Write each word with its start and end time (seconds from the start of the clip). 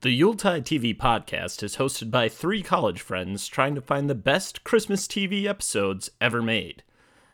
The 0.00 0.12
Yuletide 0.12 0.64
TV 0.64 0.96
podcast 0.96 1.60
is 1.64 1.74
hosted 1.74 2.08
by 2.08 2.28
three 2.28 2.62
college 2.62 3.00
friends 3.00 3.48
trying 3.48 3.74
to 3.74 3.80
find 3.80 4.08
the 4.08 4.14
best 4.14 4.62
Christmas 4.62 5.08
TV 5.08 5.46
episodes 5.46 6.08
ever 6.20 6.40
made. 6.40 6.84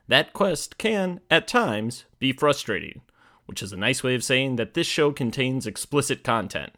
That 0.08 0.32
quest 0.32 0.78
can, 0.78 1.20
at 1.30 1.46
times, 1.46 2.06
be 2.18 2.32
frustrating, 2.32 3.02
which 3.44 3.62
is 3.62 3.74
a 3.74 3.76
nice 3.76 4.02
way 4.02 4.14
of 4.14 4.24
saying 4.24 4.56
that 4.56 4.72
this 4.72 4.86
show 4.86 5.12
contains 5.12 5.66
explicit 5.66 6.24
content. 6.24 6.72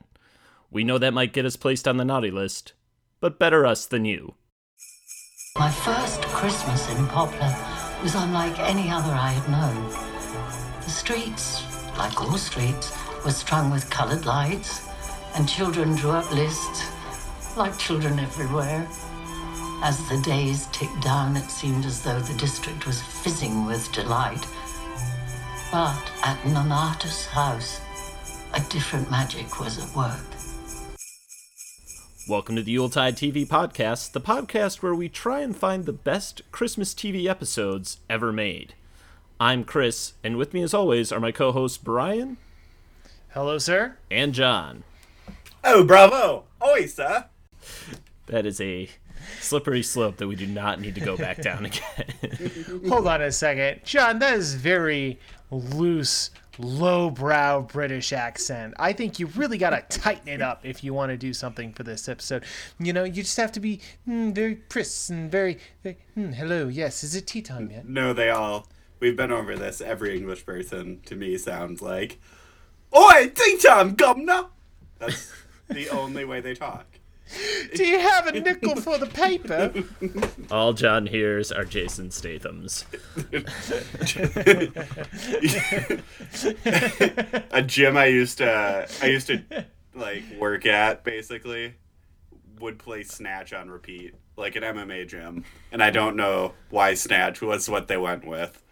We 0.72 0.82
know 0.82 0.98
that 0.98 1.14
might 1.14 1.32
get 1.32 1.46
us 1.46 1.54
placed 1.54 1.86
on 1.86 1.98
the 1.98 2.04
naughty 2.04 2.32
list, 2.32 2.72
but 3.20 3.38
better 3.38 3.64
us 3.64 3.86
than 3.86 4.04
you. 4.04 4.34
My 5.56 5.70
first 5.70 6.20
Christmas 6.22 6.90
in 6.90 7.06
Poplar 7.06 7.54
was 8.02 8.16
unlike 8.16 8.58
any 8.58 8.90
other 8.90 9.12
I 9.12 9.28
had 9.28 9.48
known. 9.48 9.88
The 10.82 10.90
streets, 10.90 11.62
like 11.96 12.20
all 12.20 12.36
streets, 12.38 12.92
were 13.24 13.30
strung 13.30 13.70
with 13.70 13.88
coloured 13.88 14.26
lights, 14.26 14.85
and 15.36 15.46
children 15.46 15.94
drew 15.94 16.12
up 16.12 16.32
lists, 16.32 16.84
like 17.58 17.76
children 17.78 18.18
everywhere. 18.18 18.88
As 19.82 20.08
the 20.08 20.18
days 20.22 20.66
ticked 20.72 21.02
down, 21.02 21.36
it 21.36 21.50
seemed 21.50 21.84
as 21.84 22.02
though 22.02 22.20
the 22.20 22.32
district 22.38 22.86
was 22.86 23.02
fizzing 23.02 23.66
with 23.66 23.92
delight. 23.92 24.46
But 25.70 26.10
at 26.24 26.38
Nonnatus 26.44 27.26
House, 27.26 27.82
a 28.54 28.60
different 28.70 29.10
magic 29.10 29.60
was 29.60 29.78
at 29.78 29.94
work. 29.94 30.24
Welcome 32.26 32.56
to 32.56 32.62
the 32.62 32.72
Yuletide 32.72 33.16
TV 33.16 33.46
podcast, 33.46 34.12
the 34.12 34.20
podcast 34.22 34.82
where 34.82 34.94
we 34.94 35.10
try 35.10 35.40
and 35.40 35.54
find 35.54 35.84
the 35.84 35.92
best 35.92 36.40
Christmas 36.50 36.94
TV 36.94 37.26
episodes 37.26 37.98
ever 38.08 38.32
made. 38.32 38.72
I'm 39.38 39.64
Chris, 39.64 40.14
and 40.24 40.38
with 40.38 40.54
me 40.54 40.62
as 40.62 40.72
always 40.72 41.12
are 41.12 41.20
my 41.20 41.30
co 41.30 41.52
hosts 41.52 41.76
Brian 41.76 42.38
Hello, 43.34 43.58
sir. 43.58 43.98
and 44.10 44.32
Jon. 44.32 44.82
Oh, 45.68 45.82
bravo! 45.82 46.44
Oi, 46.64 46.86
sir! 46.86 47.24
That 48.26 48.46
is 48.46 48.60
a 48.60 48.88
slippery 49.40 49.82
slope 49.82 50.16
that 50.18 50.28
we 50.28 50.36
do 50.36 50.46
not 50.46 50.80
need 50.80 50.94
to 50.94 51.00
go 51.00 51.16
back 51.16 51.42
down 51.42 51.64
again. 51.66 52.82
Hold 52.88 53.08
on 53.08 53.20
a 53.20 53.32
second. 53.32 53.80
Jon, 53.84 54.20
that 54.20 54.34
is 54.34 54.54
very 54.54 55.18
loose, 55.50 56.30
lowbrow 56.58 57.62
British 57.62 58.12
accent. 58.12 58.74
I 58.78 58.92
think 58.92 59.18
you 59.18 59.26
really 59.26 59.58
got 59.58 59.70
to 59.70 59.98
tighten 59.98 60.28
it 60.28 60.40
up 60.40 60.60
if 60.64 60.84
you 60.84 60.94
want 60.94 61.10
to 61.10 61.16
do 61.16 61.34
something 61.34 61.72
for 61.72 61.82
this 61.82 62.08
episode. 62.08 62.44
You 62.78 62.92
know, 62.92 63.02
you 63.02 63.24
just 63.24 63.36
have 63.36 63.50
to 63.50 63.60
be 63.60 63.80
mm, 64.08 64.32
very 64.32 64.54
pris 64.54 65.10
and 65.10 65.28
very, 65.28 65.58
very 65.82 65.96
mm, 66.16 66.32
hello, 66.32 66.68
yes, 66.68 67.02
is 67.02 67.16
it 67.16 67.26
tea 67.26 67.42
time 67.42 67.72
yet? 67.72 67.88
No, 67.88 68.12
they 68.12 68.30
all. 68.30 68.68
We've 69.00 69.16
been 69.16 69.32
over 69.32 69.56
this. 69.56 69.80
Every 69.80 70.16
English 70.16 70.46
person, 70.46 71.00
to 71.06 71.16
me, 71.16 71.36
sounds 71.36 71.82
like, 71.82 72.20
Oi, 72.96 73.32
tea 73.34 73.58
time, 73.58 73.96
governor! 73.96 74.44
That's 75.00 75.32
the 75.68 75.88
only 75.90 76.24
way 76.24 76.40
they 76.40 76.54
talk. 76.54 76.86
Do 77.74 77.84
you 77.84 77.98
have 77.98 78.28
a 78.28 78.40
nickel 78.40 78.76
for 78.76 78.98
the 78.98 79.06
paper? 79.06 79.72
All 80.50 80.72
Jon 80.72 81.06
hears 81.06 81.50
are 81.50 81.64
Jason 81.64 82.10
Statham's. 82.12 82.84
A 87.50 87.62
gym 87.62 87.96
I 87.96 88.06
used 88.06 88.38
to, 88.38 88.88
I 89.02 89.06
used 89.06 89.26
to, 89.26 89.42
like, 89.94 90.22
work 90.38 90.66
at, 90.66 91.02
basically, 91.02 91.74
would 92.60 92.78
play 92.78 93.02
Snatch 93.02 93.52
on 93.52 93.70
repeat, 93.70 94.14
like 94.36 94.54
an 94.54 94.62
MMA 94.62 95.08
gym. 95.08 95.44
And 95.72 95.82
I 95.82 95.90
don't 95.90 96.16
know 96.16 96.52
why 96.70 96.94
Snatch 96.94 97.42
was 97.42 97.68
what 97.68 97.88
they 97.88 97.96
went 97.96 98.24
with, 98.24 98.62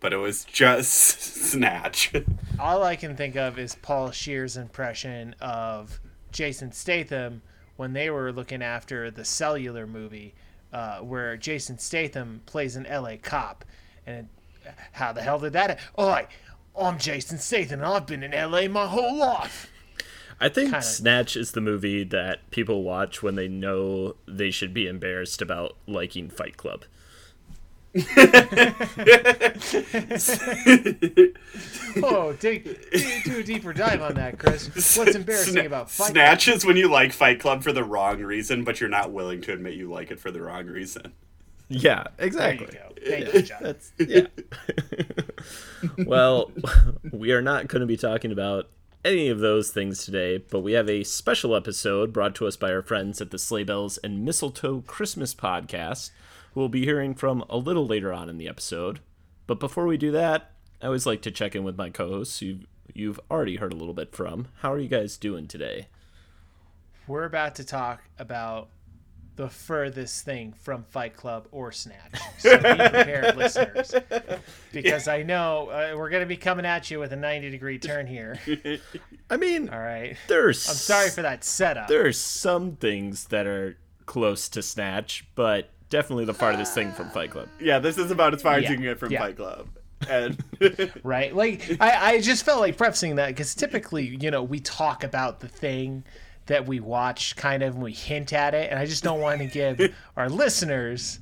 but 0.00 0.14
it 0.14 0.18
was 0.18 0.44
just 0.44 1.20
Snatch. 1.50 2.12
All 2.58 2.82
I 2.82 2.96
can 2.96 3.16
think 3.16 3.36
of 3.36 3.58
is 3.58 3.74
Paul 3.74 4.12
Shear's 4.12 4.56
impression 4.56 5.34
of 5.40 6.00
Jason 6.32 6.72
Statham 6.72 7.42
when 7.76 7.92
they 7.92 8.10
were 8.10 8.32
looking 8.32 8.62
after 8.62 9.10
the 9.10 9.24
cellular 9.24 9.86
movie, 9.86 10.34
uh, 10.72 10.98
where 10.98 11.36
Jason 11.36 11.78
Statham 11.78 12.42
plays 12.44 12.74
an 12.74 12.86
LA 12.90 13.16
cop. 13.22 13.64
And 14.04 14.28
how 14.92 15.12
the 15.12 15.22
hell 15.22 15.38
did 15.38 15.52
that? 15.52 15.78
Oh, 15.96 16.08
I, 16.08 16.26
I'm 16.78 16.98
Jason 16.98 17.38
Statham, 17.38 17.80
and 17.80 17.88
I've 17.88 18.06
been 18.06 18.22
in 18.22 18.32
LA 18.32 18.66
my 18.68 18.86
whole 18.86 19.16
life. 19.16 19.70
I 20.40 20.48
think 20.48 20.70
Kinda. 20.70 20.82
Snatch 20.82 21.36
is 21.36 21.52
the 21.52 21.60
movie 21.60 22.04
that 22.04 22.50
people 22.50 22.82
watch 22.82 23.22
when 23.22 23.34
they 23.34 23.48
know 23.48 24.16
they 24.26 24.50
should 24.50 24.72
be 24.72 24.86
embarrassed 24.86 25.42
about 25.42 25.76
liking 25.86 26.30
Fight 26.30 26.56
Club. 26.56 26.84
Oh, 32.00 32.32
take, 32.34 32.64
do- 32.92 33.20
do 33.24 33.38
a 33.38 33.42
deeper 33.42 33.72
dive 33.72 34.02
on 34.02 34.14
that, 34.14 34.38
Chris. 34.38 34.96
What's 34.96 35.16
embarrassing 35.16 35.54
Sna- 35.54 35.66
about 35.66 35.90
Fight 35.90 36.10
Snatch 36.12 36.46
is 36.48 36.64
when 36.64 36.76
you 36.76 36.88
like 36.88 37.12
Fight 37.12 37.40
Club 37.40 37.62
for 37.64 37.72
the 37.72 37.82
wrong 37.82 38.20
reason, 38.20 38.62
but 38.62 38.80
you're 38.80 38.90
not 38.90 39.10
willing 39.12 39.40
to 39.42 39.52
admit 39.52 39.74
you 39.74 39.90
like 39.90 40.10
it 40.10 40.20
for 40.20 40.30
the 40.30 40.40
wrong 40.42 40.66
reason. 40.66 41.12
Yeah, 41.68 42.04
There 42.16 42.26
exactly. 42.26 42.66
you 42.66 42.72
go. 42.72 42.92
Thank 43.10 43.34
you, 43.34 43.42
Jon. 43.42 43.58
That's 43.62 43.92
yeah. 43.98 44.26
well, 46.06 46.52
we 47.12 47.32
are 47.32 47.42
not 47.42 47.68
going 47.68 47.80
to 47.80 47.86
be 47.86 47.96
talking 47.96 48.32
about 48.32 48.68
any 49.04 49.28
of 49.28 49.40
those 49.40 49.70
things 49.70 50.04
today, 50.04 50.38
but 50.38 50.60
we 50.60 50.72
have 50.72 50.88
a 50.88 51.04
special 51.04 51.54
episode 51.56 52.12
brought 52.12 52.34
to 52.36 52.46
us 52.46 52.56
by 52.56 52.70
our 52.70 52.82
friends 52.82 53.20
at 53.20 53.30
the 53.30 53.38
Sleigh 53.38 53.64
Bells 53.64 53.98
and 53.98 54.24
Mistletoe 54.24 54.82
Christmas 54.86 55.34
podcast, 55.34 56.10
who 56.12 56.16
we'll 56.58 56.68
be 56.68 56.84
hearing 56.84 57.14
from 57.14 57.44
a 57.48 57.56
little 57.56 57.86
later 57.86 58.12
on 58.12 58.28
in 58.28 58.36
the 58.36 58.48
episode. 58.48 58.98
But 59.46 59.60
before 59.60 59.86
we 59.86 59.96
do 59.96 60.10
that, 60.10 60.50
I 60.82 60.86
always 60.86 61.06
like 61.06 61.22
to 61.22 61.30
check 61.30 61.54
in 61.54 61.62
with 61.62 61.78
my 61.78 61.88
co-hosts 61.88 62.40
who 62.40 62.58
you've 62.92 63.20
already 63.30 63.56
heard 63.56 63.72
a 63.72 63.76
little 63.76 63.94
bit 63.94 64.14
from. 64.14 64.48
How 64.60 64.72
are 64.72 64.78
you 64.78 64.88
guys 64.88 65.16
doing 65.16 65.46
today? 65.46 65.86
We're 67.06 67.24
about 67.24 67.54
to 67.54 67.64
talk 67.64 68.02
about 68.18 68.70
the 69.36 69.48
furthest 69.48 70.24
thing 70.24 70.52
from 70.52 70.82
Fight 70.82 71.16
Club 71.16 71.46
or 71.52 71.70
Snatch. 71.70 72.18
So 72.38 72.56
be 72.56 72.62
prepared, 72.64 73.36
listeners, 73.36 73.94
because 74.72 75.06
I 75.06 75.22
know 75.22 75.68
uh, 75.68 75.96
we're 75.96 76.10
going 76.10 76.22
to 76.24 76.26
be 76.26 76.36
coming 76.36 76.66
at 76.66 76.90
you 76.90 76.98
with 76.98 77.12
a 77.12 77.16
90 77.16 77.50
degree 77.50 77.78
turn 77.78 78.08
here. 78.08 78.36
I 79.30 79.36
mean, 79.36 79.68
All 79.68 79.78
right. 79.78 80.16
there's 80.26 80.68
I'm 80.68 80.74
sorry 80.74 81.10
for 81.10 81.22
that 81.22 81.44
setup. 81.44 81.86
there 81.86 82.04
are 82.04 82.12
some 82.12 82.74
things 82.76 83.26
that 83.28 83.46
are 83.46 83.78
close 84.06 84.48
to 84.50 84.60
Snatch, 84.60 85.24
but 85.36 85.70
definitely 85.90 86.24
the 86.24 86.34
farthest 86.34 86.74
thing 86.74 86.92
from 86.92 87.08
Fight 87.10 87.30
Club. 87.30 87.48
Yeah, 87.60 87.78
this 87.78 87.98
is 87.98 88.10
about 88.10 88.34
as 88.34 88.42
far 88.42 88.54
as 88.54 88.64
Yeah, 88.64 88.70
you 88.70 88.76
can 88.76 88.84
get 88.84 88.98
from 88.98 89.12
yeah. 89.12 89.20
Fight 89.20 89.36
Club. 89.36 89.68
And 90.08 90.40
right? 91.02 91.34
Like 91.34 91.76
I, 91.80 92.12
I 92.14 92.20
just 92.20 92.44
felt 92.44 92.60
like 92.60 92.76
prefacing 92.76 93.16
that 93.16 93.28
because 93.28 93.52
typically, 93.56 94.06
you 94.20 94.30
know, 94.30 94.44
we 94.44 94.60
talk 94.60 95.02
about 95.02 95.40
the 95.40 95.48
thing 95.48 96.04
that 96.46 96.66
we 96.66 96.78
watch, 96.78 97.34
kind 97.34 97.64
of, 97.64 97.74
and 97.74 97.82
we 97.82 97.92
hint 97.92 98.32
at 98.32 98.54
it, 98.54 98.70
and 98.70 98.78
I 98.78 98.86
just 98.86 99.02
don't 99.02 99.20
want 99.20 99.40
to 99.40 99.46
give 99.46 99.80
our 100.16 100.28
listeners 100.28 101.18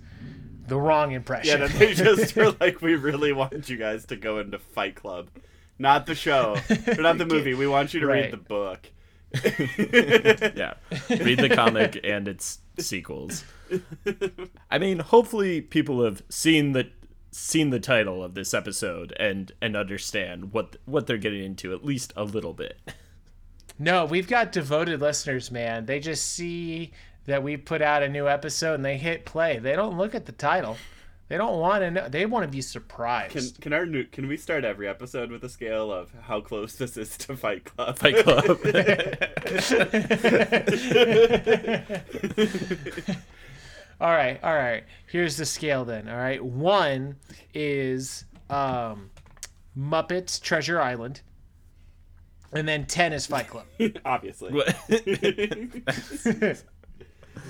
the 0.69 0.79
wrong 0.79 1.13
impression. 1.13 1.59
yeah, 1.61 1.67
that 1.67 1.79
they 1.79 1.95
just 1.95 2.37
were 2.37 2.51
like, 2.61 2.83
we 2.83 2.97
really 2.97 3.33
want 3.33 3.67
you 3.71 3.79
guys 3.79 4.05
to 4.07 4.17
go 4.17 4.41
into 4.41 4.59
Fight 4.59 4.95
Club, 4.95 5.31
not 5.79 6.05
the 6.05 6.15
show, 6.15 6.57
or 6.87 6.95
not 7.03 7.17
the 7.17 7.25
movie. 7.27 7.55
We 7.55 7.67
want 7.67 7.95
you 7.95 8.01
to 8.01 8.07
Right. 8.07 8.25
read 8.25 8.33
the 8.33 8.37
book. 8.37 8.91
Yeah. 10.55 10.75
Read 11.09 11.39
the 11.39 11.51
comic 11.55 11.99
and 12.05 12.29
its 12.29 12.59
sequels. 12.79 13.43
I 14.71 14.79
mean, 14.79 15.01
hopefully 15.01 15.61
people 15.61 16.05
have 16.05 16.23
seen 16.29 16.73
the 16.73 16.91
seen 17.31 17.69
the 17.69 17.81
title 17.81 18.25
of 18.25 18.35
this 18.35 18.55
episode 18.55 19.13
and 19.19 19.53
and 19.61 19.77
understand 19.77 20.53
what 20.53 20.77
what 20.87 21.07
they're 21.07 21.19
getting 21.19 21.45
into 21.45 21.75
at 21.75 21.85
least 21.85 22.13
a 22.17 22.25
little 22.25 22.55
bit. 22.55 22.79
No, 23.79 24.07
we've 24.07 24.29
got 24.29 24.53
devoted 24.53 25.01
listeners, 25.01 25.51
man. 25.51 25.85
They 25.85 26.01
just 26.01 26.33
see 26.33 26.93
that 27.27 27.43
we 27.43 27.59
put 27.59 27.83
out 27.83 28.03
a 28.03 28.09
new 28.09 28.27
episode 28.27 28.75
and 28.75 28.85
they 28.85 28.97
hit 28.97 29.27
play. 29.27 29.59
They 29.59 29.77
don't 29.77 29.99
look 29.99 30.15
at 30.15 30.25
the 30.25 30.33
title. 30.33 30.79
They 31.29 31.37
don't 31.37 31.59
want 31.59 31.83
to 31.83 31.91
know. 31.91 32.09
They 32.09 32.25
want 32.25 32.45
to 32.45 32.51
be 32.51 32.63
surprised. 32.63 33.33
Can 33.33 33.51
can 33.61 33.73
our 33.73 33.85
new 33.85 34.05
can 34.05 34.29
we 34.29 34.37
start 34.37 34.65
every 34.65 34.89
episode 34.89 35.31
with 35.31 35.43
a 35.43 35.49
scale 35.49 35.93
of 35.93 36.13
how 36.23 36.41
close 36.41 36.77
this 36.77 36.97
is 36.97 37.17
to 37.19 37.37
Fight 37.37 37.65
Club? 37.65 37.99
Fight 37.99 38.25
Club. 38.25 38.47
all 44.01 44.11
right, 44.11 44.43
all 44.43 44.55
right. 44.55 44.85
Here's 45.07 45.37
the 45.37 45.47
scale 45.47 45.85
then. 45.85 46.09
All 46.09 46.17
right, 46.17 46.45
one 46.45 47.17
is 47.55 48.25
um, 48.51 49.11
Muppets 49.77 50.41
Treasure 50.41 50.81
Island, 50.81 51.23
and 52.53 52.69
then 52.69 52.87
ten 52.87 53.13
is 53.13 53.27
Fight 53.27 53.49
Club. 53.49 53.67
Obviously. 54.05 54.53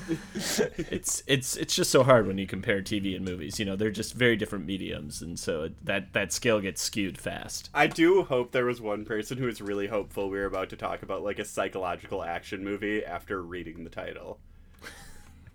it's 0.09 1.23
it's 1.27 1.57
it's 1.57 1.75
just 1.75 1.91
so 1.91 2.05
hard 2.05 2.27
when 2.27 2.39
you 2.39 2.47
compare 2.47 2.81
TV 2.81 3.17
and 3.17 3.25
movies. 3.25 3.59
You 3.59 3.65
know, 3.65 3.77
they're 3.77 3.91
just 3.91 4.15
very 4.15 4.37
different 4.37 4.67
mediums, 4.67 5.23
and 5.23 5.39
so 5.39 5.71
that 5.83 6.13
that 6.13 6.33
scale 6.33 6.61
gets 6.61 6.81
skewed 6.81 7.19
fast. 7.19 7.71
I 7.75 7.87
do 7.87 8.23
hope 8.23 8.53
there 8.53 8.67
was 8.67 8.81
one 8.81 9.05
person 9.05 9.39
who 9.39 9.47
was 9.47 9.61
really 9.61 9.89
hopeful 9.89 10.31
we 10.31 10.39
were 10.39 10.47
about 10.47 10.71
to 10.71 10.77
talk 10.77 11.03
about 11.03 11.23
like 11.23 11.39
a 11.39 11.45
psychological 11.45 12.23
action 12.23 12.63
movie 12.63 13.05
after 13.05 13.43
reading 13.43 13.85
the 13.85 13.91
title. 13.91 14.39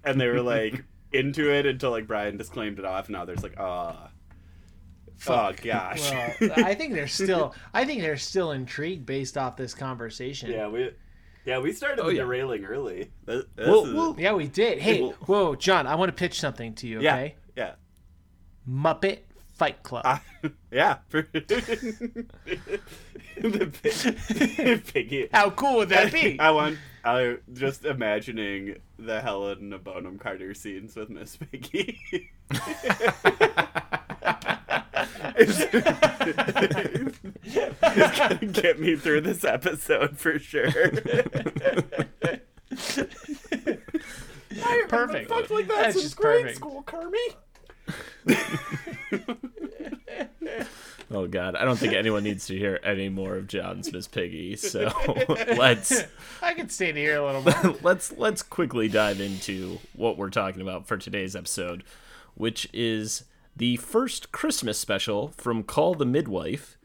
And 0.04 0.20
they 0.20 0.28
were 0.28 0.42
like 0.56 0.84
into 1.12 1.52
it 1.54 1.66
until 1.66 1.92
like 1.92 2.08
Brian 2.08 2.38
disclaimed 2.38 2.80
it 2.80 2.86
off. 2.86 3.10
Now 3.10 3.26
there's 3.26 3.44
like, 3.44 3.56
ah, 3.60 4.10
oh 5.28 5.54
gosh. 5.64 6.12
Well, 6.12 6.52
I 6.58 6.74
think 6.74 6.94
they're 6.94 7.08
still. 7.08 7.54
I 7.74 7.86
think 7.86 8.02
they're 8.02 8.18
still 8.18 8.52
intrigued 8.52 9.06
based 9.06 9.38
off 9.38 9.58
this 9.58 9.74
conversation. 9.74 10.52
yeah, 10.52 10.68
we 10.68 10.92
Yeah, 11.46 11.60
we 11.60 11.74
started 11.74 12.02
Oh, 12.02 12.08
the 12.08 12.16
yeah. 12.16 12.22
derailing 12.24 12.66
early. 12.66 13.12
This, 13.26 13.46
this 13.56 13.68
Well, 13.68 13.86
is- 13.86 13.94
well, 13.94 14.16
Yeah, 14.18 14.34
we 14.34 14.48
did. 14.48 14.80
Hey, 14.80 15.02
Well- 15.02 15.12
whoa, 15.26 15.56
Jon, 15.56 15.88
I 15.88 15.96
want 15.96 16.10
to 16.10 16.16
pitch 16.16 16.40
something 16.40 16.74
to 16.76 16.88
you. 16.88 17.02
yeah, 17.02 17.16
Okay, 17.16 17.36
yeah, 17.58 17.74
Muppet 18.70 19.20
Fight 19.56 19.84
Club. 19.84 20.04
Ah, 20.06 20.22
yeah. 20.72 20.98
the 21.12 21.24
pig- 23.82 24.86
piggy. 24.86 25.30
How 25.34 25.50
cool 25.52 25.78
would 25.78 25.90
that 25.90 26.12
be? 26.12 26.40
I 26.40 26.52
want. 26.52 26.78
I 27.04 27.38
just 27.54 27.86
imagining 27.86 28.76
the 29.00 29.22
Helena 29.22 29.80
Bonham 29.80 30.20
Carter 30.20 30.54
scenes 30.54 30.96
with 30.96 31.10
Miss 31.10 31.38
Piggy. 31.38 32.00
it's 35.36 35.66
gonna 38.18 38.46
get 38.52 38.80
me 38.80 38.96
through 38.96 39.22
this 39.22 39.44
episode 39.44 40.18
for 40.18 40.38
sure. 40.38 40.72
perfect. 44.88 45.52
like 45.52 45.68
That's 45.68 46.02
just 46.02 46.18
perfect. 46.18 46.58
school, 46.58 46.84
Kermit. 46.84 47.38
Oh 51.14 51.28
God, 51.28 51.56
I 51.56 51.66
don't 51.66 51.78
think 51.78 51.94
anyone 51.94 52.24
needs 52.24 52.48
to 52.48 52.58
hear 52.58 52.80
any 52.84 53.10
more 53.10 53.36
of 53.36 53.48
Jon's 53.48 53.92
Miss 53.92 54.08
Piggy. 54.08 54.56
So 54.56 54.92
let's 55.58 56.06
I 56.42 56.54
could 56.54 56.72
stay 56.72 56.94
here 56.94 57.18
a 57.18 57.26
little 57.26 57.42
more. 57.42 57.76
let's 57.84 58.14
let's 58.14 58.42
quickly 58.42 58.88
dive 58.88 59.20
into 59.20 59.80
what 59.94 60.18
we're 60.18 60.30
talking 60.30 60.62
about 60.62 60.88
for 60.88 60.98
today's 60.98 61.36
episode, 61.36 61.84
which 62.36 62.70
is 62.72 63.26
the 63.58 63.76
first 63.78 64.32
Christmas 64.32 64.80
special 64.80 65.30
from 65.36 65.64
Call 65.64 65.96
the 65.96 66.06
Midwife. 66.06 66.78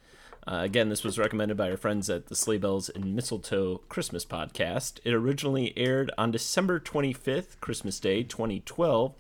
Uh, 0.49 0.61
again, 0.62 0.88
this 0.88 1.05
was 1.05 1.19
recommended 1.19 1.56
by 1.56 1.70
our 1.70 1.76
friends 1.76 2.08
at 2.11 2.26
the 2.26 2.37
Sleigh 2.37 2.58
Bells 2.58 2.88
and 2.88 3.17
Mistletoe 3.17 3.79
Christmas 3.88 4.25
podcast. 4.25 5.00
It 5.05 5.12
originally 5.12 5.72
aired 5.76 6.11
on 6.17 6.31
December 6.31 6.79
25th, 6.79 7.58
Christmas 7.61 7.99
Day, 7.99 8.22
2012, 8.22 9.14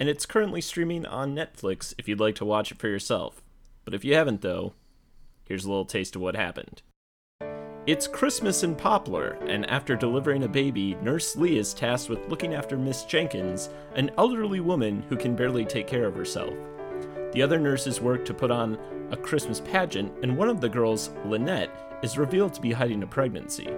and 0.00 0.08
it's 0.08 0.24
currently 0.24 0.62
streaming 0.62 1.04
on 1.04 1.34
Netflix 1.34 1.92
if 1.98 2.08
you'd 2.08 2.20
like 2.20 2.36
to 2.36 2.46
watch 2.46 2.72
it 2.72 2.78
for 2.78 2.88
yourself. 2.88 3.41
But 3.84 3.94
if 3.94 4.04
you 4.04 4.14
haven't, 4.14 4.42
though, 4.42 4.74
here's 5.44 5.64
a 5.64 5.68
little 5.68 5.84
taste 5.84 6.16
of 6.16 6.22
what 6.22 6.36
happened. 6.36 6.82
It's 7.84 8.06
Christmas 8.06 8.62
in 8.62 8.76
Poplar, 8.76 9.32
and 9.48 9.68
after 9.68 9.96
delivering 9.96 10.44
a 10.44 10.48
baby, 10.48 10.96
Nurse 11.02 11.34
Lee 11.34 11.58
is 11.58 11.74
tasked 11.74 12.08
with 12.08 12.28
looking 12.28 12.54
after 12.54 12.76
Miss 12.76 13.04
Jenkins, 13.04 13.70
an 13.96 14.12
elderly 14.16 14.60
woman 14.60 15.02
who 15.08 15.16
can 15.16 15.34
barely 15.34 15.64
take 15.64 15.88
care 15.88 16.06
of 16.06 16.14
herself. 16.14 16.54
The 17.32 17.42
other 17.42 17.58
nurses 17.58 18.00
work 18.00 18.24
to 18.26 18.34
put 18.34 18.52
on 18.52 18.78
a 19.10 19.16
Christmas 19.16 19.58
pageant, 19.58 20.12
and 20.22 20.36
one 20.36 20.48
of 20.48 20.60
the 20.60 20.68
girls, 20.68 21.10
Lynette, 21.26 21.98
is 22.04 22.16
revealed 22.16 22.54
to 22.54 22.60
be 22.60 22.70
hiding 22.70 23.02
a 23.02 23.06
pregnancy. 23.06 23.68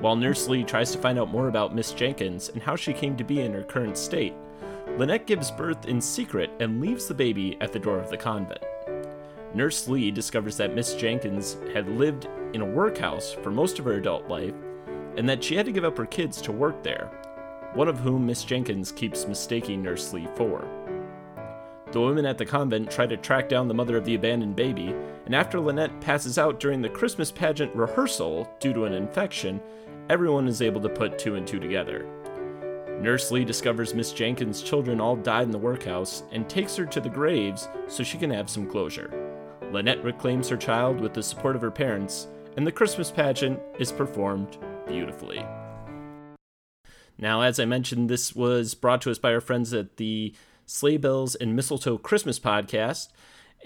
While 0.00 0.16
Nurse 0.16 0.48
Lee 0.48 0.64
tries 0.64 0.92
to 0.92 0.98
find 0.98 1.18
out 1.18 1.30
more 1.30 1.48
about 1.48 1.74
Miss 1.74 1.92
Jenkins 1.92 2.48
and 2.48 2.62
how 2.62 2.76
she 2.76 2.94
came 2.94 3.14
to 3.18 3.24
be 3.24 3.42
in 3.42 3.52
her 3.52 3.62
current 3.62 3.98
state, 3.98 4.32
Lynette 4.96 5.26
gives 5.26 5.50
birth 5.50 5.86
in 5.86 6.00
secret 6.00 6.50
and 6.60 6.80
leaves 6.80 7.06
the 7.06 7.14
baby 7.14 7.58
at 7.60 7.74
the 7.74 7.78
door 7.78 7.98
of 7.98 8.08
the 8.08 8.16
convent. 8.16 8.62
Nurse 9.54 9.88
Lee 9.88 10.10
discovers 10.10 10.56
that 10.58 10.74
Miss 10.74 10.94
Jenkins 10.94 11.56
had 11.72 11.88
lived 11.88 12.28
in 12.52 12.60
a 12.60 12.66
workhouse 12.66 13.32
for 13.32 13.50
most 13.50 13.78
of 13.78 13.84
her 13.86 13.94
adult 13.94 14.28
life 14.28 14.54
and 15.16 15.28
that 15.28 15.42
she 15.42 15.56
had 15.56 15.66
to 15.66 15.72
give 15.72 15.84
up 15.84 15.96
her 15.96 16.06
kids 16.06 16.40
to 16.42 16.52
work 16.52 16.82
there, 16.82 17.10
one 17.74 17.88
of 17.88 17.98
whom 17.98 18.26
Miss 18.26 18.44
Jenkins 18.44 18.92
keeps 18.92 19.26
mistaking 19.26 19.82
Nurse 19.82 20.12
Lee 20.12 20.28
for. 20.36 20.66
The 21.90 22.00
women 22.00 22.26
at 22.26 22.36
the 22.36 22.44
convent 22.44 22.90
try 22.90 23.06
to 23.06 23.16
track 23.16 23.48
down 23.48 23.66
the 23.66 23.74
mother 23.74 23.96
of 23.96 24.04
the 24.04 24.14
abandoned 24.14 24.54
baby, 24.54 24.94
and 25.24 25.34
after 25.34 25.58
Lynette 25.58 26.00
passes 26.00 26.38
out 26.38 26.60
during 26.60 26.82
the 26.82 26.88
Christmas 26.88 27.32
pageant 27.32 27.74
rehearsal 27.74 28.48
due 28.60 28.74
to 28.74 28.84
an 28.84 28.92
infection, 28.92 29.60
everyone 30.10 30.46
is 30.46 30.60
able 30.62 30.82
to 30.82 30.88
put 30.88 31.18
two 31.18 31.36
and 31.36 31.46
two 31.46 31.58
together. 31.58 32.06
Nurse 33.00 33.30
Lee 33.30 33.44
discovers 33.44 33.94
Miss 33.94 34.12
Jenkins' 34.12 34.62
children 34.62 35.00
all 35.00 35.16
died 35.16 35.44
in 35.44 35.50
the 35.50 35.58
workhouse 35.58 36.24
and 36.30 36.48
takes 36.48 36.76
her 36.76 36.84
to 36.86 37.00
the 37.00 37.08
graves 37.08 37.68
so 37.86 38.02
she 38.02 38.18
can 38.18 38.30
have 38.30 38.50
some 38.50 38.68
closure. 38.68 39.27
Lynette 39.70 40.02
reclaims 40.02 40.48
her 40.48 40.56
child 40.56 40.98
with 40.98 41.12
the 41.12 41.22
support 41.22 41.54
of 41.54 41.62
her 41.62 41.70
parents, 41.70 42.28
and 42.56 42.66
the 42.66 42.72
Christmas 42.72 43.10
pageant 43.10 43.60
is 43.78 43.92
performed 43.92 44.56
beautifully. 44.86 45.44
Now, 47.18 47.42
as 47.42 47.60
I 47.60 47.66
mentioned, 47.66 48.08
this 48.08 48.34
was 48.34 48.74
brought 48.74 49.02
to 49.02 49.10
us 49.10 49.18
by 49.18 49.34
our 49.34 49.40
friends 49.40 49.74
at 49.74 49.96
the 49.96 50.34
Sleigh 50.64 50.96
Bells 50.96 51.34
and 51.34 51.54
Mistletoe 51.54 51.98
Christmas 51.98 52.38
podcast. 52.38 53.08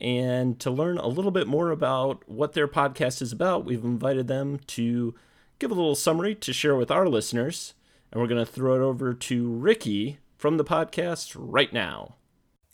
And 0.00 0.58
to 0.60 0.70
learn 0.70 0.98
a 0.98 1.06
little 1.06 1.30
bit 1.30 1.46
more 1.46 1.70
about 1.70 2.28
what 2.28 2.54
their 2.54 2.66
podcast 2.66 3.20
is 3.20 3.30
about, 3.30 3.64
we've 3.64 3.84
invited 3.84 4.26
them 4.26 4.58
to 4.68 5.14
give 5.58 5.70
a 5.70 5.74
little 5.74 5.94
summary 5.94 6.34
to 6.36 6.52
share 6.52 6.74
with 6.74 6.90
our 6.90 7.08
listeners. 7.08 7.74
And 8.10 8.20
we're 8.20 8.28
going 8.28 8.44
to 8.44 8.50
throw 8.50 8.74
it 8.74 8.80
over 8.80 9.14
to 9.14 9.50
Ricky 9.50 10.18
from 10.36 10.56
the 10.56 10.64
podcast 10.64 11.36
right 11.38 11.72
now. 11.72 12.16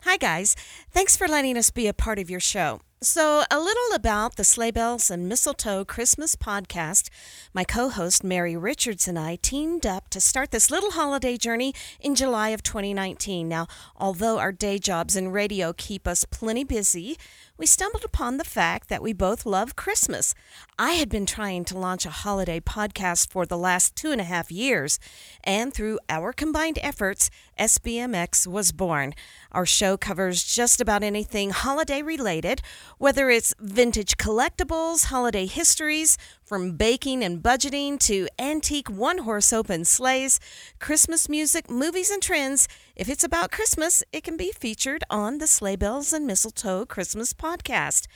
Hi, 0.03 0.17
guys. 0.17 0.55
Thanks 0.93 1.17
for 1.17 1.27
letting 1.27 1.57
us 1.57 1.71
be 1.71 1.89
a 1.89 1.93
part 1.93 2.19
of 2.21 2.31
your 2.31 2.41
show. 2.41 2.81
So, 3.01 3.45
a 3.49 3.61
little 3.61 3.95
about 3.95 4.35
the 4.35 4.43
Sleigh 4.43 4.73
Bells 4.73 5.09
and 5.09 5.29
Mistletoe 5.29 5.85
Christmas 5.85 6.35
podcast. 6.35 7.11
My 7.55 7.63
co 7.63 7.91
host 7.91 8.25
Mary 8.25 8.57
Richards 8.57 9.07
and 9.07 9.17
I 9.17 9.37
teamed 9.37 9.87
up 9.87 10.09
to 10.11 10.21
start 10.21 10.51
this 10.51 10.69
little 10.69 10.91
holiday 10.91 11.37
journey 11.37 11.75
in 12.01 12.17
July 12.17 12.49
of 12.49 12.65
2019. 12.65 13.49
Now, 13.49 13.69
although 13.97 14.41
our 14.41 14.51
day 14.51 14.81
jobs 14.81 15.15
in 15.15 15.29
radio 15.29 15.73
keep 15.73 16.09
us 16.09 16.25
plenty 16.25 16.65
busy, 16.65 17.17
we 17.57 17.67
stumbled 17.67 18.05
upon 18.05 18.37
the 18.37 18.45
fact 18.45 18.89
that 18.89 19.03
we 19.03 19.13
both 19.13 19.47
love 19.47 19.77
Christmas. 19.77 20.35
I 20.79 20.93
had 20.93 21.09
been 21.09 21.27
trying 21.27 21.65
to 21.67 21.79
launch 21.79 22.05
a 22.05 22.11
holiday 22.11 22.59
podcast 22.59 23.31
for 23.31 23.47
the 23.47 23.59
last 23.59 23.95
two 23.95 24.13
and 24.13 24.21
a 24.21 24.25
half 24.25 24.51
years, 24.51 24.99
and 25.43 25.75
through 25.75 25.99
our 26.09 26.33
combined 26.33 26.79
efforts, 26.83 27.31
SBMX 27.59 28.47
was 28.47 28.71
born. 28.71 29.13
Our 29.51 29.67
show 29.67 29.97
covers 29.97 30.45
just 30.45 30.81
about 30.81 31.03
anything 31.03 31.51
holiday 31.51 32.01
related, 32.01 32.63
whether 32.99 33.31
it's 33.31 33.55
vintage 33.61 34.17
collectibles, 34.17 35.07
holiday 35.07 35.47
histories, 35.47 36.19
from 36.45 36.73
baking 36.77 37.23
and 37.23 37.43
budgeting 37.43 37.99
to 37.99 38.29
antique 38.39 38.91
one 38.91 39.19
horse 39.19 39.53
open 39.53 39.85
sleighs, 39.85 40.41
Christmas 40.81 41.29
music, 41.29 41.71
movies, 41.71 42.11
and 42.11 42.23
trends. 42.23 42.67
If 42.97 43.09
it's 43.09 43.25
about 43.25 43.53
Christmas, 43.53 44.03
it 44.13 44.25
can 44.25 44.37
be 44.37 44.51
featured 44.51 45.05
on 45.09 45.39
the 45.39 45.47
Sleigh 45.47 45.77
Bells 45.77 46.13
and 46.13 46.27
Mistletoe 46.27 46.87
Christmas 46.87 47.33
podcast. 47.33 48.07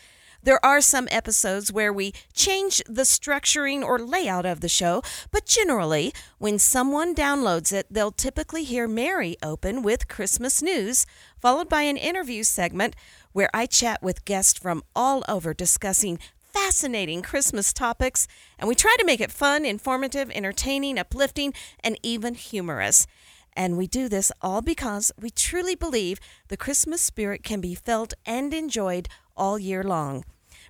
There 0.44 0.64
are 0.64 0.81
some 0.81 1.06
episodes 1.12 1.73
where 1.73 1.93
we 1.93 2.12
change 2.35 2.82
the 2.88 3.02
structuring 3.02 3.85
or 3.85 4.00
layout 4.00 4.44
of 4.44 4.61
the 4.61 4.69
show, 4.69 5.00
but 5.31 5.46
generally, 5.46 6.12
when 6.38 6.58
someone 6.58 7.14
downloads 7.14 7.73
it, 7.73 7.87
they'll 7.88 8.11
typically 8.11 8.64
hear 8.64 8.88
Mary 8.88 9.37
open 9.40 9.83
with 9.83 10.09
Christmas 10.09 10.61
news, 10.61 11.07
followed 11.40 11.68
by 11.68 11.83
an 11.83 11.97
interview 11.97 12.42
segment 12.42 12.97
where 13.33 13.51
I 13.53 13.67
chat 13.67 14.03
with 14.03 14.25
guests 14.25 14.59
from 14.59 14.83
all 14.95 15.25
over 15.29 15.55
discussing 15.55 16.19
fascinating 16.53 17.23
Christmas 17.23 17.73
topics, 17.73 18.29
and 18.59 18.69
we 18.69 18.75
try 18.75 18.95
to 18.99 19.07
make 19.07 19.21
it 19.21 19.33
fun, 19.33 19.65
informative, 19.65 20.31
entertaining, 20.31 20.99
uplifting, 20.99 21.55
and 21.83 21.99
even 22.03 22.35
humorous. 22.35 23.07
And 23.55 23.77
we 23.77 23.87
do 23.87 24.09
this 24.09 24.33
all 24.41 24.62
because 24.62 25.12
we 25.21 25.31
truly 25.31 25.75
believe 25.75 26.21
the 26.49 26.57
Christmas 26.57 27.01
spirit 27.01 27.43
can 27.43 27.61
be 27.61 27.75
felt 27.75 28.15
and 28.25 28.53
enjoyed 28.55 29.09
all 29.37 29.59
year 29.59 29.83
long. 29.83 30.25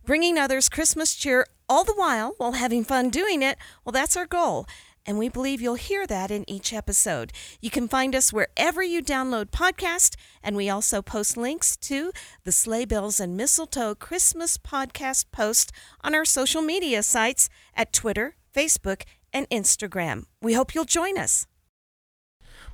Bringing 0.05 0.39
others 0.39 0.69
Christmas 0.69 1.15
cheer 1.15 1.47
all 1.69 1.85
the 1.85 1.95
while 1.95 2.35
while 2.39 2.53
having 2.53 2.85
fun 2.85 3.09
doing 3.09 3.43
it, 3.43 3.57
well, 3.85 3.93
that's 3.93 4.17
our 4.17 4.27
goal. 4.27 4.67
And 5.05 5.19
we 5.19 5.29
believe 5.29 5.61
you'll 5.61 5.75
hear 5.75 6.07
that 6.07 6.31
in 6.31 6.49
each 6.49 6.73
episode. 6.73 7.33
You 7.61 7.71
can 7.71 7.89
find 7.89 8.15
us 8.15 8.33
wherever 8.33 8.83
you 8.83 9.03
download 9.03 9.47
podcasts, 9.47 10.15
and 10.43 10.55
we 10.55 10.71
also 10.71 11.03
post 11.03 11.37
links 11.37 11.77
to 11.79 12.13
the 12.45 12.53
Sleigh 12.53 12.85
Bells 12.85 13.19
and 13.19 13.37
Mistletoe 13.37 13.97
Christmas 13.97 14.57
podcast 14.59 15.27
post 15.33 15.73
on 16.03 16.15
our 16.15 16.25
social 16.25 16.63
media 16.63 17.03
sites 17.03 17.49
at 17.75 17.93
Twitter, 17.93 18.37
Facebook, 18.55 19.03
and 19.33 19.49
Instagram. 19.51 20.27
We 20.41 20.53
hope 20.53 20.75
you'll 20.75 20.85
join 20.85 21.19
us. 21.19 21.47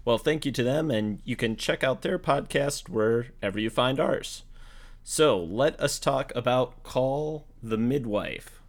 Well, 0.05 0.19
thank 0.19 0.45
you 0.45 0.53
to 0.53 0.63
them, 0.63 0.91
and 0.91 1.21
you 1.25 1.37
can 1.37 1.57
check 1.57 1.83
out 1.83 2.03
their 2.03 2.19
podcast 2.19 2.89
wherever 2.89 3.59
you 3.59 3.71
find 3.71 3.99
ours. 3.99 4.45
So, 5.03 5.39
let 5.39 5.81
us 5.81 5.99
talk 5.99 6.33
about 6.35 6.83
Call 6.83 7.47
the 7.63 7.79
Midwife. 7.79 8.61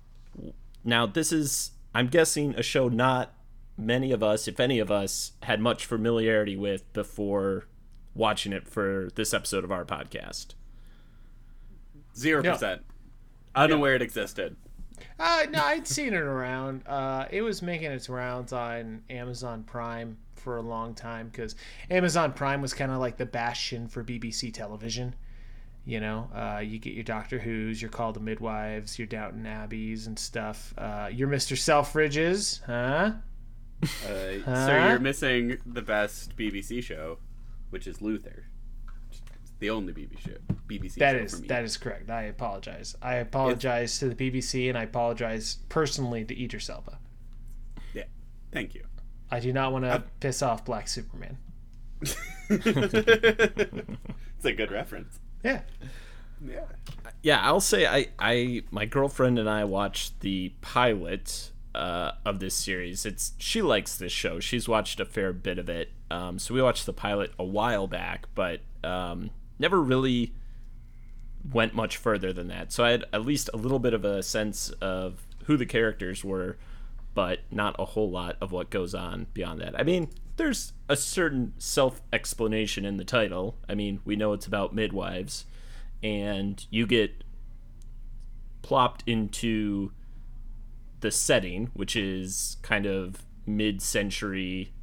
Now, 0.83 1.05
this 1.05 1.31
is, 1.31 1.71
I'm 1.93 2.07
guessing, 2.07 2.55
a 2.55 2.63
show 2.63 2.87
not 2.87 3.33
many 3.79 4.11
of 4.11 4.21
us, 4.21 4.47
if 4.47 4.59
any 4.59 4.79
of 4.79 4.91
us, 4.91 5.31
had 5.43 5.59
much 5.59 5.85
familiarity 5.85 6.55
with 6.57 6.91
before 6.93 7.65
watching 8.13 8.51
it 8.53 8.67
for 8.67 9.09
this 9.15 9.33
episode 9.33 9.63
of 9.63 9.71
our 9.71 9.85
podcast. 9.85 10.53
Zero 12.15 12.43
Yeah. 12.43 12.53
percent. 12.53 12.81
Unaware 13.55 13.95
it 13.95 14.01
existed. 14.01 14.55
Uh, 15.17 15.45
no, 15.49 15.63
I'd 15.63 15.87
seen 15.87 16.13
it 16.13 16.21
around. 16.21 16.83
Uh, 16.87 17.25
it 17.31 17.41
was 17.41 17.61
making 17.61 17.91
its 17.91 18.09
rounds 18.09 18.51
on 18.53 19.03
Amazon 19.09 19.63
Prime 19.63 20.17
for 20.35 20.57
a 20.57 20.61
long 20.61 20.93
time 20.93 21.29
because 21.29 21.55
Amazon 21.89 22.33
Prime 22.33 22.61
was 22.61 22.73
kind 22.73 22.91
of 22.91 22.99
like 22.99 23.17
the 23.17 23.25
bastion 23.25 23.87
for 23.87 24.03
BBC 24.03 24.53
television. 24.53 25.15
You 25.85 25.99
know, 26.01 26.29
uh, 26.35 26.59
you 26.59 26.77
get 26.79 26.93
your 26.93 27.03
Doctor 27.03 27.39
Who's, 27.39 27.81
your 27.81 27.89
Call 27.89 28.13
the 28.13 28.19
Midwives, 28.19 28.99
your 28.99 29.07
Downton 29.07 29.45
Abbeys 29.45 30.07
and 30.07 30.19
stuff. 30.19 30.73
Uh, 30.77 31.09
your 31.11 31.27
Mr. 31.27 31.57
Selfridges, 31.57 32.61
huh? 32.65 33.13
Uh, 33.83 33.87
Huh? 34.45 34.65
So 34.67 34.87
you're 34.89 34.99
missing 34.99 35.57
the 35.65 35.81
best 35.81 36.35
BBC 36.35 36.83
show, 36.83 37.17
which 37.69 37.87
is 37.87 38.01
Luther. 38.01 38.45
It's 39.11 39.51
the 39.59 39.69
only 39.69 39.93
BBC 39.93 40.19
show. 40.19 40.37
BBC 40.67 40.95
That 40.95 41.15
show 41.15 41.23
is 41.23 41.35
for 41.35 41.41
me. 41.41 41.47
that 41.47 41.63
is 41.63 41.77
correct. 41.77 42.09
I 42.09 42.23
apologize. 42.23 42.95
I 43.01 43.15
apologize 43.15 43.97
to 43.99 44.09
the 44.09 44.15
BBC 44.31 44.69
and 44.69 44.77
I 44.77 44.83
apologize 44.83 45.57
personally 45.69 46.25
to 46.25 46.43
Idris 46.43 46.69
Elba. 46.69 46.99
Yeah. 47.93 48.03
Thank 48.51 48.75
you. 48.75 48.83
I 49.31 49.39
do 49.39 49.53
not 49.53 49.71
want 49.71 49.85
to 49.85 50.03
piss 50.19 50.41
off 50.41 50.65
Black 50.65 50.87
Superman. 50.87 51.37
It's 52.49 54.45
a 54.45 54.53
good 54.53 54.71
reference. 54.71 55.19
Yeah. 55.43 55.61
Yeah. 56.45 56.63
yeah, 57.21 57.39
I'll 57.43 57.59
say 57.59 57.85
I, 57.85 58.07
I 58.17 58.63
my 58.71 58.85
girlfriend 58.85 59.37
and 59.37 59.49
I 59.49 59.65
watched 59.65 60.21
the 60.21 60.53
pilot 60.61 61.51
uh, 61.75 62.11
of 62.25 62.39
this 62.39 62.55
series. 62.55 63.05
It's 63.05 63.33
she 63.37 63.61
likes 63.61 63.95
this 63.97 64.11
show. 64.11 64.39
She's 64.39 64.67
watched 64.67 64.99
a 64.99 65.05
fair 65.05 65.33
bit 65.33 65.57
of 65.59 65.69
it. 65.69 65.91
Um, 66.11 66.39
so 66.39 66.53
we 66.53 66.61
watched 66.61 66.85
the 66.85 66.93
pilot 66.93 67.31
a 67.37 67.43
while 67.43 67.87
back, 67.87 68.27
but 68.35 68.61
um, 68.83 69.29
never 69.59 69.81
really 69.81 70.33
went 71.51 71.73
much 71.73 71.97
further 71.97 72.33
than 72.33 72.47
that. 72.47 72.71
So 72.71 72.83
I 72.83 72.91
had 72.91 73.05
at 73.13 73.25
least 73.25 73.49
a 73.53 73.57
little 73.57 73.79
bit 73.79 73.93
of 73.93 74.03
a 74.03 74.23
sense 74.23 74.69
of 74.81 75.25
who 75.45 75.57
the 75.57 75.65
characters 75.65 76.23
were, 76.23 76.57
but 77.13 77.39
not 77.51 77.75
a 77.79 77.85
whole 77.85 78.09
lot 78.09 78.37
of 78.41 78.51
what 78.51 78.69
goes 78.69 78.93
on 78.93 79.27
beyond 79.33 79.61
that. 79.61 79.79
I 79.79 79.83
mean, 79.83 80.09
there's 80.37 80.73
a 80.87 80.95
certain 80.95 81.53
self 81.57 82.01
explanation 82.11 82.85
in 82.85 82.97
the 82.97 83.03
title. 83.03 83.57
I 83.67 83.75
mean, 83.75 83.99
we 84.05 84.15
know 84.15 84.33
it's 84.33 84.47
about 84.47 84.73
midwives, 84.73 85.45
and 86.01 86.65
you 86.69 86.87
get 86.87 87.23
plopped 88.61 89.03
into 89.05 89.91
the 91.01 91.11
setting, 91.11 91.69
which 91.73 91.95
is 91.95 92.57
kind 92.61 92.85
of 92.85 93.25
mid 93.45 93.81
century 93.81 94.73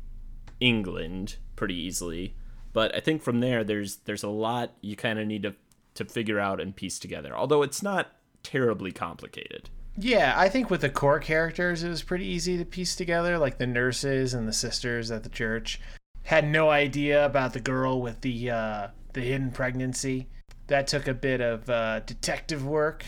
England 0.61 1.37
pretty 1.55 1.75
easily. 1.75 2.35
But 2.73 2.95
I 2.95 3.01
think 3.01 3.23
from 3.23 3.41
there 3.41 3.65
there's 3.65 3.97
there's 4.05 4.23
a 4.23 4.29
lot 4.29 4.75
you 4.81 4.97
kind 4.97 5.19
of 5.19 5.27
need 5.27 5.43
to 5.45 5.55
to 5.95 6.05
figure 6.05 6.39
out 6.39 6.61
and 6.61 6.77
piece 6.77 6.99
together. 6.99 7.35
Although 7.35 7.63
it's 7.63 7.83
not 7.83 8.13
terribly 8.43 8.93
complicated. 8.93 9.71
Yeah, 9.99 10.35
I 10.37 10.51
think 10.51 10.69
with 10.69 10.83
the 10.83 10.91
core 10.91 11.21
characters, 11.21 11.83
it 11.83 11.89
was 11.89 12.03
pretty 12.03 12.27
easy 12.27 12.59
to 12.59 12.67
piece 12.67 12.95
together. 12.95 13.39
Like 13.39 13.57
the 13.57 13.67
nurses 13.67 14.35
and 14.35 14.47
the 14.47 14.53
sisters 14.53 15.11
at 15.11 15.23
the 15.23 15.31
church 15.31 15.81
had 16.25 16.47
no 16.47 16.69
idea 16.71 17.25
about 17.25 17.55
the 17.55 17.61
girl 17.61 18.03
with 18.03 18.21
the 18.21 18.51
uh, 18.51 18.89
the 19.15 19.23
hidden 19.23 19.51
pregnancy. 19.51 20.29
That 20.67 20.87
took 20.87 21.09
a 21.09 21.15
bit 21.15 21.41
of 21.41 21.71
uh, 21.71 22.01
detective 22.01 22.67
work. 22.67 23.05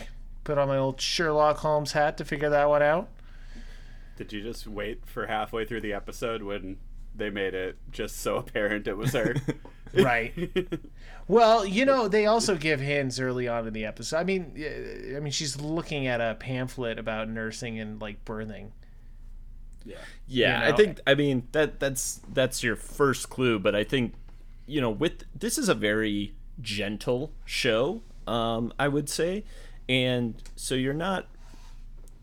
Put 0.49 0.57
on 0.57 0.67
my 0.67 0.77
old 0.77 0.99
Sherlock 0.99 1.57
Holmes 1.57 1.91
hat 1.91 2.17
to 2.17 2.25
figure 2.25 2.49
that 2.49 2.67
one 2.67 2.81
out. 2.81 3.07
Did 4.17 4.33
you 4.33 4.41
just 4.41 4.65
wait 4.65 5.05
for 5.05 5.27
halfway 5.27 5.63
through 5.63 5.81
the 5.81 5.93
episode 5.93 6.41
when 6.41 6.77
they 7.15 7.29
made 7.29 7.53
it 7.53 7.77
just 7.91 8.17
so 8.17 8.37
apparent 8.37 8.87
it 8.87 8.97
was 8.97 9.13
her? 9.13 9.35
Right. 9.93 10.33
well, 11.27 11.65
you 11.65 11.85
know, 11.85 12.07
they 12.07 12.25
also 12.25 12.55
give 12.55 12.79
hints 12.79 13.19
early 13.19 13.47
on 13.47 13.67
in 13.67 13.73
the 13.73 13.85
episode. 13.85 14.17
I 14.17 14.23
mean, 14.23 14.53
I 15.15 15.19
mean, 15.19 15.31
she's 15.31 15.59
looking 15.59 16.07
at 16.07 16.19
a 16.19 16.35
pamphlet 16.39 16.97
about 16.97 17.29
nursing 17.29 17.79
and 17.79 18.01
like 18.01 18.25
birthing. 18.25 18.69
Yeah, 20.27 20.65
You 20.65 20.73
I 20.73 20.75
think 20.75 20.99
I 21.05 21.13
mean 21.15 21.47
that 21.51 21.79
that's 21.79 22.21
that's 22.33 22.63
your 22.63 22.75
first 22.75 23.29
clue, 23.29 23.59
but 23.59 23.75
I 23.75 23.83
think 23.83 24.13
you 24.67 24.81
know 24.81 24.91
with 24.91 25.25
this 25.35 25.57
is 25.57 25.69
a 25.69 25.73
very 25.75 26.33
gentle 26.61 27.31
show, 27.45 28.03
um, 28.27 28.71
I 28.77 28.87
would 28.87 29.09
say, 29.09 29.43
and 29.89 30.35
so 30.55 30.75
you're 30.75 30.93
not 30.93 31.25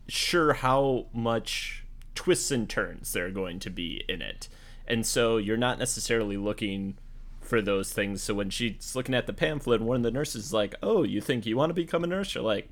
sure 0.07 0.53
how 0.53 1.05
much 1.13 1.83
twists 2.15 2.49
and 2.49 2.69
turns 2.69 3.13
there 3.13 3.27
are 3.27 3.31
going 3.31 3.59
to 3.59 3.69
be 3.69 4.03
in 4.07 4.21
it, 4.21 4.47
and 4.87 5.05
so 5.05 5.37
you're 5.37 5.57
not 5.57 5.77
necessarily 5.77 6.37
looking 6.37 6.95
for 7.41 7.61
those 7.61 7.93
things. 7.93 8.21
So 8.23 8.33
when 8.33 8.49
she's 8.49 8.95
looking 8.95 9.13
at 9.15 9.27
the 9.27 9.33
pamphlet, 9.33 9.81
one 9.81 9.97
of 9.97 10.03
the 10.03 10.11
nurses 10.11 10.45
is 10.47 10.53
like, 10.53 10.75
"Oh, 10.81 11.03
you 11.03 11.21
think 11.21 11.45
you 11.45 11.55
want 11.57 11.69
to 11.69 11.73
become 11.73 12.03
a 12.03 12.07
nurse?" 12.07 12.33
You're 12.33 12.43
like, 12.43 12.69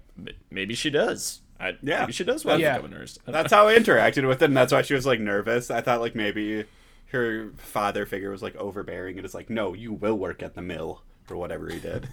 "Maybe 0.49 0.73
she 0.75 0.89
does." 0.89 1.41
I, 1.59 1.77
Yeah. 1.81 2.01
maybe 2.01 2.11
she 2.11 2.25
does 2.25 2.43
want 2.43 2.59
Yeah. 2.59 2.75
to 2.75 2.81
become 2.83 2.93
a 2.93 2.99
nurse. 2.99 3.17
That's 3.25 3.53
how 3.53 3.67
I 3.69 3.75
interacted 3.77 4.27
with 4.27 4.41
it, 4.41 4.45
and 4.45 4.57
that's 4.57 4.73
why 4.73 4.81
she 4.81 4.93
was 4.93 5.05
like 5.05 5.21
nervous. 5.21 5.71
I 5.71 5.79
thought 5.81 6.01
like 6.01 6.13
maybe 6.15 6.65
her 7.11 7.51
father 7.55 8.05
figure 8.05 8.29
was 8.31 8.41
like 8.43 8.55
overbearing, 8.57 9.15
and 9.17 9.23
it's 9.25 9.33
like, 9.33 9.49
no, 9.49 9.73
you 9.73 9.93
will 9.93 10.17
work 10.17 10.43
at 10.43 10.55
the 10.55 10.61
mill 10.61 11.01
or 11.29 11.37
whatever 11.37 11.69
he 11.69 11.79
did. 11.79 12.09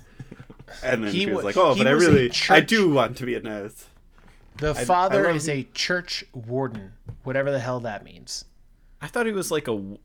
And 0.82 1.04
then 1.04 1.12
He 1.12 1.20
she 1.20 1.26
was 1.26 1.36
wa- 1.36 1.42
like, 1.44 1.56
oh, 1.56 1.74
but 1.76 1.86
I 1.86 1.94
was 1.94 2.06
a 2.06 2.10
really, 2.10 2.32
I 2.50 2.60
do 2.60 2.90
want 2.90 3.16
to 3.18 3.26
be 3.26 3.34
a 3.34 3.40
nurse. 3.40 3.86
The 4.58 4.70
I 4.70 4.84
father 4.84 5.24
love- 5.24 5.36
is 5.36 5.48
a 5.48 5.64
church 5.74 6.24
warden, 6.32 6.92
whatever 7.24 7.50
the 7.50 7.58
hell 7.60 7.80
that 7.80 8.04
means. 8.04 8.44
I 9.00 9.06
thought 9.08 9.26
he 9.26 9.32
was 9.32 9.50
like 9.50 9.66
a. 9.68 9.96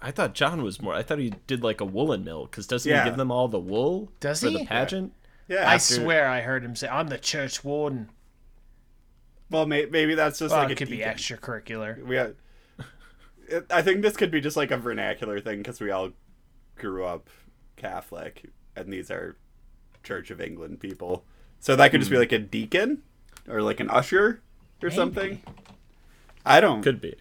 I 0.00 0.10
thought 0.10 0.34
John 0.34 0.62
was 0.62 0.80
more. 0.80 0.94
I 0.94 1.02
thought 1.02 1.18
he 1.18 1.32
did 1.46 1.62
like 1.62 1.80
a 1.80 1.84
woolen 1.84 2.22
mill 2.24 2.44
because 2.46 2.66
doesn't 2.66 2.88
Yeah. 2.90 3.02
he 3.04 3.10
give 3.10 3.16
them 3.16 3.30
all 3.30 3.48
the 3.48 3.58
wool 3.58 4.12
Does 4.20 4.40
for 4.40 4.48
he? 4.50 4.58
the 4.58 4.64
pageant? 4.66 5.12
Yeah, 5.48 5.68
I 5.68 5.74
after- 5.74 5.94
swear 5.94 6.28
I 6.28 6.40
heard 6.40 6.64
him 6.64 6.76
say, 6.76 6.88
"I'm 6.88 7.08
the 7.08 7.18
church 7.18 7.64
warden." 7.64 8.10
Well, 9.50 9.66
may, 9.66 9.86
maybe 9.86 10.14
that's 10.14 10.38
just 10.40 10.52
Well, 10.52 10.62
like 10.62 10.70
it 10.70 10.74
a 10.74 10.76
could 10.76 10.90
be 10.90 10.98
extracurricular. 10.98 12.02
We 12.04 12.16
had, 12.16 12.34
it, 13.48 13.66
I 13.70 13.80
think 13.82 14.02
this 14.02 14.16
could 14.16 14.30
be 14.30 14.40
just 14.40 14.56
like 14.56 14.70
a 14.70 14.76
vernacular 14.76 15.40
thing 15.40 15.58
because 15.58 15.80
we 15.80 15.90
all 15.90 16.10
grew 16.76 17.04
up 17.04 17.28
Catholic, 17.76 18.50
and 18.74 18.92
these 18.92 19.10
are 19.10 19.36
Church 20.06 20.30
of 20.30 20.40
England 20.40 20.80
people. 20.80 21.24
So 21.60 21.76
that 21.76 21.90
could 21.90 22.00
just 22.00 22.10
be 22.10 22.18
like 22.18 22.32
a 22.32 22.38
deacon 22.38 23.02
or 23.48 23.60
like 23.60 23.80
an 23.80 23.90
usher 23.90 24.40
or 24.82 24.90
something. 24.90 25.42
I 26.44 26.60
don't. 26.60 26.82
Could 26.82 27.00
be. 27.00 27.16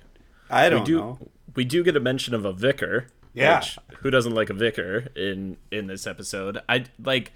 I 0.50 0.70
don't 0.70 0.86
do. 0.86 0.98
know. 1.00 1.20
We 1.56 1.66
do 1.66 1.84
get 1.84 1.96
a 1.96 2.00
mention 2.00 2.34
of 2.34 2.46
a 2.46 2.54
vicar. 2.54 3.08
Yeah. 3.34 3.60
Which, 3.60 3.80
who 4.00 4.12
doesn't 4.12 4.34
like 4.34 4.50
a 4.50 4.54
vicar 4.54 5.08
in 5.16 5.58
in 5.72 5.88
this 5.88 6.06
episode? 6.08 6.62
I 6.70 6.86
like. 7.04 7.32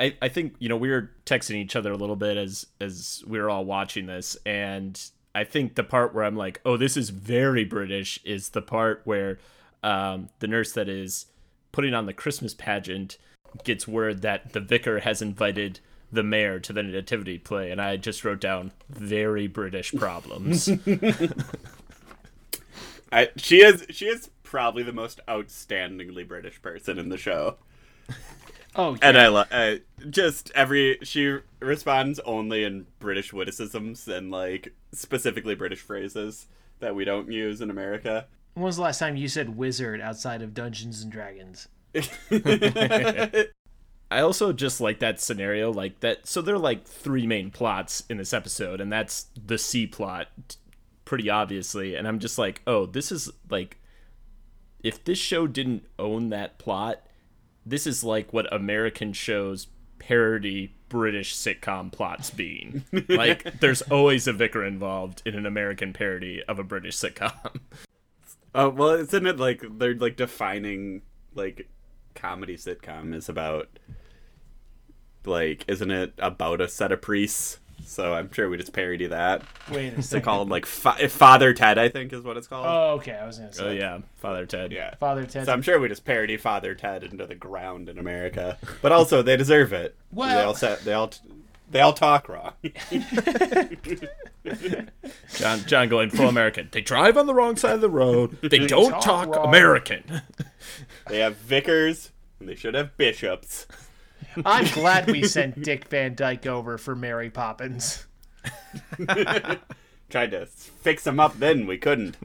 I, 0.00 0.16
I 0.22 0.28
think 0.28 0.54
you 0.58 0.68
know 0.68 0.76
we 0.76 0.90
were 0.90 1.10
texting 1.26 1.56
each 1.56 1.76
other 1.76 1.92
a 1.92 1.96
little 1.96 2.16
bit 2.16 2.36
as 2.36 2.66
as 2.80 3.22
we 3.26 3.38
were 3.38 3.50
all 3.50 3.64
watching 3.64 4.06
this, 4.06 4.36
and 4.46 4.98
I 5.34 5.44
think 5.44 5.74
the 5.74 5.84
part 5.84 6.14
where 6.14 6.24
I'm 6.24 6.36
like, 6.36 6.60
oh, 6.64 6.76
this 6.76 6.96
is 6.96 7.10
very 7.10 7.64
British, 7.64 8.18
is 8.24 8.50
the 8.50 8.62
part 8.62 9.02
where 9.04 9.38
um, 9.82 10.30
the 10.38 10.46
nurse 10.46 10.72
that 10.72 10.88
is 10.88 11.26
putting 11.72 11.94
on 11.94 12.06
the 12.06 12.12
Christmas 12.12 12.54
pageant 12.54 13.18
gets 13.64 13.88
word 13.88 14.22
that 14.22 14.52
the 14.52 14.60
vicar 14.60 15.00
has 15.00 15.22
invited 15.22 15.80
the 16.10 16.22
mayor 16.22 16.58
to 16.60 16.72
the 16.72 16.82
nativity 16.82 17.38
play, 17.38 17.70
and 17.70 17.80
I 17.80 17.96
just 17.96 18.24
wrote 18.24 18.40
down 18.40 18.72
very 18.88 19.46
British 19.46 19.94
problems. 19.94 20.68
I, 23.12 23.28
she 23.36 23.62
is. 23.62 23.86
She 23.90 24.06
is 24.06 24.30
probably 24.42 24.82
the 24.82 24.92
most 24.92 25.20
outstandingly 25.28 26.26
British 26.26 26.60
person 26.62 26.98
in 26.98 27.08
the 27.08 27.18
show. 27.18 27.56
Oh, 28.76 28.96
And 29.02 29.18
I 29.18 29.28
love 29.28 29.48
uh, 29.50 29.76
just 30.08 30.52
every 30.54 30.98
she 31.02 31.38
responds 31.58 32.20
only 32.20 32.64
in 32.64 32.86
British 33.00 33.32
witticisms 33.32 34.06
and 34.06 34.30
like 34.30 34.74
specifically 34.92 35.54
British 35.54 35.80
phrases 35.80 36.46
that 36.80 36.94
we 36.94 37.04
don't 37.04 37.32
use 37.32 37.60
in 37.60 37.70
America. 37.70 38.26
when 38.54 38.64
was 38.64 38.76
the 38.76 38.82
last 38.82 38.98
time 38.98 39.16
you 39.16 39.26
said 39.26 39.56
wizard 39.56 40.00
outside 40.00 40.42
of 40.42 40.54
Dungeons 40.54 41.02
and 41.02 41.10
Dragons? 41.10 41.68
I 44.10 44.20
also 44.20 44.52
just 44.52 44.80
like 44.80 45.00
that 45.00 45.20
scenario, 45.20 45.72
like 45.72 46.00
that. 46.00 46.26
So 46.26 46.40
there 46.40 46.54
are 46.54 46.58
like 46.58 46.86
three 46.86 47.26
main 47.26 47.50
plots 47.50 48.04
in 48.08 48.16
this 48.16 48.32
episode, 48.32 48.80
and 48.80 48.90
that's 48.90 49.26
the 49.46 49.58
C 49.58 49.86
plot, 49.86 50.28
pretty 51.04 51.28
obviously. 51.28 51.94
And 51.94 52.08
I'm 52.08 52.18
just 52.18 52.38
like, 52.38 52.62
oh, 52.66 52.86
this 52.86 53.12
is 53.12 53.30
like, 53.50 53.76
if 54.82 55.04
this 55.04 55.18
show 55.18 55.46
didn't 55.46 55.84
own 55.98 56.30
that 56.30 56.58
plot, 56.58 57.02
this 57.66 57.86
is 57.86 58.02
like 58.02 58.32
what 58.32 58.52
American 58.52 59.12
shows 59.12 59.66
parody 59.98 60.74
British 60.88 61.34
sitcom 61.34 61.92
plots 61.92 62.30
being. 62.30 62.84
like, 63.08 63.60
there's 63.60 63.82
always 63.82 64.26
a 64.26 64.32
vicar 64.32 64.64
involved 64.64 65.20
in 65.26 65.34
an 65.34 65.44
American 65.44 65.92
parody 65.92 66.42
of 66.44 66.58
a 66.58 66.64
British 66.64 66.96
sitcom. 66.96 67.60
Oh 68.54 68.70
well, 68.70 68.92
isn't 68.92 69.26
it 69.26 69.38
like 69.38 69.62
they're 69.78 69.94
like 69.94 70.16
defining 70.16 71.02
like 71.34 71.68
comedy 72.18 72.56
sitcom 72.56 73.14
is 73.14 73.28
about 73.28 73.68
like 75.24 75.64
isn't 75.68 75.90
it 75.90 76.12
about 76.18 76.60
a 76.60 76.68
set 76.68 76.92
of 76.92 77.00
priests? 77.02 77.58
So 77.84 78.12
I'm 78.12 78.30
sure 78.32 78.50
we 78.50 78.56
just 78.58 78.72
parody 78.72 79.06
that. 79.06 79.42
Wait 79.70 79.92
a 79.92 79.96
They 79.96 80.02
second. 80.02 80.24
call 80.24 80.42
it 80.42 80.48
like 80.48 80.66
Fa- 80.66 81.08
Father 81.08 81.54
Ted, 81.54 81.78
I 81.78 81.88
think 81.88 82.12
is 82.12 82.22
what 82.22 82.36
it's 82.36 82.46
called. 82.48 82.66
Oh, 82.68 82.94
okay. 82.96 83.12
I 83.12 83.24
was 83.24 83.38
gonna 83.38 83.50
oh, 83.50 83.56
say. 83.56 83.64
oh 83.66 83.70
yeah, 83.70 83.98
Father 84.16 84.46
Ted. 84.46 84.72
yeah. 84.72 84.94
Father 84.96 85.24
Ted. 85.26 85.46
So 85.46 85.52
I'm 85.52 85.62
sure 85.62 85.78
we 85.78 85.88
just 85.88 86.04
parody 86.04 86.36
Father 86.36 86.74
Ted 86.74 87.04
into 87.04 87.24
the 87.24 87.34
ground 87.36 87.88
in 87.88 87.98
America, 87.98 88.58
but 88.82 88.90
also 88.92 89.22
they 89.22 89.36
deserve 89.36 89.72
it. 89.72 89.96
Well- 90.12 90.36
they 90.36 90.42
all 90.44 90.54
sa- 90.54 90.76
they 90.84 90.92
all 90.92 91.12
they 91.70 91.80
all 91.80 91.92
talk 91.92 92.28
wrong. 92.28 92.52
Jon, 95.34 95.60
Jon 95.66 95.88
going 95.88 96.10
full 96.10 96.28
American. 96.28 96.68
They 96.70 96.80
drive 96.80 97.16
on 97.16 97.26
the 97.26 97.34
wrong 97.34 97.56
side 97.56 97.74
of 97.74 97.80
the 97.80 97.90
road. 97.90 98.38
They 98.48 98.66
don't 98.66 98.90
talk 99.02 99.32
talk. 99.32 99.46
American. 99.46 100.22
they 101.08 101.18
have 101.18 101.36
vicars 101.36 102.12
and 102.40 102.48
they 102.48 102.54
should 102.54 102.74
have 102.74 102.96
bishops. 102.96 103.66
I'm 104.44 104.66
glad 104.72 105.10
we 105.10 105.24
sent 105.24 105.62
Dick 105.62 105.88
Van 105.88 106.14
Dyke 106.14 106.46
over 106.46 106.78
for 106.78 106.94
Mary 106.96 107.30
Poppins. 107.30 108.06
Tried 110.08 110.30
to 110.30 110.46
fix 110.46 111.04
them 111.04 111.20
up 111.20 111.38
then, 111.38 111.66
we 111.66 111.76
couldn't. 111.76 112.16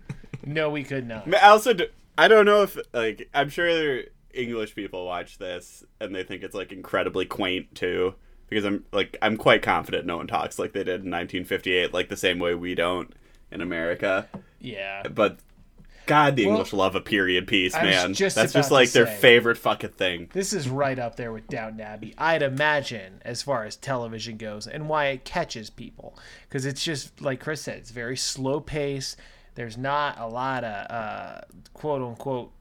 No, 0.45 0.69
we 0.69 0.83
could 0.83 1.07
not. 1.07 1.33
I 1.33 1.49
also 1.49 1.73
I 2.17 2.27
don't 2.27 2.45
know 2.45 2.63
if 2.63 2.77
like 2.93 3.29
I'm 3.33 3.49
sure 3.49 4.03
English 4.33 4.75
people 4.75 5.05
watch 5.05 5.37
this 5.37 5.83
and 5.99 6.15
they 6.15 6.23
think 6.23 6.43
it's 6.43 6.55
like 6.55 6.71
incredibly 6.71 7.25
quaint 7.25 7.75
too 7.75 8.15
because 8.53 8.65
I'm 8.65 8.85
like 8.91 9.17
I'm 9.21 9.37
quite 9.37 9.61
confident 9.61 10.05
no 10.05 10.17
one 10.17 10.27
talks 10.27 10.59
like 10.59 10.73
they 10.73 10.79
did 10.83 11.03
in 11.03 11.11
1958 11.11 11.93
like 11.93 12.09
the 12.09 12.17
same 12.17 12.39
way 12.39 12.55
we 12.55 12.75
don't 12.75 13.13
in 13.51 13.61
America. 13.61 14.27
Yeah. 14.59 15.03
But 15.07 15.39
God, 16.05 16.35
the 16.35 16.45
Well, 16.45 16.55
English 16.55 16.73
love 16.73 16.95
a 16.95 17.01
period 17.01 17.47
piece, 17.47 17.73
man. 17.73 18.13
just 18.13 18.35
That's 18.35 18.51
just 18.53 18.71
like 18.71 18.91
their 18.91 19.05
say. 19.07 19.15
favorite 19.17 19.57
fucking 19.57 19.91
thing. 19.91 20.29
This 20.33 20.51
is 20.51 20.67
right 20.67 20.99
up 20.99 21.15
there 21.15 21.31
with 21.31 21.47
Downton 21.47 21.79
Abbey, 21.81 22.13
I'd 22.17 22.41
imagine, 22.41 23.21
as 23.23 23.41
far 23.41 23.63
as 23.63 23.75
television 23.77 24.37
goes, 24.37 24.67
and 24.67 24.89
why 24.89 25.07
it 25.07 25.23
catches 25.23 25.69
people. 25.69 26.17
Because 26.47 26.65
it's 26.65 26.83
just, 26.83 27.21
like 27.21 27.39
Chris 27.39 27.61
said, 27.61 27.77
it's 27.77 27.91
very 27.91 28.17
slow 28.17 28.59
pace. 28.59 29.15
There's 29.55 29.77
not 29.77 30.19
a 30.19 30.27
lot 30.27 30.63
of 30.65 30.91
uh, 30.91 31.41
quote 31.73 32.01
unquote 32.01 32.51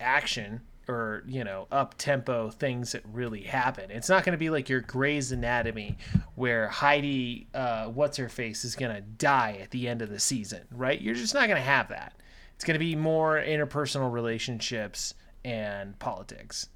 action 0.00 0.62
or, 0.88 1.22
you 1.26 1.44
know, 1.44 1.66
up 1.70 1.94
tempo 1.98 2.50
things 2.50 2.92
that 2.92 3.02
really 3.12 3.42
happen. 3.42 3.90
It's 3.90 4.08
not 4.08 4.24
going 4.24 4.32
to 4.32 4.38
be 4.38 4.50
like 4.50 4.68
your 4.68 4.80
Grey's 4.80 5.32
Anatomy 5.32 5.98
where 6.34 6.68
Heidi, 6.68 7.46
uh, 7.54 7.86
what's 7.86 8.16
her 8.16 8.28
face, 8.28 8.64
is 8.64 8.74
going 8.74 8.94
to 8.94 9.02
die 9.02 9.58
at 9.60 9.70
the 9.70 9.86
end 9.86 10.00
of 10.00 10.08
the 10.08 10.18
season, 10.18 10.62
right? 10.70 11.00
You're 11.00 11.14
just 11.14 11.34
not 11.34 11.46
going 11.46 11.60
to 11.60 11.68
have 11.68 11.88
that. 11.90 12.14
It's 12.54 12.64
going 12.64 12.74
to 12.74 12.84
be 12.84 12.96
more 12.96 13.36
interpersonal 13.36 14.10
relationships 14.10 15.14
and 15.44 15.98
politics. 15.98 16.68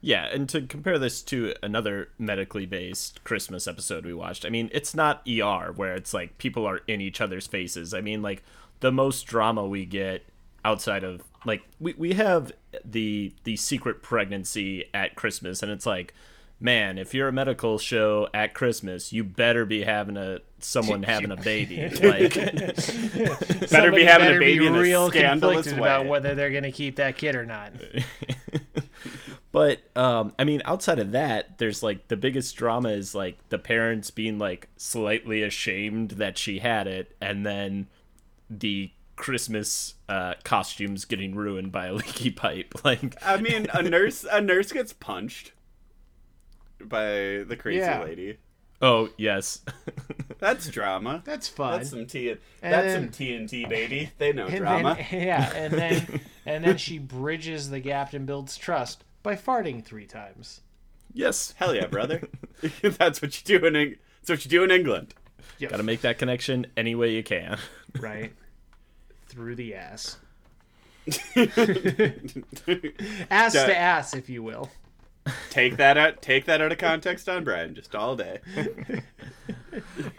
Yeah, 0.00 0.26
and 0.26 0.48
to 0.50 0.62
compare 0.62 0.98
this 0.98 1.22
to 1.22 1.54
another 1.62 2.10
medically 2.18 2.66
based 2.66 3.24
Christmas 3.24 3.66
episode 3.66 4.04
we 4.04 4.14
watched, 4.14 4.44
I 4.44 4.50
mean, 4.50 4.70
it's 4.72 4.94
not 4.94 5.26
ER 5.26 5.72
where 5.74 5.94
it's 5.94 6.14
like 6.14 6.38
people 6.38 6.66
are 6.66 6.82
in 6.86 7.00
each 7.00 7.20
other's 7.20 7.46
faces. 7.46 7.94
I 7.94 8.02
mean, 8.02 8.22
like 8.22 8.44
the 8.80 8.92
most 8.92 9.22
drama 9.22 9.66
we 9.66 9.86
get 9.86 10.24
outside 10.66 11.04
of 11.04 11.22
like 11.44 11.62
we, 11.78 11.94
we 11.94 12.14
have 12.14 12.52
the 12.84 13.32
the 13.44 13.56
secret 13.56 14.02
pregnancy 14.02 14.84
at 14.92 15.14
Christmas 15.14 15.62
and 15.62 15.70
it's 15.70 15.86
like 15.86 16.12
man, 16.58 16.96
if 16.96 17.12
you're 17.12 17.28
a 17.28 17.32
medical 17.32 17.76
show 17.76 18.28
at 18.32 18.54
Christmas, 18.54 19.12
you 19.12 19.22
better 19.22 19.66
be 19.66 19.82
having 19.84 20.16
a 20.16 20.40
someone 20.58 21.02
having 21.02 21.30
a 21.30 21.36
baby. 21.36 21.76
Like 22.02 22.34
Better 23.70 23.92
be 23.92 24.04
having 24.04 24.26
better 24.26 24.36
a 24.36 24.40
baby 24.40 24.60
be 24.60 24.66
in 24.66 24.74
a 24.74 24.80
real 24.80 25.10
scandalous 25.10 25.66
conflicted 25.66 25.74
way. 25.74 25.88
about 25.88 26.06
whether 26.06 26.34
they're 26.34 26.50
going 26.50 26.62
to 26.62 26.72
keep 26.72 26.96
that 26.96 27.16
kid 27.16 27.36
or 27.36 27.46
not. 27.46 27.72
But 29.52 29.80
um, 29.96 30.34
I 30.38 30.44
mean, 30.44 30.60
outside 30.66 30.98
of 30.98 31.12
that, 31.12 31.56
there's 31.56 31.82
like 31.82 32.08
the 32.08 32.16
biggest 32.18 32.54
drama 32.56 32.90
is 32.90 33.14
like 33.14 33.38
the 33.48 33.58
parents 33.58 34.10
being 34.10 34.38
like 34.38 34.68
slightly 34.76 35.42
ashamed 35.42 36.10
that 36.10 36.36
she 36.36 36.58
had 36.58 36.86
it, 36.86 37.16
and 37.22 37.46
then 37.46 37.86
the 38.50 38.90
Christmas 39.16 39.94
uh, 40.08 40.34
costumes 40.44 41.04
getting 41.04 41.34
ruined 41.34 41.72
by 41.72 41.86
a 41.86 41.94
leaky 41.94 42.30
pipe. 42.30 42.74
Like, 42.84 43.16
I 43.24 43.38
mean, 43.38 43.66
a 43.72 43.82
nurse 43.82 44.24
a 44.30 44.40
nurse 44.40 44.70
gets 44.72 44.92
punched 44.92 45.52
by 46.80 47.44
the 47.46 47.56
crazy 47.58 47.78
Yeah. 47.80 48.02
lady. 48.04 48.38
oh 48.82 49.08
yes, 49.16 49.62
That's 50.38 50.68
drama. 50.68 51.22
That's 51.24 51.48
fun. 51.48 51.78
That's 51.78 51.90
some 51.90 52.06
T. 52.06 52.30
And 52.30 52.38
That's 52.60 52.86
then- 52.92 53.12
some 53.12 53.26
TNT, 53.26 53.68
baby. 53.68 54.10
They 54.18 54.32
know 54.32 54.46
and 54.46 54.58
drama. 54.58 54.96
then, 55.10 55.26
yeah, 55.26 55.52
and 55.54 55.72
then 55.72 56.20
and 56.46 56.64
then 56.64 56.76
she 56.76 56.98
bridges 56.98 57.70
the 57.70 57.80
gap 57.80 58.12
and 58.12 58.26
builds 58.26 58.56
trust 58.58 59.02
by 59.22 59.34
farting 59.34 59.82
three 59.84 60.06
times. 60.06 60.60
yes, 61.12 61.54
Hell 61.56 61.74
yeah, 61.74 61.86
brother. 61.86 62.28
That's 62.82 63.20
what 63.22 63.36
you 63.40 63.58
do 63.58 63.66
in 63.66 63.74
Eng- 63.76 63.96
That's 64.20 64.30
what 64.30 64.44
you 64.44 64.50
do 64.50 64.62
in 64.62 64.70
England. 64.70 65.14
Yep. 65.58 65.70
got 65.70 65.76
to 65.78 65.82
make 65.82 66.02
that 66.02 66.18
connection 66.18 66.66
any 66.76 66.94
way 66.94 67.12
you 67.14 67.22
can. 67.22 67.56
right 67.98 68.32
through 69.28 69.56
the 69.56 69.74
ass, 69.74 70.16
ass 73.30 73.54
Yeah. 73.54 73.66
to 73.66 73.76
ass, 73.76 74.14
if 74.14 74.28
you 74.28 74.42
will. 74.42 74.70
Take 75.50 75.76
that 75.78 75.98
out. 75.98 76.22
Take 76.22 76.44
that 76.44 76.60
out 76.60 76.70
of 76.70 76.78
context 76.78 77.28
on 77.28 77.42
Brian 77.44 77.74
just 77.74 77.94
all 77.96 78.14
day. 78.14 78.38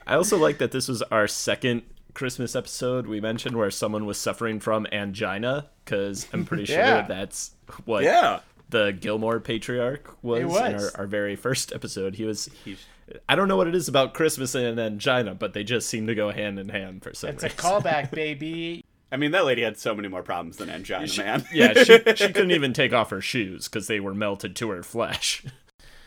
I 0.07 0.15
also 0.15 0.37
like 0.37 0.57
that 0.57 0.71
this 0.71 0.87
was 0.89 1.01
our 1.03 1.27
second 1.27 1.83
Christmas 2.13 2.55
episode 2.55 3.07
we 3.07 3.21
mentioned 3.21 3.55
where 3.55 3.71
someone 3.71 4.05
was 4.05 4.17
suffering 4.17 4.59
from 4.59 4.85
angina 4.91 5.69
because 5.85 6.27
I'm 6.33 6.45
pretty 6.45 6.65
sure 6.65 6.75
Yeah. 6.77 7.03
that's 7.03 7.51
what 7.85 8.03
Yeah. 8.03 8.39
the 8.69 8.91
Gilmore 8.91 9.39
patriarch 9.39 10.17
was, 10.21 10.41
It 10.41 10.45
in 10.45 10.75
our, 10.79 10.91
our 10.95 11.07
very 11.07 11.35
first 11.37 11.71
episode. 11.73 12.15
He 12.15 12.25
was. 12.25 12.49
He's- 12.65 12.85
I 13.29 13.35
don't 13.37 13.47
know 13.47 13.55
what 13.55 13.67
it 13.69 13.75
is 13.75 13.87
about 13.87 14.13
Christmas 14.13 14.53
and 14.53 14.77
angina, 14.77 15.33
but 15.33 15.53
they 15.53 15.63
just 15.63 15.87
seem 15.87 16.07
to 16.07 16.15
go 16.15 16.29
hand 16.31 16.59
in 16.59 16.67
hand 16.67 17.01
for 17.03 17.13
some 17.13 17.29
It's 17.29 17.43
a 17.43 17.47
reason. 17.47 17.57
callback, 17.59 18.11
baby. 18.15 18.83
I 19.11 19.17
mean, 19.17 19.31
that 19.31 19.45
lady 19.45 19.61
had 19.61 19.77
so 19.77 19.95
many 19.95 20.07
more 20.09 20.23
problems 20.23 20.57
than 20.57 20.69
angina, 20.69 21.07
man. 21.17 21.45
yeah, 21.53 21.73
she, 21.83 21.97
she 22.15 22.27
couldn't 22.33 22.51
even 22.51 22.73
take 22.73 22.91
off 22.91 23.09
her 23.09 23.21
shoes 23.21 23.67
because 23.67 23.87
they 23.87 23.99
were 23.99 24.13
melted 24.13 24.55
to 24.57 24.69
her 24.69 24.83
flesh. 24.83 25.43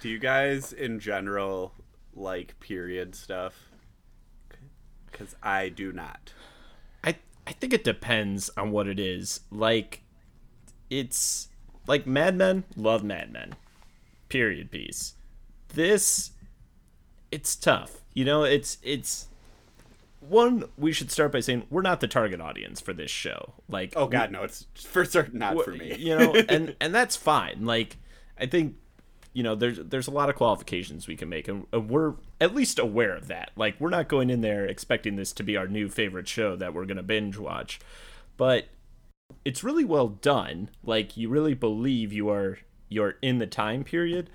Do 0.01 0.09
you 0.09 0.19
guys, 0.19 0.73
in 0.73 1.01
general, 1.01 1.73
like 2.15 2.59
period 2.61 3.15
stuff? 3.15 3.71
Because 5.11 5.35
I 5.43 5.69
do 5.69 5.93
not. 5.93 6.33
I 7.03 7.17
I 7.47 7.53
think 7.53 7.73
it 7.73 7.85
depends 7.85 8.51
on 8.57 8.71
what 8.71 8.87
it 8.87 8.99
is. 8.99 9.41
Like, 9.51 10.03
it's 10.89 11.49
like 11.87 12.07
Mad 12.07 12.37
Men. 12.37 12.65
Love 12.77 13.03
Mad 13.03 13.33
Men. 13.33 13.55
Period 14.29 14.71
piece. 14.71 15.15
This, 15.75 16.33
it's 17.31 17.57
tough. 17.57 18.03
You 18.15 18.25
know, 18.25 18.45
it's 18.45 18.79
it's. 18.83 19.29
One, 20.31 20.65
we 20.79 20.93
should 20.93 21.11
start 21.11 21.33
by 21.33 21.41
saying 21.41 21.65
we're 21.71 21.83
not 21.83 21.99
the 21.99 22.07
target 22.07 22.41
audience 22.41 22.81
for 22.81 22.93
this 22.93 23.11
show. 23.11 23.55
Like, 23.69 23.95
Oh 23.97 24.07
God, 24.07 24.31
no! 24.31 24.45
It's 24.45 24.67
for 24.77 25.05
certain 25.05 25.41
not 25.41 25.61
for 25.65 25.73
me. 25.73 25.97
you 25.99 26.17
know, 26.17 26.33
and 26.49 26.77
and 26.81 26.95
that's 26.95 27.17
fine. 27.17 27.67
Like, 27.67 27.97
I 28.39 28.47
think 28.47 28.77
you 29.33 29.43
know 29.43 29.57
there's 29.57 29.79
there's 29.79 30.07
a 30.07 30.13
lot 30.13 30.31
of 30.31 30.37
qualifications 30.37 31.09
we 31.09 31.17
can 31.17 31.29
make, 31.29 31.49
and, 31.49 31.67
and 31.73 31.91
we're 31.91 32.15
at 32.41 32.55
least 32.55 32.79
aware 32.79 33.17
of 33.17 33.27
that. 33.27 33.51
Like, 33.57 33.81
we're 33.81 33.91
not 33.91 34.07
going 34.07 34.31
in 34.31 34.41
there 34.41 34.65
expecting 34.65 35.17
this 35.17 35.33
to 35.33 35.43
be 35.43 35.57
our 35.57 35.67
new 35.67 35.89
favorite 35.89 36.29
show 36.29 36.55
that 36.55 36.75
we're 36.75 36.87
gonna 36.87 37.03
binge 37.03 37.37
watch, 37.37 37.81
but 38.37 38.69
it's 39.45 39.65
really 39.65 39.85
well 39.85 40.09
done. 40.09 40.71
Like, 40.85 41.17
you 41.17 41.29
really 41.29 41.55
believe 41.55 42.13
you 42.13 42.31
are 42.31 42.59
you're 42.89 43.17
in 43.21 43.39
the 43.39 43.49
time 43.49 43.83
period, 43.83 44.31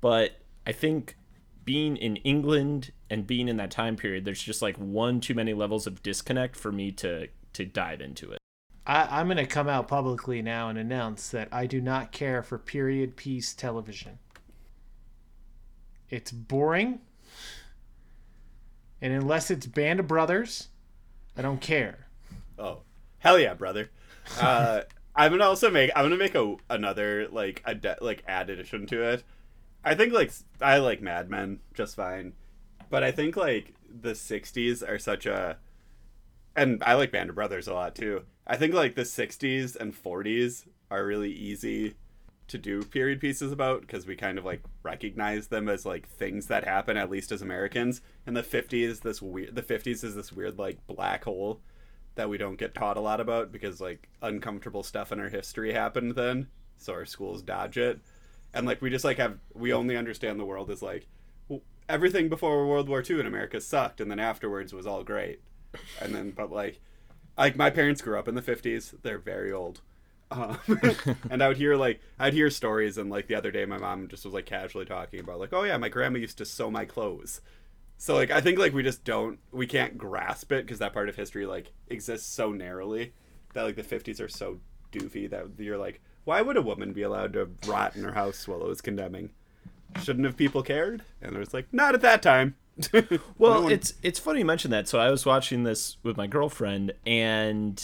but 0.00 0.36
I 0.64 0.70
think 0.70 1.16
being 1.64 1.96
in 1.96 2.16
England 2.16 2.92
and 3.10 3.26
being 3.26 3.48
in 3.48 3.56
that 3.58 3.70
time 3.70 3.96
period, 3.96 4.24
there's 4.24 4.42
just 4.42 4.62
like 4.62 4.76
one 4.76 5.20
too 5.20 5.34
many 5.34 5.54
levels 5.54 5.86
of 5.86 6.02
disconnect 6.02 6.56
for 6.56 6.72
me 6.72 6.92
to 6.92 7.28
to 7.54 7.64
dive 7.66 8.00
into 8.00 8.32
it. 8.32 8.38
I, 8.86 9.20
I'm 9.20 9.26
going 9.26 9.36
to 9.36 9.46
come 9.46 9.68
out 9.68 9.88
publicly 9.88 10.42
now 10.42 10.68
and 10.68 10.78
announce 10.78 11.28
that 11.30 11.48
I 11.52 11.66
do 11.66 11.80
not 11.80 12.12
care 12.12 12.42
for 12.42 12.58
period 12.58 13.14
piece 13.14 13.52
television. 13.52 14.18
It's 16.10 16.32
boring. 16.32 17.00
And 19.00 19.12
unless 19.12 19.50
it's 19.50 19.66
Band 19.66 20.00
of 20.00 20.06
Brothers, 20.06 20.68
I 21.36 21.42
don't 21.42 21.60
care. 21.60 22.06
Oh, 22.58 22.80
hell 23.18 23.38
yeah, 23.38 23.54
brother. 23.54 23.90
Uh, 24.40 24.82
I'm 25.14 25.30
gonna 25.32 25.44
also 25.44 25.70
make. 25.70 25.90
I'm 25.94 26.04
gonna 26.04 26.16
make 26.16 26.34
a 26.34 26.56
another 26.70 27.28
like 27.28 27.62
a 27.66 27.74
de- 27.74 27.98
like 28.00 28.22
add 28.26 28.48
addition 28.48 28.86
to 28.86 29.02
it. 29.02 29.24
I 29.84 29.94
think 29.94 30.12
like 30.12 30.32
I 30.60 30.78
like 30.78 31.02
Mad 31.02 31.30
Men 31.30 31.60
just 31.74 31.96
fine, 31.96 32.34
but 32.90 33.02
I 33.02 33.10
think 33.10 33.36
like 33.36 33.74
the 33.88 34.12
'60s 34.12 34.88
are 34.88 34.98
such 34.98 35.26
a, 35.26 35.58
and 36.54 36.82
I 36.84 36.94
like 36.94 37.12
Band 37.12 37.30
of 37.30 37.36
Brothers 37.36 37.68
a 37.68 37.74
lot 37.74 37.94
too. 37.94 38.24
I 38.46 38.56
think 38.56 38.74
like 38.74 38.94
the 38.94 39.02
'60s 39.02 39.76
and 39.76 39.94
'40s 39.94 40.66
are 40.90 41.04
really 41.04 41.32
easy 41.32 41.94
to 42.48 42.58
do 42.58 42.82
period 42.82 43.20
pieces 43.20 43.50
about 43.50 43.80
because 43.80 44.06
we 44.06 44.14
kind 44.14 44.36
of 44.36 44.44
like 44.44 44.62
recognize 44.82 45.46
them 45.46 45.68
as 45.68 45.86
like 45.86 46.06
things 46.06 46.48
that 46.48 46.64
happen 46.64 46.96
at 46.96 47.10
least 47.10 47.32
as 47.32 47.40
Americans. 47.40 48.02
And 48.26 48.36
the 48.36 48.42
50s, 48.42 49.00
this 49.00 49.22
weird. 49.22 49.54
The 49.54 49.62
50s 49.62 50.04
is 50.04 50.14
this 50.14 50.32
weird 50.32 50.58
like 50.58 50.86
black 50.86 51.24
hole 51.24 51.60
that 52.14 52.28
we 52.28 52.38
don't 52.38 52.58
get 52.58 52.74
taught 52.74 52.96
a 52.98 53.00
lot 53.00 53.20
about 53.20 53.52
because 53.52 53.80
like 53.80 54.08
uncomfortable 54.20 54.82
stuff 54.82 55.12
in 55.12 55.20
our 55.20 55.30
history 55.30 55.72
happened 55.72 56.14
then, 56.14 56.48
so 56.76 56.92
our 56.92 57.06
schools 57.06 57.42
dodge 57.42 57.78
it, 57.78 58.00
and 58.54 58.66
like 58.66 58.82
we 58.82 58.90
just 58.90 59.04
like 59.04 59.18
have 59.18 59.38
we 59.54 59.72
only 59.72 59.96
understand 59.96 60.38
the 60.38 60.44
world 60.44 60.70
as 60.70 60.82
like 60.82 61.06
everything 61.88 62.28
before 62.28 62.66
World 62.66 62.88
War 62.88 63.02
II 63.08 63.20
in 63.20 63.26
America 63.26 63.60
sucked, 63.60 64.00
and 64.00 64.10
then 64.10 64.18
afterwards 64.18 64.72
was 64.72 64.86
all 64.86 65.04
great, 65.04 65.40
and 66.00 66.14
then 66.14 66.30
but 66.30 66.50
like 66.50 66.80
like 67.36 67.56
my 67.56 67.70
parents 67.70 68.02
grew 68.02 68.18
up 68.18 68.28
in 68.28 68.34
the 68.34 68.42
50s, 68.42 68.94
they're 69.02 69.18
very 69.18 69.52
old. 69.52 69.80
Um, 70.30 70.58
and 71.30 71.42
I 71.42 71.48
would 71.48 71.56
hear 71.56 71.76
like 71.76 72.00
I'd 72.18 72.34
hear 72.34 72.50
stories, 72.50 72.98
and 72.98 73.10
like 73.10 73.26
the 73.26 73.34
other 73.34 73.50
day, 73.50 73.64
my 73.64 73.78
mom 73.78 74.08
just 74.08 74.24
was 74.24 74.34
like 74.34 74.46
casually 74.46 74.84
talking 74.84 75.20
about 75.20 75.38
like, 75.40 75.52
oh 75.52 75.62
yeah, 75.62 75.76
my 75.76 75.88
grandma 75.88 76.18
used 76.18 76.38
to 76.38 76.44
sew 76.44 76.70
my 76.70 76.84
clothes. 76.84 77.40
So 77.98 78.14
like 78.14 78.30
I 78.30 78.40
think 78.40 78.58
like 78.58 78.72
we 78.72 78.82
just 78.82 79.04
don't 79.04 79.38
we 79.52 79.66
can't 79.66 79.96
grasp 79.96 80.50
it 80.52 80.66
because 80.66 80.78
that 80.80 80.92
part 80.92 81.08
of 81.08 81.16
history 81.16 81.46
like 81.46 81.72
exists 81.88 82.28
so 82.32 82.50
narrowly 82.50 83.12
that 83.54 83.62
like 83.62 83.76
the 83.76 83.82
50s 83.82 84.20
are 84.20 84.28
so 84.28 84.58
doofy 84.90 85.28
that 85.30 85.46
you're 85.58 85.78
like 85.78 86.00
why 86.24 86.42
would 86.42 86.56
a 86.56 86.62
woman 86.62 86.92
be 86.92 87.02
allowed 87.02 87.32
to 87.34 87.48
rot 87.66 87.96
in 87.96 88.04
her 88.04 88.12
house 88.12 88.46
while 88.48 88.60
it 88.62 88.68
was 88.68 88.80
condemning? 88.80 89.30
Shouldn't 90.02 90.24
have 90.24 90.36
people 90.36 90.62
cared? 90.62 91.02
And 91.20 91.36
it 91.36 91.38
was 91.38 91.52
like 91.52 91.66
not 91.72 91.94
at 91.94 92.00
that 92.02 92.22
time. 92.22 92.56
Well, 93.38 93.54
No 93.54 93.60
one- 93.62 93.72
it's 93.72 93.94
it's 94.02 94.18
funny 94.18 94.38
you 94.40 94.44
mention 94.46 94.70
that. 94.70 94.88
So 94.88 94.98
I 94.98 95.10
was 95.10 95.26
watching 95.26 95.64
this 95.64 95.98
with 96.02 96.16
my 96.16 96.26
girlfriend, 96.26 96.92
and 97.06 97.82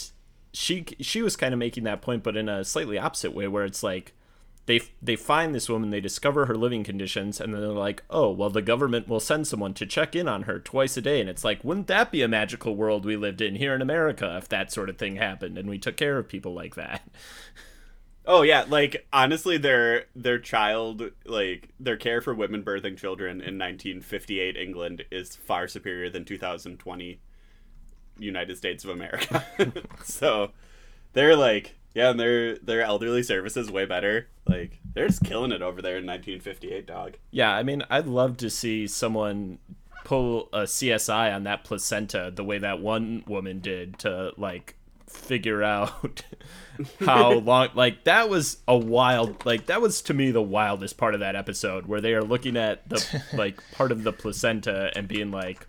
she 0.54 0.86
she 1.00 1.20
was 1.20 1.36
kind 1.36 1.52
of 1.52 1.58
making 1.58 1.84
that 1.84 2.00
point, 2.00 2.22
but 2.22 2.36
in 2.36 2.48
a 2.48 2.64
slightly 2.64 2.98
opposite 2.98 3.34
way, 3.34 3.46
where 3.48 3.64
it's 3.66 3.82
like 3.82 4.14
they 4.64 4.80
they 5.02 5.14
find 5.16 5.54
this 5.54 5.68
woman, 5.68 5.90
they 5.90 6.00
discover 6.00 6.46
her 6.46 6.54
living 6.54 6.84
conditions, 6.84 7.38
and 7.38 7.52
then 7.52 7.60
they're 7.60 7.70
like, 7.70 8.02
oh, 8.08 8.30
well, 8.30 8.48
the 8.50 8.62
government 8.62 9.08
will 9.08 9.20
send 9.20 9.46
someone 9.46 9.74
to 9.74 9.84
check 9.86 10.16
in 10.16 10.26
on 10.26 10.42
her 10.44 10.58
twice 10.58 10.96
a 10.96 11.02
day, 11.02 11.20
and 11.20 11.28
it's 11.28 11.44
like, 11.44 11.62
wouldn't 11.62 11.86
that 11.88 12.10
be 12.10 12.22
a 12.22 12.28
magical 12.28 12.74
world 12.74 13.04
we 13.04 13.16
lived 13.16 13.42
in 13.42 13.56
here 13.56 13.74
in 13.74 13.82
America 13.82 14.36
if 14.38 14.48
that 14.48 14.72
sort 14.72 14.88
of 14.88 14.96
thing 14.96 15.16
happened 15.16 15.58
and 15.58 15.68
we 15.68 15.78
took 15.78 15.96
care 15.98 16.16
of 16.16 16.28
people 16.28 16.54
like 16.54 16.76
that? 16.76 17.02
Oh 18.30 18.42
yeah, 18.42 18.66
like 18.68 19.06
honestly, 19.10 19.56
their 19.56 20.04
their 20.14 20.38
child, 20.38 21.02
like 21.24 21.70
their 21.80 21.96
care 21.96 22.20
for 22.20 22.34
women 22.34 22.62
birthing 22.62 22.98
children 22.98 23.36
in 23.40 23.58
1958 23.58 24.54
England 24.54 25.06
is 25.10 25.34
far 25.34 25.66
superior 25.66 26.10
than 26.10 26.26
2020 26.26 27.20
United 28.18 28.56
States 28.58 28.84
of 28.84 28.90
America. 28.90 29.46
so 30.04 30.50
they're 31.14 31.36
like, 31.36 31.76
yeah, 31.94 32.10
and 32.10 32.20
their 32.20 32.58
their 32.58 32.82
elderly 32.82 33.22
services 33.22 33.70
way 33.70 33.86
better. 33.86 34.28
Like 34.46 34.78
they're 34.92 35.08
just 35.08 35.24
killing 35.24 35.50
it 35.50 35.62
over 35.62 35.80
there 35.80 35.96
in 35.96 36.04
1958, 36.04 36.86
dog. 36.86 37.16
Yeah, 37.30 37.54
I 37.54 37.62
mean, 37.62 37.82
I'd 37.88 38.06
love 38.06 38.36
to 38.38 38.50
see 38.50 38.86
someone 38.86 39.58
pull 40.04 40.50
a 40.52 40.64
CSI 40.64 41.34
on 41.34 41.44
that 41.44 41.64
placenta 41.64 42.30
the 42.34 42.44
way 42.44 42.58
that 42.58 42.80
one 42.80 43.24
woman 43.26 43.60
did 43.60 43.98
to 44.00 44.32
like 44.36 44.74
figure 45.08 45.62
out 45.62 46.22
how 47.00 47.32
long 47.32 47.68
like 47.74 48.04
that 48.04 48.28
was 48.28 48.58
a 48.68 48.76
wild 48.76 49.44
like 49.44 49.66
that 49.66 49.80
was 49.80 50.00
to 50.02 50.14
me 50.14 50.30
the 50.30 50.42
wildest 50.42 50.96
part 50.96 51.14
of 51.14 51.20
that 51.20 51.34
episode 51.34 51.86
where 51.86 52.00
they 52.00 52.14
are 52.14 52.22
looking 52.22 52.56
at 52.56 52.88
the 52.88 53.22
like 53.32 53.60
part 53.72 53.90
of 53.90 54.02
the 54.04 54.12
placenta 54.12 54.90
and 54.94 55.08
being 55.08 55.30
like 55.30 55.66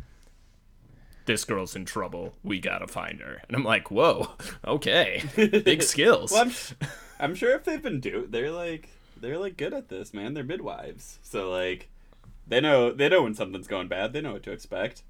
this 1.26 1.46
girl's 1.46 1.76
in 1.76 1.86
trouble 1.86 2.34
we 2.44 2.60
gotta 2.60 2.88
find 2.88 3.22
her 3.22 3.42
and 3.48 3.56
i'm 3.56 3.64
like 3.64 3.90
whoa 3.90 4.30
okay 4.66 5.24
big 5.36 5.82
skills 5.94 6.32
Well, 6.32 6.44
I'm, 6.44 6.54
I'm 7.20 7.36
sure 7.36 7.54
if 7.56 7.64
they've 7.64 7.82
been 7.82 8.00
do, 8.00 8.28
they're 8.30 8.52
like 8.52 8.90
they're 9.22 9.38
like 9.38 9.58
good 9.58 9.74
at 9.74 9.90
this, 9.90 10.14
man. 10.14 10.34
They're 10.34 10.44
midwives, 10.44 11.20
so 11.22 11.50
like 11.50 11.90
they 12.48 12.62
know 12.62 12.92
they 12.92 13.10
know 13.10 13.24
when 13.24 13.36
something's 13.36 13.68
going 13.68 13.88
bad. 13.90 14.14
They 14.14 14.22
know 14.22 14.34
what 14.34 14.44
to 14.44 14.52
expect. 14.52 15.04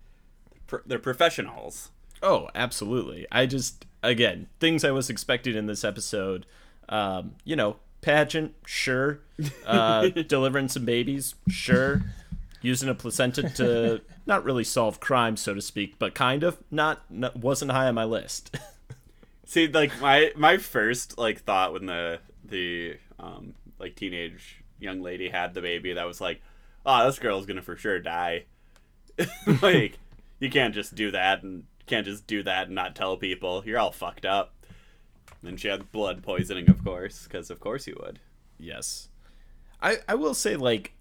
They're 0.85 0.99
professionals. 0.99 1.91
Oh, 2.21 2.49
absolutely. 2.53 3.25
I 3.31 3.45
just 3.45 3.85
again 4.01 4.47
things 4.59 4.83
I 4.83 4.91
was 4.91 5.09
expecting 5.09 5.55
in 5.55 5.65
this 5.65 5.83
episode. 5.83 6.45
Um, 6.87 7.35
you 7.43 7.55
know, 7.55 7.77
pageant, 8.01 8.55
sure. 8.65 9.19
Uh, 9.65 10.09
delivering 10.27 10.67
some 10.67 10.85
babies, 10.85 11.35
sure. 11.47 12.01
Using 12.61 12.89
a 12.89 12.95
placenta 12.95 13.49
to 13.51 14.01
not 14.25 14.43
really 14.43 14.63
solve 14.63 14.99
crime, 14.99 15.37
so 15.37 15.53
to 15.53 15.61
speak, 15.61 15.97
but 15.97 16.13
kind 16.13 16.43
of. 16.43 16.57
Not, 16.69 17.03
not 17.09 17.37
wasn't 17.37 17.71
high 17.71 17.87
on 17.87 17.95
my 17.95 18.03
list. 18.03 18.57
See, 19.45 19.67
like 19.67 19.99
my 19.99 20.31
my 20.35 20.57
first 20.57 21.17
like 21.17 21.41
thought 21.41 21.73
when 21.73 21.87
the 21.87 22.19
the 22.43 22.97
um 23.17 23.55
like 23.79 23.95
teenage 23.95 24.63
young 24.79 25.01
lady 25.01 25.29
had 25.29 25.53
the 25.53 25.61
baby, 25.61 25.93
that 25.93 26.05
was 26.05 26.21
like, 26.21 26.41
oh, 26.85 27.05
this 27.05 27.17
girl's 27.17 27.45
gonna 27.45 27.61
for 27.61 27.75
sure 27.75 27.99
die. 27.99 28.45
like, 29.61 29.97
you 30.39 30.49
can't 30.49 30.73
just 30.73 30.95
do 30.95 31.11
that 31.11 31.43
and 31.43 31.63
can't 31.89 32.05
just 32.05 32.27
do 32.27 32.43
that 32.43 32.67
and 32.67 32.75
not 32.75 32.95
tell 32.95 33.17
people. 33.17 33.63
You're 33.65 33.79
all 33.79 33.91
fucked 33.91 34.25
up. 34.25 34.55
And 35.43 35.59
she 35.59 35.67
had 35.67 35.91
blood 35.91 36.21
poisoning, 36.21 36.69
of 36.69 36.83
course, 36.83 37.23
because 37.23 37.49
of 37.49 37.59
course 37.59 37.87
you 37.87 37.97
would. 38.01 38.19
yes, 38.57 39.09
I 39.81 39.97
I 40.07 40.15
will 40.15 40.33
say 40.33 40.55
like. 40.55 40.93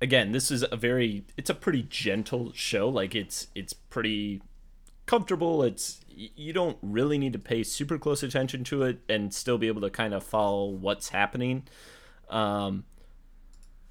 Again, 0.00 0.30
this 0.30 0.52
is 0.52 0.64
a 0.70 0.76
very 0.76 1.24
it's 1.36 1.50
a 1.50 1.54
pretty 1.54 1.82
gentle 1.82 2.52
show. 2.52 2.88
Like 2.88 3.16
it's 3.16 3.48
it's 3.56 3.72
pretty 3.72 4.40
comfortable. 5.06 5.64
It's 5.64 6.00
you 6.08 6.52
don't 6.52 6.78
really 6.82 7.18
need 7.18 7.32
to 7.32 7.38
pay 7.40 7.64
super 7.64 7.98
close 7.98 8.22
attention 8.22 8.62
to 8.64 8.84
it 8.84 9.00
and 9.08 9.34
still 9.34 9.58
be 9.58 9.66
able 9.66 9.80
to 9.80 9.90
kind 9.90 10.14
of 10.14 10.22
follow 10.22 10.66
what's 10.66 11.08
happening. 11.08 11.64
Um, 12.30 12.84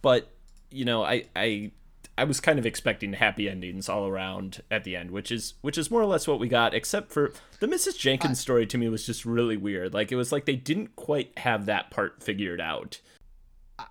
but 0.01 0.31
you 0.71 0.85
know, 0.85 1.03
I 1.03 1.25
I 1.35 1.71
I 2.17 2.23
was 2.23 2.39
kind 2.39 2.58
of 2.58 2.65
expecting 2.65 3.13
happy 3.13 3.47
endings 3.47 3.88
all 3.88 4.08
around 4.08 4.63
at 4.71 4.84
the 4.84 4.95
end, 4.95 5.12
which 5.12 5.32
is 5.32 5.53
which 5.62 5.77
is 5.77 5.91
more 5.91 6.01
or 6.01 6.06
less 6.06 6.27
what 6.27 6.39
we 6.39 6.47
got, 6.47 6.73
except 6.73 7.12
for 7.12 7.32
the 7.60 7.67
Mrs. 7.67 7.97
Jenkins 7.97 8.39
story. 8.39 8.65
To 8.65 8.77
me, 8.77 8.89
was 8.89 9.06
just 9.06 9.25
really 9.25 9.58
weird. 9.58 9.93
Like 9.93 10.12
it 10.12 10.15
was 10.15 10.32
like 10.32 10.45
they 10.45 10.56
didn't 10.56 10.95
quite 10.95 11.38
have 11.38 11.67
that 11.67 11.91
part 11.91 12.23
figured 12.23 12.60
out. 12.60 12.99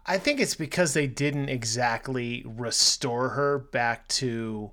I 0.05 0.19
think 0.19 0.41
it's 0.41 0.57
because 0.57 0.95
they 0.95 1.07
didn't 1.07 1.49
exactly 1.49 2.45
restore 2.45 3.31
her 3.31 3.59
back 3.59 4.09
to 4.09 4.73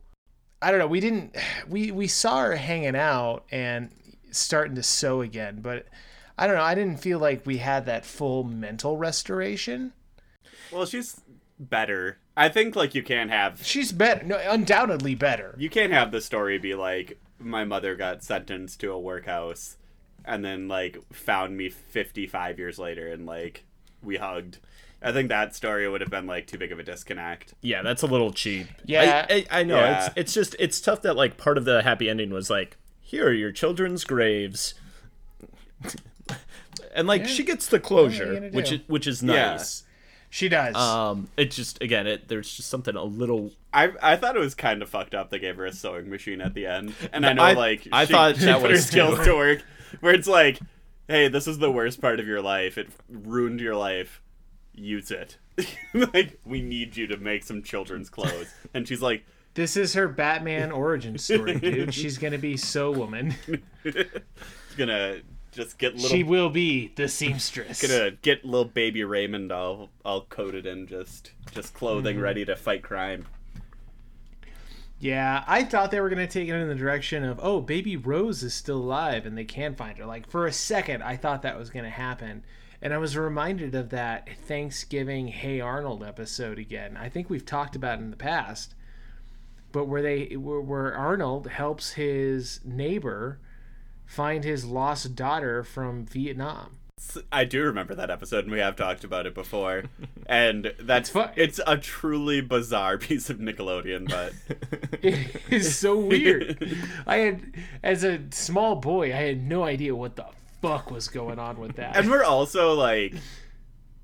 I 0.63 0.71
don't 0.71 0.79
know, 0.79 0.87
we 0.87 0.99
didn't 0.99 1.35
we 1.67 1.91
we 1.91 2.07
saw 2.07 2.39
her 2.39 2.55
hanging 2.55 2.95
out 2.95 3.45
and 3.51 3.91
starting 4.31 4.75
to 4.75 4.83
sew 4.83 5.21
again, 5.21 5.59
but 5.61 5.85
I 6.37 6.47
don't 6.47 6.55
know, 6.55 6.63
I 6.63 6.73
didn't 6.73 6.97
feel 6.97 7.19
like 7.19 7.45
we 7.45 7.57
had 7.57 7.85
that 7.85 8.05
full 8.05 8.43
mental 8.43 8.97
restoration. 8.97 9.93
Well, 10.71 10.87
she's 10.87 11.21
better. 11.59 12.17
I 12.35 12.49
think 12.49 12.75
like 12.75 12.95
you 12.95 13.03
can't 13.03 13.29
have 13.29 13.63
She's 13.65 13.91
better, 13.91 14.23
no, 14.25 14.39
undoubtedly 14.49 15.15
better. 15.15 15.55
you 15.57 15.69
can't 15.69 15.93
have 15.93 16.11
the 16.11 16.21
story 16.21 16.57
be 16.57 16.73
like 16.75 17.19
my 17.39 17.63
mother 17.63 17.95
got 17.95 18.23
sentenced 18.23 18.79
to 18.79 18.91
a 18.91 18.99
workhouse 18.99 19.77
and 20.25 20.43
then 20.43 20.67
like 20.67 20.97
found 21.11 21.57
me 21.57 21.69
55 21.69 22.57
years 22.57 22.79
later 22.79 23.07
and 23.11 23.25
like 23.25 23.63
we 24.01 24.17
hugged. 24.17 24.57
I 25.01 25.11
think 25.11 25.27
that 25.29 25.53
story 25.53 25.87
would 25.87 25.99
have 26.01 26.09
been 26.09 26.25
like 26.27 26.47
too 26.47 26.57
big 26.57 26.71
of 26.71 26.79
a 26.79 26.83
disconnect. 26.83 27.53
Yeah, 27.61 27.81
that's 27.81 28.03
a 28.03 28.07
little 28.07 28.31
cheap. 28.31 28.67
Yeah. 28.85 29.25
I, 29.29 29.33
I, 29.35 29.45
I 29.59 29.63
know. 29.63 29.75
Yeah. 29.75 30.05
It's 30.05 30.13
it's 30.15 30.33
just 30.33 30.55
it's 30.59 30.79
tough 30.81 31.01
that 31.01 31.15
like 31.15 31.35
part 31.37 31.57
of 31.57 31.65
the 31.65 31.81
happy 31.83 32.09
ending 32.09 32.29
was 32.31 32.49
like 32.49 32.77
here 33.01 33.27
are 33.27 33.33
your 33.33 33.51
children's 33.51 34.05
graves. 34.05 34.73
And 36.95 37.07
like 37.07 37.25
she 37.27 37.43
gets 37.43 37.67
the 37.67 37.79
closure, 37.79 38.33
gonna 38.35 38.49
which 38.49 38.69
do? 38.69 38.75
is 38.75 38.81
which 38.87 39.07
is 39.07 39.23
Yeah. 39.23 39.53
nice. 39.53 39.82
She 40.33 40.49
does. 40.49 40.75
Um, 40.75 41.29
it 41.37 41.51
just 41.51 41.79
again, 41.83 42.07
it 42.07 42.27
there's 42.27 42.51
just 42.51 42.67
something 42.67 42.95
a 42.95 43.03
little. 43.03 43.51
I 43.71 43.91
I 44.01 44.15
thought 44.15 44.35
it 44.35 44.39
was 44.39 44.55
kind 44.55 44.81
of 44.81 44.89
fucked 44.89 45.13
up 45.13 45.29
they 45.29 45.37
gave 45.37 45.57
her 45.57 45.65
a 45.67 45.71
sewing 45.71 46.09
machine 46.09 46.41
at 46.41 46.55
the 46.55 46.65
end. 46.65 46.95
And 47.13 47.23
I 47.23 47.33
know 47.33 47.43
I- 47.43 47.53
like 47.53 47.87
I 47.91 48.05
she, 48.05 48.13
thought 48.13 48.37
she 48.37 48.45
that 48.45 48.59
put 48.59 48.71
was 48.71 48.79
her 48.79 48.87
skills 48.91 49.19
too. 49.19 49.25
to 49.25 49.35
work 49.35 49.61
where 49.99 50.15
it's 50.15 50.27
like, 50.27 50.57
hey, 51.07 51.27
this 51.27 51.47
is 51.47 51.59
the 51.59 51.69
worst 51.69 52.01
part 52.01 52.19
of 52.19 52.25
your 52.25 52.41
life. 52.41 52.79
It 52.79 52.89
ruined 53.07 53.61
your 53.61 53.75
life. 53.75 54.23
Use 54.73 55.11
it. 55.11 55.37
like 55.93 56.39
we 56.45 56.63
need 56.63 56.97
you 56.97 57.05
to 57.05 57.17
make 57.17 57.43
some 57.43 57.61
children's 57.61 58.09
clothes. 58.09 58.51
And 58.73 58.87
she's 58.87 59.03
like, 59.03 59.23
this 59.53 59.77
is 59.77 59.93
her 59.93 60.07
Batman 60.07 60.71
origin 60.71 61.19
story, 61.19 61.59
dude. 61.59 61.93
She's 61.93 62.17
gonna 62.17 62.39
be 62.39 62.57
so 62.57 62.89
woman. 62.89 63.35
She's 63.83 63.95
gonna 64.77 65.19
just 65.53 65.77
get 65.77 65.95
little 65.95 66.09
She 66.09 66.23
will 66.23 66.49
be 66.49 66.91
the 66.95 67.07
seamstress. 67.07 67.81
gonna 67.81 68.11
get 68.11 68.43
little 68.43 68.65
baby 68.65 69.03
Raymond 69.03 69.51
all 69.51 69.89
all 70.03 70.21
coated 70.21 70.65
in 70.65 70.87
just 70.87 71.31
just 71.51 71.73
clothing 71.73 72.15
Mm-hmm. 72.15 72.23
ready 72.23 72.45
to 72.45 72.55
fight 72.55 72.83
crime. 72.83 73.25
Yeah, 74.99 75.43
I 75.47 75.63
thought 75.63 75.91
they 75.91 75.99
were 75.99 76.09
gonna 76.09 76.27
take 76.27 76.47
it 76.47 76.55
in 76.55 76.67
the 76.69 76.75
direction 76.75 77.23
of, 77.25 77.39
oh, 77.41 77.59
baby 77.59 77.97
Rose 77.97 78.41
is 78.41 78.53
still 78.53 78.77
alive 78.77 79.25
and 79.25 79.37
they 79.37 79.43
can 79.43 79.75
find 79.75 79.97
her. 79.97 80.05
Like 80.05 80.29
for 80.29 80.45
a 80.47 80.53
second, 80.53 81.03
I 81.03 81.17
thought 81.17 81.41
that 81.41 81.57
was 81.57 81.69
gonna 81.69 81.89
happen, 81.89 82.43
and 82.81 82.93
I 82.93 82.97
was 82.97 83.17
reminded 83.17 83.75
of 83.75 83.89
that 83.89 84.29
Thanksgiving 84.45 85.27
Hey 85.27 85.59
Arnold 85.59 86.03
episode 86.03 86.57
again. 86.57 86.95
I 86.97 87.09
think 87.09 87.29
we've 87.29 87.45
talked 87.45 87.75
about 87.75 87.99
it 87.99 88.03
in 88.03 88.11
the 88.11 88.15
past, 88.17 88.75
but 89.73 89.85
where 89.89 90.01
they 90.01 90.37
where, 90.37 90.61
where 90.61 90.93
Arnold 90.95 91.47
helps 91.47 91.93
his 91.93 92.61
neighbor 92.63 93.39
find 94.05 94.43
his 94.43 94.65
lost 94.65 95.15
daughter 95.15 95.63
from 95.63 96.05
Vietnam. 96.05 96.77
I 97.31 97.43
do 97.43 97.63
remember 97.63 97.95
that 97.95 98.09
episode, 98.09 98.45
and 98.45 98.51
we 98.53 98.59
have 98.59 98.75
talked 98.77 99.03
about 99.03 99.25
it 99.25 99.33
before. 99.35 99.83
And 100.25 100.73
that's 100.79 101.09
fu- 101.09 101.25
it's 101.35 101.59
a 101.67 101.75
truly 101.77 102.39
bizarre 102.39 102.97
piece 102.99 103.29
of 103.29 103.39
Nickelodeon, 103.39 104.09
but 104.09 104.33
It 105.03 105.35
is 105.49 105.77
so 105.77 105.97
weird. 105.97 106.65
I 107.05 107.17
had, 107.17 107.55
as 107.83 108.03
a 108.05 108.21
small 108.31 108.77
boy, 108.77 109.07
I 109.13 109.17
had 109.17 109.43
no 109.43 109.63
idea 109.63 109.93
what 109.95 110.15
the 110.15 110.25
fuck 110.61 110.91
was 110.91 111.09
going 111.09 111.39
on 111.39 111.59
with 111.59 111.75
that. 111.75 111.97
and 111.97 112.09
we're 112.09 112.23
also 112.23 112.73
like 112.73 113.15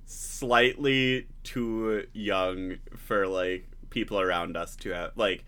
slightly 0.05 1.27
too 1.43 2.05
young 2.13 2.77
for 2.97 3.27
like 3.27 3.65
people 3.89 4.19
around 4.19 4.57
us 4.57 4.75
to 4.77 4.89
have 4.91 5.11
like 5.15 5.43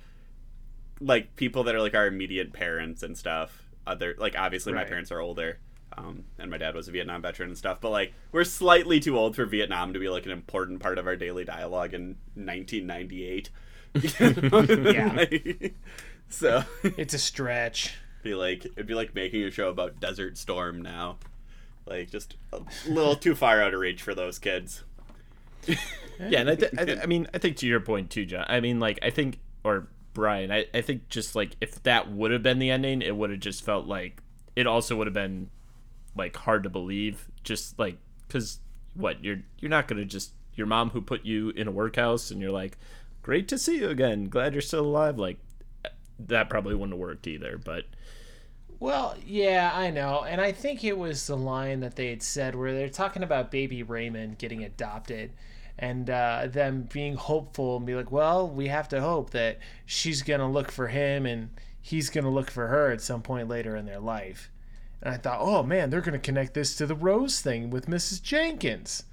like 1.00 1.36
people 1.36 1.64
that 1.64 1.76
are 1.76 1.82
like 1.82 1.96
our 1.96 2.08
immediate 2.08 2.54
parents 2.54 3.04
and 3.04 3.18
stuff. 3.18 3.61
Other 3.88 4.16
like 4.18 4.38
obviously 4.38 4.74
my 4.74 4.84
parents 4.84 5.12
are 5.12 5.20
older. 5.20 5.60
Um, 5.98 6.24
and 6.40 6.50
my 6.50 6.58
dad 6.58 6.74
was 6.74 6.88
a 6.88 6.92
Vietnam 6.92 7.22
veteran 7.22 7.50
and 7.50 7.58
stuff, 7.58 7.82
but 7.82 7.90
like 7.90 8.14
we're 8.32 8.46
slightly 8.46 9.00
too 9.02 9.18
old 9.18 9.36
for 9.36 9.46
Vietnam 9.46 9.92
to 9.94 10.00
be 10.00 10.08
like 10.08 10.26
an 10.26 10.32
important 10.32 10.80
part 10.80 10.98
of 10.98 11.06
our 11.06 11.18
daily 11.18 11.44
dialogue 11.44 11.94
in 11.94 12.16
1998. 12.36 13.50
Yeah. 14.94 15.26
so 16.30 16.64
It's 16.84 17.14
a 17.14 17.18
stretch. 17.20 17.96
be 18.24 18.34
like 18.36 18.66
it'd 18.66 18.88
be 18.88 18.94
like 18.94 19.14
making 19.16 19.44
a 19.44 19.52
show 19.52 19.68
about 19.70 20.00
Desert 20.00 20.38
Storm 20.38 20.82
now, 20.82 21.18
like 21.86 22.10
just 22.10 22.36
a 22.54 22.62
little 22.88 23.16
too 23.16 23.36
far 23.36 23.62
out 23.62 23.74
of 23.74 23.80
reach 23.82 24.02
for 24.02 24.16
those 24.16 24.40
kids. 24.40 24.84
Yeah, 25.68 26.40
and 26.40 26.50
I, 26.52 26.56
th- 26.56 26.72
I, 26.78 26.86
th- 26.86 27.00
I 27.02 27.06
mean, 27.06 27.28
I 27.34 27.38
think 27.40 27.58
to 27.58 27.68
your 27.68 27.80
point 27.80 28.10
too, 28.12 28.26
Jon. 28.26 28.46
I 28.48 28.60
mean, 28.62 28.80
like, 28.80 29.00
I 29.04 29.10
think, 29.10 29.40
or 29.64 29.88
Brian, 30.14 30.52
I, 30.52 30.66
I 30.74 30.82
think 30.82 31.10
just 31.10 31.36
like 31.36 31.56
if 31.62 31.82
that 31.84 32.12
would 32.12 32.32
have 32.32 32.44
been 32.44 32.60
the 32.60 32.70
ending, 32.70 33.02
it 33.02 33.16
would 33.16 33.30
have 33.30 33.40
just 33.40 33.64
felt 33.64 33.88
like 33.88 34.22
it 34.56 34.68
also 34.68 34.96
would 34.98 35.08
have 35.08 35.14
been 35.14 35.50
like 36.16 36.36
hard 36.36 36.64
to 36.64 36.70
believe 36.70 37.30
just 37.44 37.78
like 37.80 37.98
cuz 38.30 38.60
what 38.94 39.24
you're 39.24 39.42
you're 39.60 39.70
not 39.70 39.88
to 39.88 40.06
just 40.06 40.34
your 40.56 40.68
mom 40.68 40.90
who 40.90 41.02
put 41.02 41.26
you 41.26 41.50
in 41.52 41.68
a 41.68 41.72
workhouse 41.72 42.32
and 42.32 42.42
you're 42.42 42.52
like 42.52 42.78
great 43.22 43.48
to 43.48 43.58
see 43.58 43.78
you 43.78 43.90
again 43.90 44.26
glad 44.26 44.54
you're 44.54 44.62
still 44.62 44.86
alive 44.86 45.18
like 45.18 45.38
that 46.20 46.50
probably 46.50 46.76
wouldn't 46.76 46.92
have 46.92 47.00
worked 47.00 47.28
either 47.28 47.58
but 47.58 47.86
Well, 48.80 49.16
yeah, 49.26 49.72
I 49.74 49.92
know. 49.92 50.24
And 50.24 50.42
I 50.42 50.52
think 50.52 50.84
it 50.84 50.98
was 50.98 51.28
the 51.28 51.38
line 51.38 51.82
that 51.82 51.96
they 51.96 52.10
had 52.10 52.24
said 52.24 52.56
where 52.56 52.74
they're 52.74 52.90
talking 52.90 53.24
about 53.24 53.52
baby 53.52 53.84
Raymond 53.84 54.40
getting 54.40 54.64
adopted 54.64 55.32
and 55.80 56.10
uh, 56.10 56.48
them 56.48 56.88
being 56.92 57.16
hopeful 57.16 57.78
and 57.78 57.86
be 57.86 57.96
like, 57.96 58.12
well, 58.12 58.48
we 58.48 58.68
have 58.68 58.88
to 58.90 59.02
hope 59.02 59.32
that 59.32 59.60
she's 59.86 60.22
going 60.22 60.40
to 60.40 60.46
look 60.46 60.72
for 60.72 60.88
him 60.88 61.26
and 61.26 61.50
he's 61.82 62.10
going 62.10 62.24
to 62.24 62.30
look 62.30 62.52
for 62.52 62.68
her 62.68 62.92
at 62.92 63.02
some 63.02 63.22
point 63.22 63.48
later 63.48 63.76
in 63.76 63.86
their 63.86 64.00
life. 64.00 64.52
And 65.02 65.14
I 65.14 65.18
thought, 65.18 65.40
oh 65.42 65.64
man, 65.64 65.90
they're 65.90 66.02
going 66.02 66.14
to 66.14 66.20
connect 66.20 66.54
this 66.54 66.76
to 66.76 66.86
the 66.86 66.96
Rose 66.96 67.42
thing 67.42 67.70
with 67.72 67.88
Mrs. 67.88 68.22
Jenkins. 68.22 69.04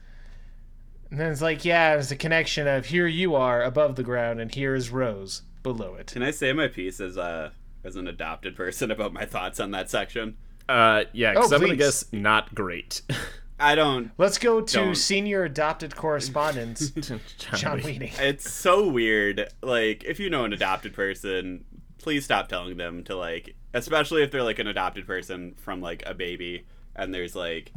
And 1.11 1.19
then 1.19 1.33
it's 1.33 1.41
like, 1.41 1.65
yeah, 1.65 1.95
it's 1.95 2.11
a 2.11 2.17
connection 2.17 2.69
of 2.69 2.87
here 2.87 3.07
you 3.07 3.35
are 3.35 3.63
above 3.63 3.97
the 3.97 4.03
ground 4.03 4.41
and 4.41 4.55
here 4.55 4.75
is 4.75 4.91
Rose 4.91 5.43
below 5.63 5.95
it. 5.95 6.09
Can 6.09 6.23
I 6.23 6.31
say 6.31 6.53
my 6.53 6.69
piece 6.69 7.01
as 7.01 7.17
a 7.17 7.53
as 7.85 7.97
an 7.97 8.07
adopted 8.07 8.55
person 8.57 8.91
about 8.91 9.13
my 9.15 9.25
thoughts 9.25 9.59
on 9.61 9.71
that 9.71 9.89
section? 9.89 10.37
uh 10.69 11.05
yeah 11.15 11.33
cuz 11.33 11.51
Oh, 11.51 11.55
I'm 11.55 11.63
going 11.63 11.73
to 11.73 11.77
guess 11.77 12.05
not 12.13 12.55
great 12.55 13.01
I 13.61 13.75
don't. 13.75 14.13
Let's 14.19 14.39
go 14.39 14.61
to 14.61 14.75
Don't. 14.75 14.95
senior 14.95 15.45
adopted 15.45 15.97
correspondence, 15.97 16.91
Jon 17.55 17.79
Wheating. 17.79 18.01
Wheating. 18.01 18.13
It's 18.19 18.51
so 18.51 18.87
weird. 18.89 19.49
Like, 19.63 20.05
if 20.05 20.21
you 20.21 20.31
know 20.31 20.45
an 20.45 20.53
adopted 20.53 20.95
person, 20.95 21.65
please 21.99 22.25
stop 22.25 22.49
telling 22.49 22.77
them 22.77 23.03
to 23.05 23.17
like, 23.17 23.57
especially 23.75 24.23
if 24.23 24.31
they're 24.31 24.43
like 24.43 24.59
an 24.61 24.69
adopted 24.69 25.07
person 25.07 25.55
from 25.57 25.81
like 25.81 26.03
a 26.07 26.15
baby, 26.15 26.67
and 26.95 27.13
there's 27.13 27.35
like, 27.35 27.73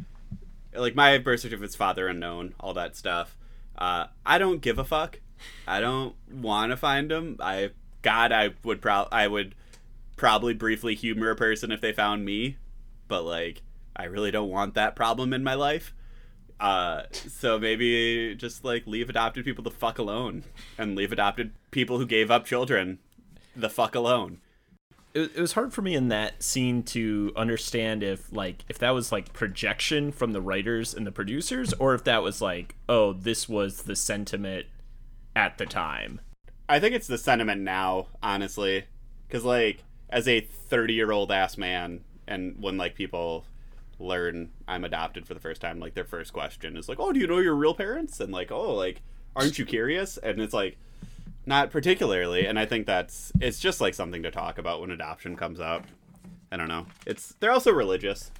like 0.76 0.96
my 0.96 1.18
birth 1.18 1.40
certificate's 1.40 1.76
father 1.76 2.08
unknown, 2.08 2.54
all 2.60 2.74
that 2.76 2.96
stuff. 2.96 3.36
Uh, 3.78 4.06
I 4.26 4.38
don't 4.38 4.62
give 4.62 4.78
a 4.78 4.84
fuck. 4.84 5.20
I 5.68 5.80
don't 5.80 6.16
want 6.32 6.72
to 6.72 6.78
find 6.78 7.10
them. 7.10 7.38
I 7.40 7.72
God, 8.04 8.32
I 8.32 8.52
would 8.64 8.82
pro 8.82 9.08
I 9.12 9.28
would 9.28 9.56
probably 10.16 10.54
briefly 10.54 10.94
humor 10.94 11.32
a 11.32 11.36
person 11.36 11.72
if 11.72 11.82
they 11.82 11.92
found 11.92 12.24
me, 12.24 12.58
but 13.08 13.24
like, 13.24 13.64
I 13.96 14.06
really 14.06 14.32
don't 14.32 14.50
want 14.50 14.74
that 14.76 14.96
problem 14.96 15.34
in 15.34 15.44
my 15.44 15.54
life. 15.54 15.94
Uh, 16.60 17.04
so 17.12 17.58
maybe 17.58 18.36
just 18.36 18.64
like 18.64 18.86
leave 18.86 19.10
adopted 19.10 19.44
people 19.46 19.64
the 19.64 19.72
fuck 19.72 19.98
alone, 19.98 20.44
and 20.78 20.96
leave 20.96 21.12
adopted 21.12 21.54
people 21.72 21.98
who 21.98 22.06
gave 22.06 22.30
up 22.30 22.46
children 22.46 23.00
the 23.56 23.70
fuck 23.70 23.96
alone. 23.96 24.40
it, 25.14 25.32
it 25.36 25.42
was 25.42 25.54
hard 25.54 25.74
for 25.74 25.82
me 25.82 25.96
in 25.96 26.08
that 26.10 26.42
scene 26.42 26.84
to 26.84 27.32
understand 27.36 28.04
if 28.04 28.32
like 28.32 28.64
if 28.70 28.78
that 28.80 28.92
was 28.92 29.12
like 29.12 29.34
projection 29.34 30.12
from 30.12 30.32
the 30.32 30.42
writers 30.42 30.94
and 30.94 31.06
the 31.06 31.12
producers 31.12 31.74
or 31.74 31.94
if 31.94 32.04
that 32.04 32.24
was 32.24 32.42
like 32.42 32.76
oh 32.88 33.12
this 33.14 33.50
was 33.50 33.84
the 33.84 33.96
sentiment 33.96 34.66
at 35.36 35.58
the 35.58 35.66
time 35.66 36.22
I 36.70 36.80
think 36.80 36.96
it's 36.96 37.08
the 37.08 37.18
sentiment 37.18 37.62
now, 37.62 38.08
honestly, 38.24 38.86
because 39.28 39.44
like 39.44 39.84
as 40.10 40.26
a 40.26 40.40
thirty-year-old 40.40 41.30
ass 41.30 41.58
man, 41.58 42.00
and 42.26 42.56
when 42.62 42.78
like 42.78 42.96
people 42.96 43.44
learn 44.02 44.52
I'm 44.68 44.84
adopted 44.84 45.26
for 45.28 45.34
the 45.34 45.40
first 45.40 45.62
time, 45.62 45.80
like 45.80 45.94
their 45.94 46.04
first 46.06 46.34
question 46.34 46.76
is 46.78 46.90
like, 46.90 47.00
"Oh, 47.00 47.12
do 47.14 47.20
you 47.20 47.28
know 47.28 47.40
your 47.40 47.56
real 47.56 47.74
parents?" 47.74 48.20
And 48.20 48.32
like, 48.34 48.52
"Oh, 48.52 48.74
like, 48.76 49.02
aren't 49.36 49.58
you 49.60 49.66
curious?" 49.66 50.18
And 50.18 50.42
it's 50.42 50.54
like, 50.54 50.78
not 51.46 51.72
particularly. 51.72 52.46
And 52.46 52.60
I 52.60 52.66
think 52.66 52.86
that's 52.88 53.32
it's 53.40 53.60
just 53.60 53.82
like 53.82 53.94
something 53.94 54.24
to 54.24 54.32
talk 54.32 54.58
about 54.58 54.82
when 54.82 54.92
adoption 54.92 55.36
comes 55.36 55.60
up. 55.60 55.86
I 56.52 56.58
don't 56.58 56.68
know. 56.68 56.86
It's 57.06 57.36
they're 57.40 57.52
also 57.52 57.72
religious, 57.72 58.32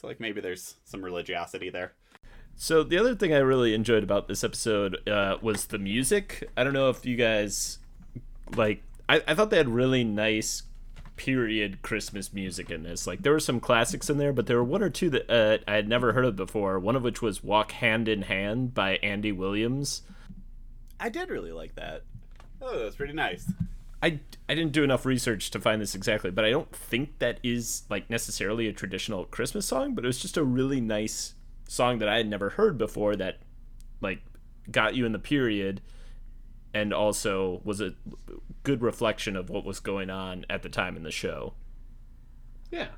so 0.00 0.06
like 0.06 0.20
maybe 0.20 0.40
there's 0.40 0.76
some 0.84 1.04
religiosity 1.04 1.70
there. 1.70 1.92
so 2.54 2.82
the 2.82 2.98
other 2.98 3.14
thing 3.14 3.32
i 3.32 3.38
really 3.38 3.72
enjoyed 3.74 4.02
about 4.02 4.28
this 4.28 4.44
episode 4.44 4.96
uh, 5.08 5.36
was 5.40 5.66
the 5.66 5.78
music 5.78 6.46
i 6.56 6.62
don't 6.62 6.74
know 6.74 6.90
if 6.90 7.06
you 7.06 7.16
guys 7.16 7.78
like 8.56 8.82
I, 9.08 9.22
I 9.26 9.34
thought 9.34 9.48
they 9.50 9.56
had 9.56 9.68
really 9.70 10.04
nice 10.04 10.62
period 11.16 11.82
christmas 11.82 12.32
music 12.32 12.70
in 12.70 12.82
this 12.82 13.06
like 13.06 13.22
there 13.22 13.32
were 13.32 13.40
some 13.40 13.60
classics 13.60 14.08
in 14.08 14.18
there 14.18 14.32
but 14.32 14.46
there 14.46 14.56
were 14.56 14.64
one 14.64 14.82
or 14.82 14.90
two 14.90 15.10
that 15.10 15.30
uh, 15.30 15.58
i 15.68 15.74
had 15.74 15.88
never 15.88 16.12
heard 16.12 16.24
of 16.24 16.34
before 16.34 16.78
one 16.78 16.96
of 16.96 17.02
which 17.02 17.20
was 17.20 17.44
walk 17.44 17.72
hand 17.72 18.08
in 18.08 18.22
hand 18.22 18.72
by 18.72 18.96
andy 18.96 19.30
williams 19.30 20.02
I 21.02 21.08
did 21.08 21.30
really 21.30 21.50
like 21.50 21.74
that. 21.74 22.04
Oh, 22.60 22.78
that's 22.78 22.94
pretty 22.94 23.12
nice. 23.12 23.50
I, 24.00 24.20
I 24.48 24.54
didn't 24.54 24.70
do 24.70 24.84
enough 24.84 25.04
research 25.04 25.50
to 25.50 25.58
find 25.58 25.82
this 25.82 25.96
exactly, 25.96 26.30
but 26.30 26.44
I 26.44 26.50
don't 26.50 26.70
think 26.74 27.18
that 27.18 27.40
is 27.42 27.82
like 27.90 28.08
necessarily 28.08 28.68
a 28.68 28.72
traditional 28.72 29.24
Christmas 29.24 29.66
song, 29.66 29.96
but 29.96 30.04
it 30.04 30.06
was 30.06 30.22
just 30.22 30.36
a 30.36 30.44
really 30.44 30.80
nice 30.80 31.34
song 31.66 31.98
that 31.98 32.08
I 32.08 32.18
had 32.18 32.28
never 32.28 32.50
heard 32.50 32.78
before 32.78 33.16
that 33.16 33.38
like 34.00 34.20
got 34.70 34.94
you 34.94 35.04
in 35.04 35.10
the 35.10 35.18
period 35.18 35.80
and 36.74 36.92
also 36.92 37.60
was 37.64 37.80
a 37.80 37.94
good 38.62 38.82
reflection 38.82 39.36
of 39.36 39.50
what 39.50 39.64
was 39.64 39.80
going 39.80 40.10
on 40.10 40.46
at 40.48 40.62
the 40.62 40.68
time 40.68 40.96
in 40.96 41.02
the 41.02 41.10
show. 41.10 41.54
Yeah. 42.70 42.88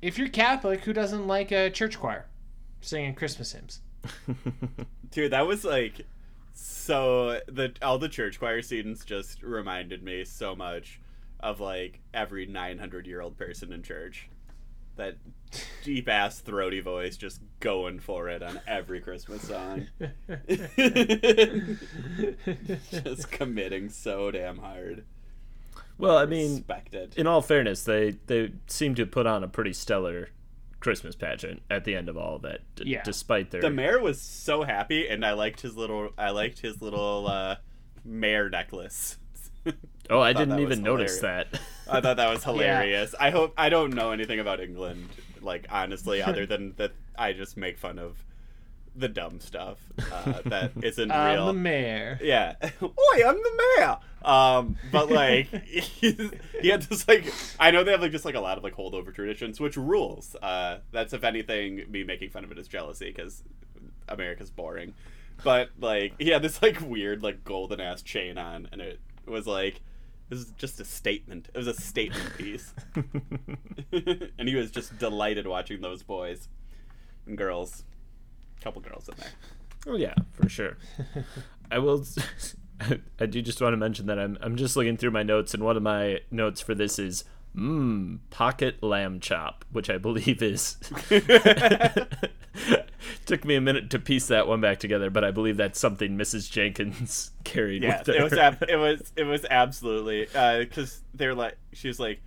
If 0.00 0.18
you're 0.18 0.28
Catholic, 0.28 0.84
who 0.84 0.92
doesn't 0.92 1.26
like 1.26 1.52
a 1.52 1.70
church 1.70 1.98
choir 1.98 2.26
singing 2.80 3.14
Christmas 3.14 3.52
hymns? 3.52 3.80
Dude, 5.10 5.32
that 5.32 5.46
was 5.46 5.64
like 5.64 6.06
so 6.54 7.40
the 7.46 7.72
all 7.80 7.98
the 7.98 8.08
church 8.08 8.38
choir 8.38 8.60
scenes 8.62 9.04
just 9.04 9.42
reminded 9.42 10.02
me 10.02 10.24
so 10.24 10.54
much 10.54 11.00
of 11.40 11.60
like 11.60 12.00
every 12.12 12.46
900 12.46 13.06
year 13.06 13.20
old 13.20 13.38
person 13.38 13.72
in 13.72 13.82
church. 13.82 14.28
That 14.96 15.16
deep 15.84 16.08
ass 16.08 16.40
throaty 16.40 16.80
voice 16.80 17.16
just 17.16 17.40
going 17.60 17.98
for 18.00 18.28
it 18.28 18.42
on 18.42 18.60
every 18.66 19.00
Christmas 19.00 19.42
song. 19.48 19.86
just 22.90 23.30
committing 23.30 23.88
so 23.88 24.30
damn 24.30 24.58
hard. 24.58 25.04
Well, 25.98 26.16
I 26.18 26.26
mean, 26.26 26.56
Respected. 26.56 27.14
in 27.16 27.26
all 27.26 27.42
fairness, 27.42 27.84
they 27.84 28.16
they 28.26 28.52
seem 28.66 28.94
to 28.96 29.06
put 29.06 29.26
on 29.26 29.44
a 29.44 29.48
pretty 29.48 29.72
stellar 29.72 30.28
Christmas 30.80 31.14
pageant 31.14 31.62
at 31.70 31.84
the 31.84 31.94
end 31.94 32.08
of 32.08 32.16
all 32.16 32.36
of 32.36 32.44
it, 32.44 32.62
d- 32.76 32.84
Yeah. 32.86 33.02
despite 33.02 33.50
their 33.50 33.60
The 33.60 33.70
mayor 33.70 34.00
was 34.00 34.20
so 34.20 34.62
happy, 34.64 35.06
and 35.08 35.24
I 35.24 35.32
liked 35.32 35.60
his 35.60 35.76
little. 35.76 36.10
I 36.18 36.30
liked 36.30 36.60
his 36.60 36.82
little 36.82 37.26
uh, 37.28 37.56
mayor 38.04 38.50
necklace. 38.50 39.16
Oh, 40.10 40.20
I 40.20 40.32
thought 40.32 40.40
didn't 40.40 40.48
that 40.50 40.60
was 40.60 40.72
even 40.72 40.82
notice 40.84 41.18
hilarious. 41.20 41.48
that. 41.52 41.60
I 41.88 42.00
thought 42.00 42.16
that 42.16 42.30
was 42.30 42.44
hilarious. 42.44 43.14
I 43.18 43.30
hope 43.30 43.54
I 43.56 43.68
don't 43.68 43.94
know 43.94 44.10
anything 44.10 44.40
about 44.40 44.60
England, 44.60 45.08
like 45.40 45.66
honestly, 45.70 46.22
other 46.28 46.46
than 46.46 46.74
that 46.76 46.92
I 47.16 47.32
just 47.32 47.56
make 47.56 47.78
fun 47.78 47.98
of 47.98 48.22
the 48.94 49.08
dumb 49.08 49.40
stuff 49.40 49.78
uh, 50.12 50.42
that 50.44 50.72
isn't 50.82 51.10
I'm 51.10 51.34
real. 51.34 51.46
the 51.46 51.52
mayor. 51.54 52.18
Yeah. 52.22 52.56
Oi, 52.82 53.26
I'm 53.26 53.36
the 53.36 53.62
mayor. 53.78 53.96
Um, 54.22 54.76
but 54.90 55.10
like, 55.10 55.46
he 55.64 56.68
had 56.68 56.82
this 56.82 57.08
like, 57.08 57.32
I 57.58 57.70
know 57.70 57.84
they 57.84 57.92
have 57.92 58.02
like 58.02 58.12
just 58.12 58.26
like 58.26 58.34
a 58.34 58.40
lot 58.40 58.58
of 58.58 58.64
like 58.64 58.74
holdover 58.76 59.14
traditions, 59.14 59.58
which 59.60 59.76
rules. 59.78 60.36
Uh, 60.42 60.80
that's 60.90 61.14
if 61.14 61.24
anything, 61.24 61.84
me 61.90 62.04
making 62.04 62.30
fun 62.30 62.44
of 62.44 62.52
it 62.52 62.58
is 62.58 62.68
jealousy 62.68 63.06
because 63.06 63.42
America's 64.08 64.50
boring. 64.50 64.92
But 65.42 65.70
like, 65.80 66.12
he 66.18 66.28
had 66.28 66.42
this 66.42 66.60
like 66.60 66.80
weird 66.82 67.22
like 67.22 67.44
golden 67.44 67.80
ass 67.80 68.02
chain 68.02 68.36
on, 68.36 68.68
and 68.72 68.80
it 68.82 69.00
was 69.30 69.46
like, 69.46 69.80
this 70.28 70.38
is 70.40 70.52
just 70.52 70.80
a 70.80 70.84
statement. 70.84 71.48
It 71.54 71.58
was 71.58 71.66
a 71.66 71.74
statement 71.74 72.36
piece, 72.38 72.72
and 73.92 74.48
he 74.48 74.54
was 74.54 74.70
just 74.70 74.98
delighted 74.98 75.46
watching 75.46 75.80
those 75.80 76.02
boys 76.02 76.48
and 77.26 77.36
girls, 77.36 77.84
A 78.58 78.64
couple 78.64 78.80
girls 78.82 79.08
in 79.08 79.14
there. 79.18 79.30
Oh 79.86 79.96
yeah, 79.96 80.14
for 80.32 80.48
sure. 80.48 80.76
I 81.70 81.78
will. 81.78 82.04
I 83.20 83.26
do 83.26 83.42
just 83.42 83.60
want 83.60 83.74
to 83.74 83.76
mention 83.76 84.06
that 84.06 84.18
I'm 84.18 84.38
I'm 84.40 84.56
just 84.56 84.76
looking 84.76 84.96
through 84.96 85.10
my 85.12 85.22
notes, 85.22 85.54
and 85.54 85.62
one 85.62 85.76
of 85.76 85.82
my 85.82 86.20
notes 86.30 86.60
for 86.60 86.74
this 86.74 86.98
is 86.98 87.24
mmm 87.56 88.18
pocket 88.30 88.82
lamb 88.82 89.20
chop, 89.20 89.64
which 89.72 89.90
I 89.90 89.98
believe 89.98 90.42
is. 90.42 90.76
Took 93.26 93.44
me 93.44 93.54
a 93.54 93.60
minute 93.60 93.90
to 93.90 93.98
piece 93.98 94.26
that 94.28 94.46
one 94.48 94.60
back 94.60 94.78
together, 94.80 95.08
but 95.10 95.24
I 95.24 95.30
believe 95.30 95.56
that's 95.56 95.78
something 95.78 96.16
Mrs. 96.18 96.50
Jenkins 96.50 97.30
carried 97.44 97.82
Yes, 97.82 98.06
with 98.06 98.16
her. 98.16 98.20
it 98.20 98.24
was. 98.24 98.32
Ab- 98.34 98.64
it 98.68 98.76
was. 98.76 99.12
It 99.16 99.24
was 99.24 99.44
absolutely 99.50 100.28
uh, 100.34 100.58
because 100.58 101.02
they're 101.14 101.34
like. 101.34 101.56
She 101.72 101.88
was 101.88 101.98
like, 102.00 102.20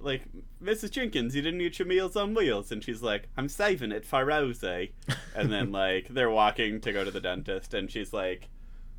like 0.00 0.22
Mrs. 0.62 0.90
Jenkins, 0.90 1.36
you 1.36 1.42
didn't 1.42 1.60
eat 1.60 1.78
your 1.78 1.86
meals 1.86 2.16
on 2.16 2.34
wheels, 2.34 2.72
and 2.72 2.82
she's 2.82 3.02
like, 3.02 3.28
I'm 3.36 3.48
saving 3.48 3.92
it 3.92 4.04
for 4.06 4.24
Rosie. 4.24 4.92
And 5.34 5.52
then 5.52 5.70
like 5.82 6.08
they're 6.08 6.30
walking 6.30 6.80
to 6.80 6.92
go 6.92 7.04
to 7.04 7.10
the 7.10 7.20
dentist, 7.20 7.74
and 7.74 7.90
she's 7.90 8.12
like, 8.12 8.48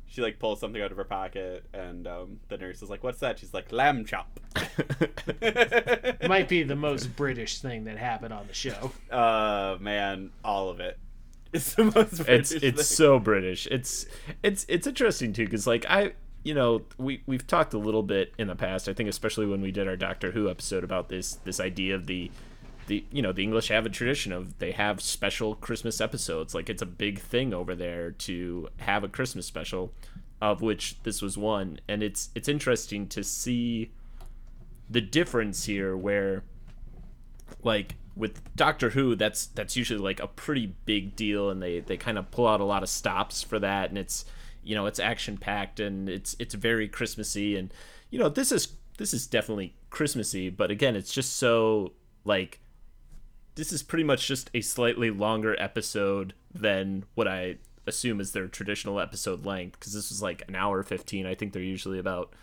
she 0.08 0.22
like 0.22 0.38
pulls 0.38 0.58
something 0.60 0.80
out 0.82 0.90
of 0.90 0.96
her 0.96 1.04
pocket, 1.04 1.64
and 1.72 2.06
um, 2.06 2.40
the 2.48 2.56
nurse 2.56 2.82
is 2.82 2.90
like, 2.90 3.04
"What's 3.04 3.20
that?" 3.20 3.38
She's 3.38 3.54
like, 3.54 3.70
"Lamb 3.72 4.04
chop." 4.04 4.40
Might 6.26 6.48
be 6.48 6.62
the 6.62 6.76
most 6.76 7.14
British 7.16 7.60
thing 7.60 7.84
that 7.84 7.98
happened 7.98 8.32
on 8.34 8.46
the 8.46 8.54
show. 8.54 8.90
uh 9.10 9.76
man, 9.80 10.30
all 10.44 10.68
of 10.70 10.80
it. 10.80 10.98
It's 11.50 11.74
the 11.74 11.84
most. 11.84 12.20
it's 12.20 12.20
British 12.20 12.52
it's 12.52 12.60
thing. 12.60 12.74
so 12.96 13.18
British. 13.18 13.66
It's 13.70 14.04
it's 14.42 14.66
it's 14.68 14.86
interesting 14.86 15.32
too 15.32 15.44
because 15.46 15.66
like 15.66 15.86
I 15.88 16.12
you 16.42 16.52
know 16.52 16.82
we 16.98 17.22
we've 17.26 17.46
talked 17.46 17.72
a 17.72 17.78
little 17.78 18.02
bit 18.02 18.34
in 18.36 18.48
the 18.48 18.54
past. 18.54 18.86
I 18.86 18.92
think 18.92 19.08
especially 19.08 19.46
when 19.46 19.62
we 19.62 19.70
did 19.72 19.88
our 19.88 19.96
Doctor 19.96 20.30
Who 20.32 20.50
episode 20.50 20.84
about 20.84 21.08
this 21.08 21.36
this 21.44 21.58
idea 21.58 21.94
of 21.94 22.06
the 22.06 22.30
the 22.88 23.04
you 23.12 23.22
know 23.22 23.32
the 23.32 23.44
English 23.44 23.68
have 23.68 23.86
a 23.86 23.90
tradition 23.90 24.32
of 24.32 24.58
they 24.58 24.72
have 24.72 25.00
special 25.00 25.54
Christmas 25.54 26.00
episodes. 26.00 26.54
Like 26.54 26.68
it's 26.68 26.82
a 26.82 26.86
big 26.86 27.20
thing 27.20 27.54
over 27.54 27.74
there 27.74 28.10
to 28.10 28.68
have 28.78 29.04
a 29.04 29.08
Christmas 29.08 29.46
special, 29.46 29.92
of 30.42 30.60
which 30.60 31.00
this 31.04 31.22
was 31.22 31.38
one. 31.38 31.78
And 31.86 32.02
it's 32.02 32.30
it's 32.34 32.48
interesting 32.48 33.06
to 33.08 33.22
see 33.22 33.92
the 34.90 35.00
difference 35.00 35.66
here, 35.66 35.96
where 35.96 36.42
like 37.62 37.94
with 38.16 38.42
Doctor 38.56 38.90
Who, 38.90 39.14
that's 39.14 39.46
that's 39.46 39.76
usually 39.76 40.00
like 40.00 40.18
a 40.20 40.26
pretty 40.26 40.74
big 40.84 41.14
deal, 41.14 41.50
and 41.50 41.62
they 41.62 41.80
they 41.80 41.96
kind 41.96 42.18
of 42.18 42.30
pull 42.30 42.48
out 42.48 42.60
a 42.60 42.64
lot 42.64 42.82
of 42.82 42.88
stops 42.88 43.42
for 43.42 43.58
that, 43.58 43.90
and 43.90 43.98
it's 43.98 44.24
you 44.64 44.74
know 44.74 44.86
it's 44.86 44.98
action 44.98 45.36
packed 45.36 45.78
and 45.78 46.08
it's 46.08 46.34
it's 46.38 46.54
very 46.54 46.88
Christmassy, 46.88 47.56
and 47.56 47.72
you 48.10 48.18
know 48.18 48.30
this 48.30 48.50
is 48.50 48.72
this 48.96 49.12
is 49.14 49.26
definitely 49.26 49.74
Christmassy, 49.90 50.48
but 50.48 50.70
again, 50.70 50.96
it's 50.96 51.12
just 51.12 51.36
so 51.36 51.92
like 52.24 52.60
this 53.58 53.72
is 53.72 53.82
pretty 53.82 54.04
much 54.04 54.28
just 54.28 54.50
a 54.54 54.60
slightly 54.60 55.10
longer 55.10 55.60
episode 55.60 56.32
than 56.54 57.04
what 57.16 57.26
I 57.26 57.56
assume 57.88 58.20
is 58.20 58.30
their 58.30 58.46
traditional 58.46 59.00
episode 59.00 59.44
length 59.44 59.80
because 59.80 59.92
this 59.92 60.10
was 60.10 60.22
like 60.22 60.44
an 60.46 60.54
hour 60.54 60.82
15 60.82 61.24
i 61.24 61.34
think 61.34 61.54
they're 61.54 61.62
usually 61.62 61.98
about 61.98 62.34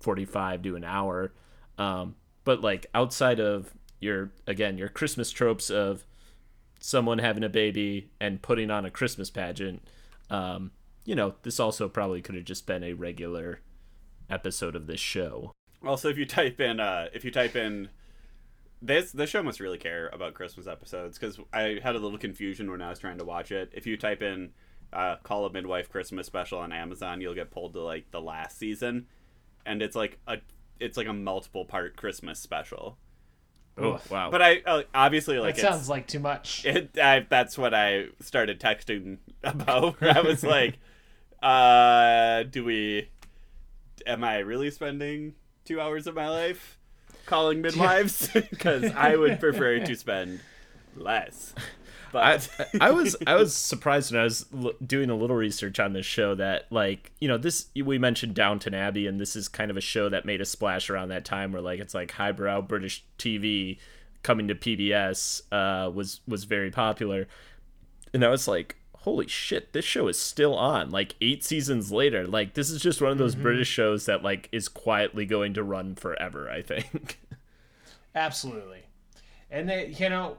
45 0.00 0.62
to 0.62 0.76
an 0.76 0.84
hour. 0.84 1.32
Um, 1.76 2.14
but 2.44 2.62
like 2.62 2.86
outside 2.94 3.38
of 3.38 3.74
your 4.00 4.32
again 4.46 4.78
your 4.78 4.88
christmas 4.88 5.30
tropes 5.30 5.70
of 5.70 6.04
someone 6.80 7.18
having 7.18 7.44
a 7.44 7.48
baby 7.48 8.10
and 8.20 8.42
putting 8.42 8.70
on 8.70 8.84
a 8.84 8.90
christmas 8.90 9.30
pageant 9.30 9.82
um, 10.30 10.70
you 11.04 11.14
know 11.14 11.34
this 11.42 11.60
also 11.60 11.88
probably 11.88 12.22
could 12.22 12.34
have 12.34 12.44
just 12.44 12.66
been 12.66 12.82
a 12.82 12.94
regular 12.94 13.60
episode 14.30 14.74
of 14.74 14.86
this 14.86 15.00
show. 15.00 15.52
Also, 15.84 16.08
if 16.08 16.16
you 16.16 16.24
type 16.24 16.60
in, 16.60 16.80
uh, 16.80 17.08
if 17.12 17.24
you 17.24 17.30
type 17.30 17.56
in, 17.56 17.88
this 18.82 19.12
the 19.12 19.26
show 19.26 19.42
must 19.42 19.60
really 19.60 19.78
care 19.78 20.10
about 20.12 20.34
Christmas 20.34 20.66
episodes 20.66 21.18
because 21.18 21.38
I 21.52 21.78
had 21.82 21.94
a 21.94 21.98
little 21.98 22.18
confusion 22.18 22.70
when 22.70 22.82
I 22.82 22.90
was 22.90 22.98
trying 22.98 23.18
to 23.18 23.24
watch 23.24 23.52
it. 23.52 23.70
If 23.72 23.86
you 23.86 23.96
type 23.96 24.22
in, 24.22 24.50
uh, 24.92 25.16
"Call 25.22 25.46
a 25.46 25.52
Midwife 25.52 25.88
Christmas 25.88 26.26
Special" 26.26 26.58
on 26.58 26.72
Amazon, 26.72 27.20
you'll 27.20 27.34
get 27.34 27.50
pulled 27.50 27.74
to 27.74 27.80
like 27.80 28.10
the 28.10 28.20
last 28.20 28.58
season, 28.58 29.06
and 29.64 29.80
it's 29.80 29.94
like 29.94 30.18
a, 30.26 30.38
it's 30.80 30.96
like 30.96 31.06
a 31.06 31.12
multiple 31.12 31.64
part 31.64 31.96
Christmas 31.96 32.40
special. 32.40 32.98
oh 33.78 34.00
wow 34.10 34.30
But 34.30 34.42
I 34.42 34.62
uh, 34.66 34.82
obviously 34.92 35.38
like 35.38 35.54
that 35.54 35.62
sounds 35.62 35.88
like 35.88 36.08
too 36.08 36.20
much. 36.20 36.64
it, 36.66 36.98
I, 36.98 37.24
that's 37.28 37.56
what 37.56 37.72
I 37.72 38.06
started 38.20 38.58
texting 38.60 39.18
about. 39.44 40.00
Where 40.00 40.16
I 40.16 40.20
was 40.22 40.42
like, 40.56 40.78
uh, 41.40 42.42
"Do 42.42 42.64
we? 42.64 43.10
Am 44.04 44.24
I 44.24 44.38
really 44.38 44.72
spending 44.72 45.34
two 45.64 45.80
hours 45.80 46.08
of 46.08 46.16
my 46.16 46.28
life 46.28 46.78
calling 47.26 47.60
midwives? 47.60 48.28
Because 48.50 48.90
I 48.92 49.16
would 49.16 49.40
prefer 49.40 49.78
to 49.80 49.96
spend 49.96 50.40
less." 50.96 51.54
I, 52.14 52.36
But 52.36 52.66
I 52.78 52.90
was 52.90 53.16
I 53.26 53.36
was 53.36 53.56
surprised 53.56 54.12
when 54.12 54.20
I 54.20 54.24
was 54.24 54.44
l- 54.54 54.74
doing 54.86 55.08
a 55.08 55.14
little 55.16 55.34
research 55.36 55.80
on 55.80 55.94
this 55.94 56.04
show 56.04 56.34
that 56.34 56.66
like 56.70 57.10
you 57.22 57.28
know 57.28 57.38
this 57.38 57.68
we 57.74 57.98
mentioned 57.98 58.34
Downton 58.34 58.74
Abbey 58.74 59.06
and 59.06 59.18
this 59.18 59.34
is 59.34 59.48
kind 59.48 59.70
of 59.70 59.78
a 59.78 59.80
show 59.80 60.10
that 60.10 60.26
made 60.26 60.42
a 60.42 60.44
splash 60.44 60.90
around 60.90 61.08
that 61.08 61.24
time 61.24 61.52
where 61.52 61.62
like 61.62 61.80
it's 61.80 61.94
like 61.94 62.10
highbrow 62.10 62.60
British 62.60 63.02
TV 63.18 63.78
coming 64.22 64.46
to 64.48 64.54
PBS 64.54 65.40
uh, 65.52 65.90
was 65.90 66.20
was 66.28 66.44
very 66.44 66.70
popular 66.70 67.28
and 68.12 68.22
I 68.22 68.28
was 68.28 68.46
like 68.46 68.76
holy 69.02 69.28
shit 69.28 69.72
this 69.72 69.84
show 69.84 70.08
is 70.08 70.18
still 70.18 70.54
on 70.54 70.90
like 70.90 71.14
eight 71.20 71.44
seasons 71.44 71.92
later 71.92 72.26
like 72.26 72.54
this 72.54 72.70
is 72.70 72.80
just 72.80 73.00
one 73.00 73.12
of 73.12 73.18
those 73.18 73.34
mm-hmm. 73.34 73.42
British 73.44 73.68
shows 73.68 74.06
that 74.06 74.22
like 74.22 74.48
is 74.52 74.68
quietly 74.68 75.26
going 75.26 75.54
to 75.54 75.62
run 75.62 75.94
forever 75.94 76.50
I 76.50 76.62
think 76.62 77.18
Absolutely. 78.14 78.82
And 79.50 79.68
they, 79.68 79.88
you 79.98 80.08
know, 80.08 80.36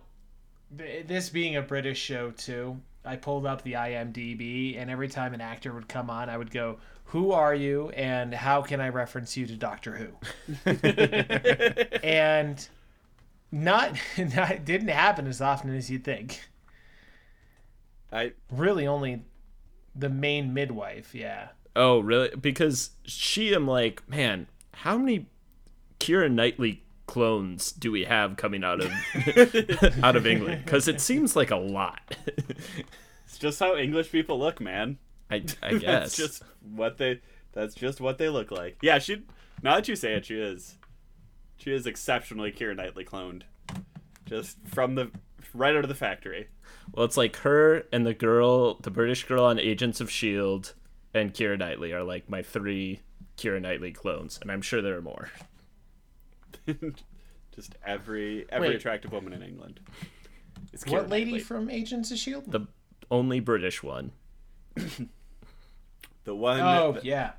this 0.72 1.30
being 1.30 1.56
a 1.56 1.62
British 1.62 2.00
show 2.00 2.32
too, 2.32 2.80
I 3.06 3.16
pulled 3.16 3.46
up 3.46 3.62
the 3.64 3.74
IMDb, 3.74 4.80
and 4.80 4.90
every 4.90 5.08
time 5.08 5.34
an 5.34 5.42
actor 5.42 5.74
would 5.74 5.88
come 5.88 6.10
on, 6.10 6.30
I 6.30 6.38
would 6.38 6.52
go, 6.52 6.78
"Who 7.06 7.32
are 7.32 7.54
you?" 7.54 7.90
and 7.90 8.34
"How 8.34 8.62
can 8.62 8.80
I 8.80 8.90
reference 8.90 9.36
you 9.36 9.46
to 9.48 9.56
Doctor 9.56 9.96
Who?" 9.96 10.72
and 12.04 12.68
not, 13.52 13.98
not 14.18 14.66
didn't 14.66 14.88
happen 14.88 15.28
as 15.28 15.42
often 15.42 15.76
as 15.76 15.92
you'd 15.92 16.04
think. 16.04 16.48
I 18.14 18.34
Really, 18.52 18.88
only 18.88 19.24
the 19.96 20.10
main 20.10 20.54
midwife. 20.54 21.14
Yeah. 21.16 21.50
Oh, 21.76 22.00
really? 22.00 22.30
Because 22.40 22.92
she, 23.04 23.54
I'm 23.54 23.68
like, 23.68 24.08
man, 24.08 24.48
how 24.74 24.98
many 24.98 25.28
Keira 26.00 26.32
Knightley 26.32 26.84
clones 27.08 27.72
do 27.72 27.92
we 27.92 28.06
have 28.06 28.38
coming 28.38 28.64
out 28.64 28.80
of 28.82 28.92
out 30.04 30.16
of 30.16 30.28
England? 30.28 30.64
Because 30.64 30.88
it 30.88 31.02
seems 31.02 31.36
like 31.36 31.52
a 31.52 31.56
lot. 31.58 32.16
it's 33.26 33.38
just 33.40 33.60
how 33.60 33.76
English 33.76 34.12
people 34.12 34.40
look, 34.40 34.62
man. 34.62 35.00
I, 35.32 35.44
I 35.62 35.74
guess 35.78 35.82
That's 35.82 36.18
just 36.18 36.44
what 36.62 36.98
they. 36.98 37.22
That's 37.54 37.76
just 37.76 38.02
what 38.02 38.18
they 38.18 38.30
look 38.30 38.52
like. 38.52 38.78
Yeah, 38.82 39.00
she. 39.00 39.24
Now 39.62 39.76
that 39.76 39.88
you 39.88 39.96
say 39.96 40.14
it, 40.14 40.26
she 40.26 40.40
is. 40.40 40.76
She 41.58 41.72
is 41.74 41.86
exceptionally 41.88 42.52
Keira 42.52 42.76
Knightley 42.76 43.06
cloned, 43.06 43.44
just 44.26 44.58
from 44.68 44.96
the 44.96 45.12
right 45.54 45.76
out 45.76 45.84
of 45.84 45.90
the 45.90 45.96
factory. 45.96 46.50
Well, 46.92 47.06
it's 47.06 47.18
like 47.18 47.38
her 47.38 47.84
and 47.92 48.06
the 48.06 48.14
girl, 48.14 48.76
the 48.76 48.92
British 48.92 49.24
girl 49.26 49.46
on 49.46 49.60
Agents 49.60 50.02
of 50.02 50.12
Shield, 50.12 50.74
and 51.14 51.34
Keira 51.34 51.58
Knightley 51.58 51.94
are 51.94 52.04
like 52.04 52.30
my 52.30 52.42
three 52.42 53.00
Keira 53.38 53.62
Knightley 53.62 53.92
clones, 53.92 54.38
and 54.42 54.52
I'm 54.52 54.62
sure 54.62 54.82
there 54.82 54.98
are 54.98 55.02
more. 55.02 55.30
just 57.56 57.76
every 57.86 58.46
every 58.50 58.70
Wait. 58.70 58.76
attractive 58.76 59.12
woman 59.12 59.34
in 59.34 59.42
England. 59.44 59.80
Is 60.72 60.84
What 60.86 61.06
Keira 61.06 61.10
lady 61.10 61.26
Knightley. 61.32 61.40
from 61.42 61.70
Agents 61.70 62.12
of 62.12 62.18
Shield? 62.18 62.52
The 62.52 62.68
only 63.12 63.40
British 63.40 63.82
one. 63.84 64.12
the 64.76 66.36
one 66.36 66.60
Oh 66.62 66.94
that 66.94 67.06
yeah. 67.06 67.32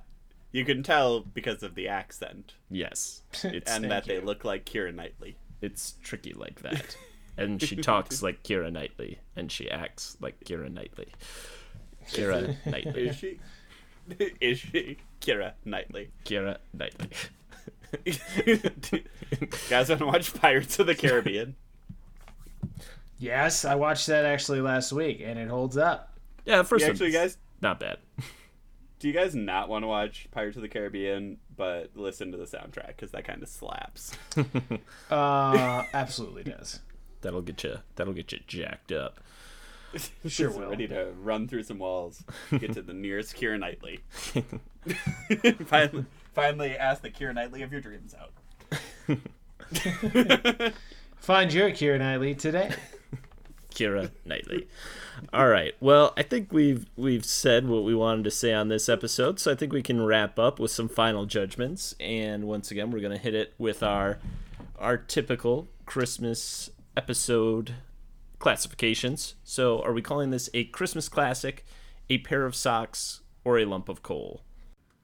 you 0.53 0.65
can 0.65 0.83
tell 0.83 1.21
because 1.21 1.63
of 1.63 1.75
the 1.75 1.89
accent 1.89 2.55
Yes, 2.71 3.23
it's 3.33 3.71
and 3.71 3.83
Thank 3.85 3.89
that 3.89 4.05
they 4.07 4.21
look 4.21 4.45
like 4.45 4.65
Keira 4.65 4.95
Knightley. 4.95 5.37
it's 5.61 5.95
tricky 6.03 6.33
like 6.33 6.61
that. 6.63 6.97
And 7.37 7.61
she 7.61 7.77
talks 7.91 8.23
like 8.23 8.43
Keira 8.43 8.73
Knightley, 8.73 9.19
and 9.37 9.51
she 9.51 9.71
acts 9.71 10.17
like 10.21 10.39
Keira 10.45 10.73
Knightley. 10.73 11.09
Keira 12.09 12.57
Knightley. 12.67 13.09
Is 13.09 13.17
she? 13.17 13.41
is 14.41 14.59
she 14.59 14.99
Keira 15.21 15.53
Knightley? 15.65 16.11
Keira 16.25 16.59
Knightley. 16.73 17.09
Guys, 19.71 19.89
want 19.89 20.01
to 20.01 20.07
watch 20.07 20.35
Pirates 20.35 20.79
of 20.79 20.87
the 20.87 20.95
Caribbean? 20.95 21.55
Yes, 23.19 23.65
I 23.65 23.77
watched 23.77 24.09
that 24.09 24.25
actually 24.25 24.61
last 24.61 24.93
week, 24.93 25.23
and 25.25 25.39
it 25.39 25.49
holds 25.49 25.77
up. 25.77 26.19
Yeah, 26.45 26.59
the 26.59 26.65
first 26.65 26.85
actually, 26.85 27.13
guys, 27.13 27.39
not 27.63 27.81
bad. 27.81 27.99
do 28.99 29.09
you 29.09 29.15
guys 29.15 29.35
not 29.35 29.69
want 29.69 29.83
to 29.83 29.87
watch 29.87 30.29
Pirates 30.31 30.57
of 30.57 30.63
the 30.63 30.69
Caribbean, 30.69 31.39
but 31.57 31.91
listen 31.95 32.33
to 32.33 32.37
the 32.37 32.45
soundtrack 32.45 32.89
because 32.89 33.13
that 33.13 33.25
kind 33.25 33.43
of 33.43 33.49
slaps? 33.49 34.13
Uh, 35.11 35.85
absolutely 35.93 36.43
does. 36.43 36.81
That'll 37.25 37.43
get 37.43 37.65
you. 37.65 37.79
That'll 37.97 38.13
get 38.13 38.31
you 38.33 38.39
jacked 38.47 38.93
up. 38.93 39.19
Sure 40.27 40.49
Just 40.49 40.59
will. 40.59 40.71
Ready 40.71 40.89
to 40.89 41.13
run 41.23 41.47
through 41.47 41.63
some 41.63 41.79
walls, 41.79 42.25
get 42.59 42.73
to 42.73 42.83
the 42.83 42.93
nearest 42.95 43.37
Keira 43.37 43.61
Knightley. 43.61 44.01
finally, 45.67 46.05
finally, 46.33 46.77
ask 46.77 47.01
the 47.03 47.11
Keira 47.11 47.33
Knightley 47.33 47.63
of 47.63 47.71
your 47.71 47.81
dreams 47.81 48.13
out. 48.19 48.33
Find 51.17 51.53
your 51.53 51.71
Keira 51.71 52.01
Knightley 52.01 52.35
today. 52.35 52.73
Keira 53.73 54.11
Knightley. 54.25 54.67
All 55.33 55.47
right. 55.47 55.75
Well, 55.79 56.13
I 56.17 56.23
think 56.25 56.53
we've 56.53 56.87
we've 56.97 57.25
said 57.25 57.69
what 57.69 57.85
we 57.85 57.95
wanted 57.95 58.25
to 58.25 58.33
say 58.33 58.53
on 58.53 58.69
this 58.69 58.89
episode, 58.89 59.39
so 59.39 59.53
I 59.53 59.55
think 59.55 59.73
we 59.73 59.83
can 59.83 60.05
wrap 60.05 60.41
up 60.41 60.59
with 60.59 60.73
some 60.73 60.89
final 60.89 61.25
judgments. 61.25 61.95
And 62.01 62.45
once 62.49 62.73
again, 62.73 62.91
we're 62.91 63.01
gonna 63.01 63.17
hit 63.17 63.35
it 63.35 63.55
with 63.59 63.83
our 63.83 64.19
our 64.79 64.97
typical 64.97 65.69
Christmas 65.87 66.71
episode 66.97 67.75
classifications. 68.39 69.35
So, 69.45 69.81
are 69.83 69.93
we 69.93 70.03
calling 70.03 70.31
this 70.31 70.51
a 70.55 70.65
Christmas 70.65 71.09
classic, 71.09 71.65
a 72.11 72.19
pair 72.19 72.45
of 72.45 72.55
socks, 72.55 73.21
or 73.45 73.59
a 73.59 73.65
lump 73.65 73.89
of 73.89 74.03
coal? 74.03 74.43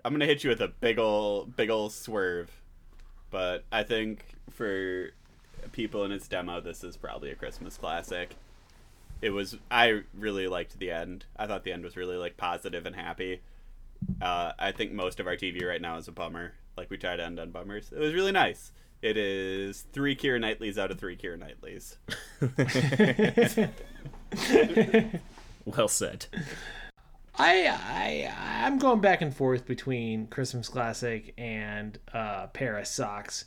I'm 0.04 0.12
gonna 0.12 0.26
hit 0.26 0.44
you 0.44 0.50
with 0.50 0.60
a 0.60 0.68
big 0.68 0.98
ol' 0.98 1.44
big 1.44 1.70
ol' 1.70 1.90
swerve, 1.90 2.50
but 3.30 3.64
I 3.70 3.82
think 3.82 4.24
for 4.50 5.10
people 5.72 6.04
in 6.04 6.12
its 6.12 6.28
demo, 6.28 6.60
this 6.60 6.82
is 6.82 6.96
probably 6.96 7.30
a 7.30 7.34
Christmas 7.34 7.76
classic. 7.76 8.34
It 9.22 9.30
was. 9.30 9.56
I 9.70 10.02
really 10.14 10.48
liked 10.48 10.78
the 10.78 10.90
end. 10.90 11.26
I 11.36 11.46
thought 11.46 11.64
the 11.64 11.72
end 11.72 11.84
was 11.84 11.96
really 11.96 12.16
like 12.16 12.36
positive 12.36 12.86
and 12.86 12.96
happy. 12.96 13.40
Uh, 14.20 14.52
I 14.58 14.72
think 14.72 14.92
most 14.92 15.20
of 15.20 15.26
our 15.26 15.36
TV 15.36 15.66
right 15.66 15.80
now 15.80 15.96
is 15.98 16.08
a 16.08 16.12
bummer. 16.12 16.54
Like 16.76 16.88
we 16.88 16.96
try 16.96 17.16
to 17.16 17.24
end 17.24 17.38
on 17.38 17.50
bummers. 17.50 17.92
It 17.92 17.98
was 17.98 18.14
really 18.14 18.32
nice. 18.32 18.72
It 19.02 19.16
is 19.16 19.82
three 19.92 20.14
Keira 20.14 20.40
Knightleys 20.40 20.78
out 20.78 20.90
of 20.90 20.98
three 20.98 21.16
Keira 21.16 21.38
Knightleys. 21.38 21.96
Well 25.64 25.88
said. 25.88 26.26
I 27.36 27.66
I 27.66 28.34
I'm 28.64 28.78
going 28.78 29.00
back 29.00 29.20
and 29.22 29.34
forth 29.34 29.66
between 29.66 30.26
Christmas 30.26 30.68
classic 30.68 31.34
and 31.38 31.98
uh, 32.12 32.48
pair 32.48 32.78
of 32.78 32.86
socks, 32.86 33.44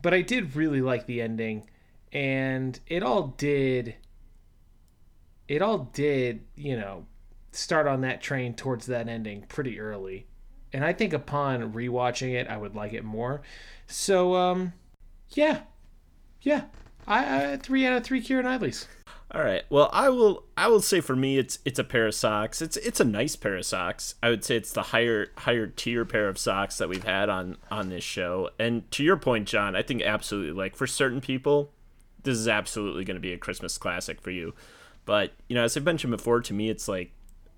but 0.00 0.12
I 0.14 0.22
did 0.22 0.56
really 0.56 0.80
like 0.80 1.06
the 1.06 1.20
ending, 1.20 1.68
and 2.12 2.78
it 2.86 3.02
all 3.02 3.34
did. 3.36 3.96
It 5.48 5.60
all 5.62 5.90
did, 5.92 6.46
you 6.56 6.76
know, 6.76 7.06
start 7.52 7.86
on 7.86 8.00
that 8.00 8.22
train 8.22 8.54
towards 8.54 8.86
that 8.86 9.08
ending 9.08 9.44
pretty 9.48 9.78
early, 9.78 10.26
and 10.72 10.84
I 10.84 10.92
think 10.92 11.12
upon 11.12 11.72
rewatching 11.74 12.32
it, 12.34 12.48
I 12.48 12.56
would 12.56 12.74
like 12.74 12.92
it 12.92 13.04
more. 13.04 13.42
So, 13.86 14.34
um, 14.34 14.72
yeah, 15.36 15.60
yeah, 16.42 16.64
I, 17.06 17.52
I 17.52 17.56
three 17.56 17.86
out 17.86 17.96
of 17.96 18.04
three 18.04 18.20
Kieran 18.20 18.44
Knightleys. 18.44 18.86
All 19.34 19.42
right. 19.42 19.62
Well, 19.70 19.88
I 19.94 20.10
will. 20.10 20.44
I 20.58 20.68
will 20.68 20.82
say 20.82 21.00
for 21.00 21.16
me, 21.16 21.38
it's 21.38 21.58
it's 21.64 21.78
a 21.78 21.84
pair 21.84 22.06
of 22.06 22.14
socks. 22.14 22.60
It's 22.60 22.76
it's 22.76 23.00
a 23.00 23.04
nice 23.04 23.34
pair 23.34 23.56
of 23.56 23.64
socks. 23.64 24.14
I 24.22 24.28
would 24.28 24.44
say 24.44 24.56
it's 24.56 24.72
the 24.72 24.82
higher 24.82 25.28
higher 25.38 25.66
tier 25.66 26.04
pair 26.04 26.28
of 26.28 26.36
socks 26.36 26.76
that 26.76 26.90
we've 26.90 27.04
had 27.04 27.30
on 27.30 27.56
on 27.70 27.88
this 27.88 28.04
show. 28.04 28.50
And 28.58 28.90
to 28.92 29.02
your 29.02 29.16
point, 29.16 29.48
Jon, 29.48 29.74
I 29.74 29.80
think 29.82 30.02
absolutely 30.02 30.52
like 30.52 30.76
for 30.76 30.86
certain 30.86 31.22
people, 31.22 31.70
this 32.24 32.36
is 32.36 32.46
absolutely 32.46 33.04
going 33.04 33.16
to 33.16 33.22
be 33.22 33.32
a 33.32 33.38
Christmas 33.38 33.78
classic 33.78 34.20
for 34.20 34.30
you. 34.30 34.52
But 35.06 35.32
you 35.48 35.54
know, 35.54 35.64
as 35.64 35.78
I've 35.78 35.84
mentioned 35.84 36.10
before, 36.10 36.42
to 36.42 36.52
me, 36.52 36.68
it's 36.68 36.86
like, 36.86 37.12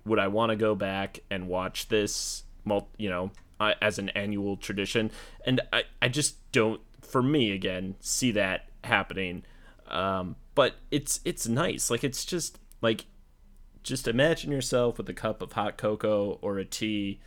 would 0.05 0.19
I 0.19 0.29
want 0.29 0.51
to 0.51 0.55
go 0.55 0.75
back 0.75 1.19
and 1.29 1.49
watch 1.49 1.89
this? 1.89 2.43
Mul- 2.63 2.89
you 2.97 3.09
know, 3.09 3.31
uh, 3.59 3.73
as 3.81 3.99
an 3.99 4.09
annual 4.09 4.55
tradition, 4.55 5.11
and 5.45 5.59
I 5.73 5.83
I 6.01 6.07
just 6.07 6.51
don't. 6.53 6.79
For 7.05 7.21
me, 7.21 7.51
again, 7.51 7.95
see 7.99 8.31
that 8.31 8.69
happening. 8.83 9.43
Um, 9.87 10.35
but 10.55 10.75
it's 10.91 11.19
it's 11.25 11.47
nice. 11.47 11.89
Like 11.89 12.03
it's 12.03 12.25
just 12.25 12.59
like 12.81 13.05
just 13.83 14.07
imagine 14.07 14.51
yourself 14.51 14.97
with 14.97 15.07
a 15.09 15.13
cup 15.13 15.41
of 15.41 15.53
hot 15.53 15.77
cocoa 15.77 16.39
or 16.41 16.57
a 16.57 16.65
tea 16.65 17.19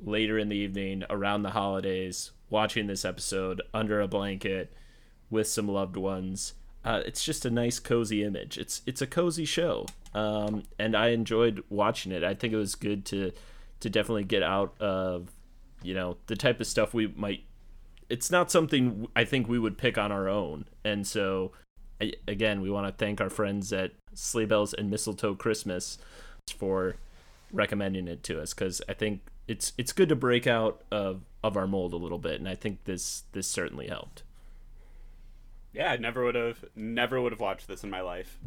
later 0.00 0.38
in 0.38 0.48
the 0.48 0.56
evening 0.56 1.04
around 1.08 1.42
the 1.42 1.50
holidays, 1.50 2.32
watching 2.50 2.86
this 2.86 3.04
episode 3.04 3.62
under 3.72 4.00
a 4.00 4.08
blanket 4.08 4.72
with 5.30 5.48
some 5.48 5.68
loved 5.68 5.96
ones. 5.96 6.54
Uh, 6.84 7.00
it's 7.06 7.24
just 7.24 7.44
a 7.44 7.50
nice 7.50 7.78
cozy 7.78 8.24
image. 8.24 8.58
It's 8.58 8.82
it's 8.86 9.00
a 9.00 9.06
cozy 9.06 9.44
show, 9.44 9.86
um, 10.14 10.64
and 10.78 10.96
I 10.96 11.08
enjoyed 11.08 11.62
watching 11.70 12.12
it. 12.12 12.24
I 12.24 12.34
think 12.34 12.52
it 12.52 12.56
was 12.56 12.74
good 12.74 13.04
to 13.06 13.32
to 13.80 13.90
definitely 13.90 14.24
get 14.24 14.42
out 14.42 14.74
of 14.80 15.30
you 15.82 15.94
know 15.94 16.16
the 16.26 16.36
type 16.36 16.60
of 16.60 16.66
stuff 16.66 16.92
we 16.92 17.06
might. 17.06 17.44
It's 18.12 18.30
not 18.30 18.50
something 18.50 19.08
I 19.16 19.24
think 19.24 19.48
we 19.48 19.58
would 19.58 19.78
pick 19.78 19.96
on 19.96 20.12
our 20.12 20.28
own, 20.28 20.66
and 20.84 21.06
so 21.06 21.52
again, 22.28 22.60
we 22.60 22.70
want 22.70 22.86
to 22.86 22.92
thank 22.92 23.20
our 23.20 23.30
friends 23.30 23.72
at 23.72 23.92
Sleigh 24.14 24.44
Bells 24.44 24.74
and 24.74 24.90
Mistletoe 24.90 25.34
Christmas 25.34 25.98
for 26.56 26.96
recommending 27.52 28.08
it 28.08 28.22
to 28.24 28.40
us 28.40 28.52
because 28.52 28.82
I 28.88 28.94
think 28.94 29.20
it's 29.48 29.72
it's 29.78 29.92
good 29.92 30.08
to 30.08 30.16
break 30.16 30.46
out 30.46 30.82
of 30.90 31.22
of 31.42 31.56
our 31.56 31.66
mold 31.66 31.92
a 31.92 31.96
little 31.96 32.18
bit, 32.18 32.38
and 32.38 32.48
I 32.48 32.54
think 32.54 32.84
this 32.84 33.24
this 33.32 33.46
certainly 33.46 33.88
helped. 33.88 34.22
Yeah, 35.72 35.92
I 35.92 35.96
never 35.96 36.24
would 36.24 36.34
have 36.34 36.64
never 36.76 37.20
would 37.20 37.32
have 37.32 37.40
watched 37.40 37.66
this 37.68 37.82
in 37.82 37.90
my 37.90 38.00
life, 38.00 38.38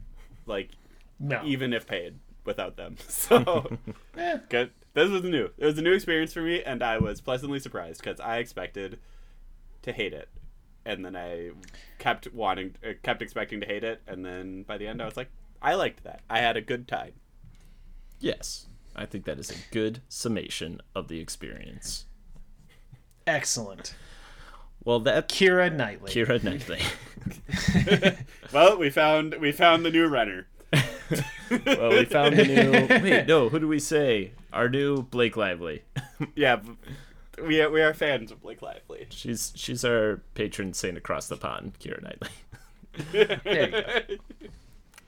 like 0.45 0.72
no. 1.20 1.41
even 1.43 1.74
if 1.74 1.88
paid 1.88 2.20
without 2.43 2.78
them. 2.78 2.97
So 3.07 3.78
eh. 4.18 4.38
good. 4.49 4.72
This 4.93 5.09
was 5.09 5.24
new. 5.24 5.49
It 5.57 5.66
was 5.66 5.78
a 5.78 5.82
new 5.82 5.93
experience 5.93 6.34
for 6.34 6.41
me, 6.41 6.63
and 6.63 6.82
I 6.82 6.99
was 6.99 7.20
pleasantly 7.20 7.59
surprised 7.59 8.01
because 8.01 8.20
I 8.20 8.38
expected 8.38 8.99
to 9.86 9.94
hate 9.94 10.14
it 10.14 10.30
and 10.86 11.04
then 11.04 11.16
I 11.16 11.52
kept 11.98 12.32
wanting, 12.34 12.76
uh, 12.88 12.94
kept 13.04 13.22
expecting 13.22 13.60
to 13.62 13.66
hate 13.66 13.84
it, 13.84 14.02
and 14.08 14.24
then 14.24 14.64
by 14.64 14.78
the 14.78 14.88
end, 14.88 15.02
I 15.02 15.06
was 15.06 15.18
like, 15.18 15.30
I 15.62 15.74
liked 15.74 16.04
that. 16.04 16.22
I 16.30 16.40
had 16.40 16.56
a 16.56 16.62
good 16.62 16.88
time. 16.88 17.14
Yes, 18.20 18.68
I 18.96 19.06
think 19.06 19.26
that 19.26 19.40
is 19.40 19.50
a 19.50 19.56
good 19.72 20.02
summation 20.08 20.82
of 20.94 21.08
the 21.08 21.20
experience. 21.20 22.06
Excellent. 23.26 23.96
Well, 24.84 25.00
that 25.00 25.28
Keira 25.28 25.76
Knightley. 25.76 26.12
Keira 26.12 26.44
Knightley. 26.44 26.82
well, 28.54 28.78
we 28.78 28.92
found 28.92 29.36
we 29.42 29.52
found 29.52 29.84
the 29.84 29.90
new 29.90 30.06
runner. 30.06 30.46
well, 31.66 31.90
we 31.90 32.06
found 32.06 32.38
the 32.38 32.46
new. 32.46 33.02
Wait, 33.02 33.26
no. 33.26 33.50
Who 33.50 33.58
do 33.58 33.68
we 33.68 33.80
say? 33.80 34.32
Our 34.54 34.70
new 34.70 35.02
Blake 35.02 35.36
Lively. 35.36 35.84
yeah, 36.36 36.60
we 37.44 37.62
are, 37.62 37.70
we 37.70 37.82
are 37.82 37.94
fans 37.94 38.32
of 38.32 38.42
Blake 38.42 38.62
Lively. 38.62 39.08
She's 39.10 39.54
she's 39.56 39.84
our 39.84 40.22
patron 40.34 40.74
saint 40.74 40.98
across 40.98 41.28
the 41.28 41.38
pond, 41.38 41.74
Keira 41.80 42.02
Knightley. 42.04 42.30
there 43.44 43.66
you 43.66 43.72
go. 43.72 44.50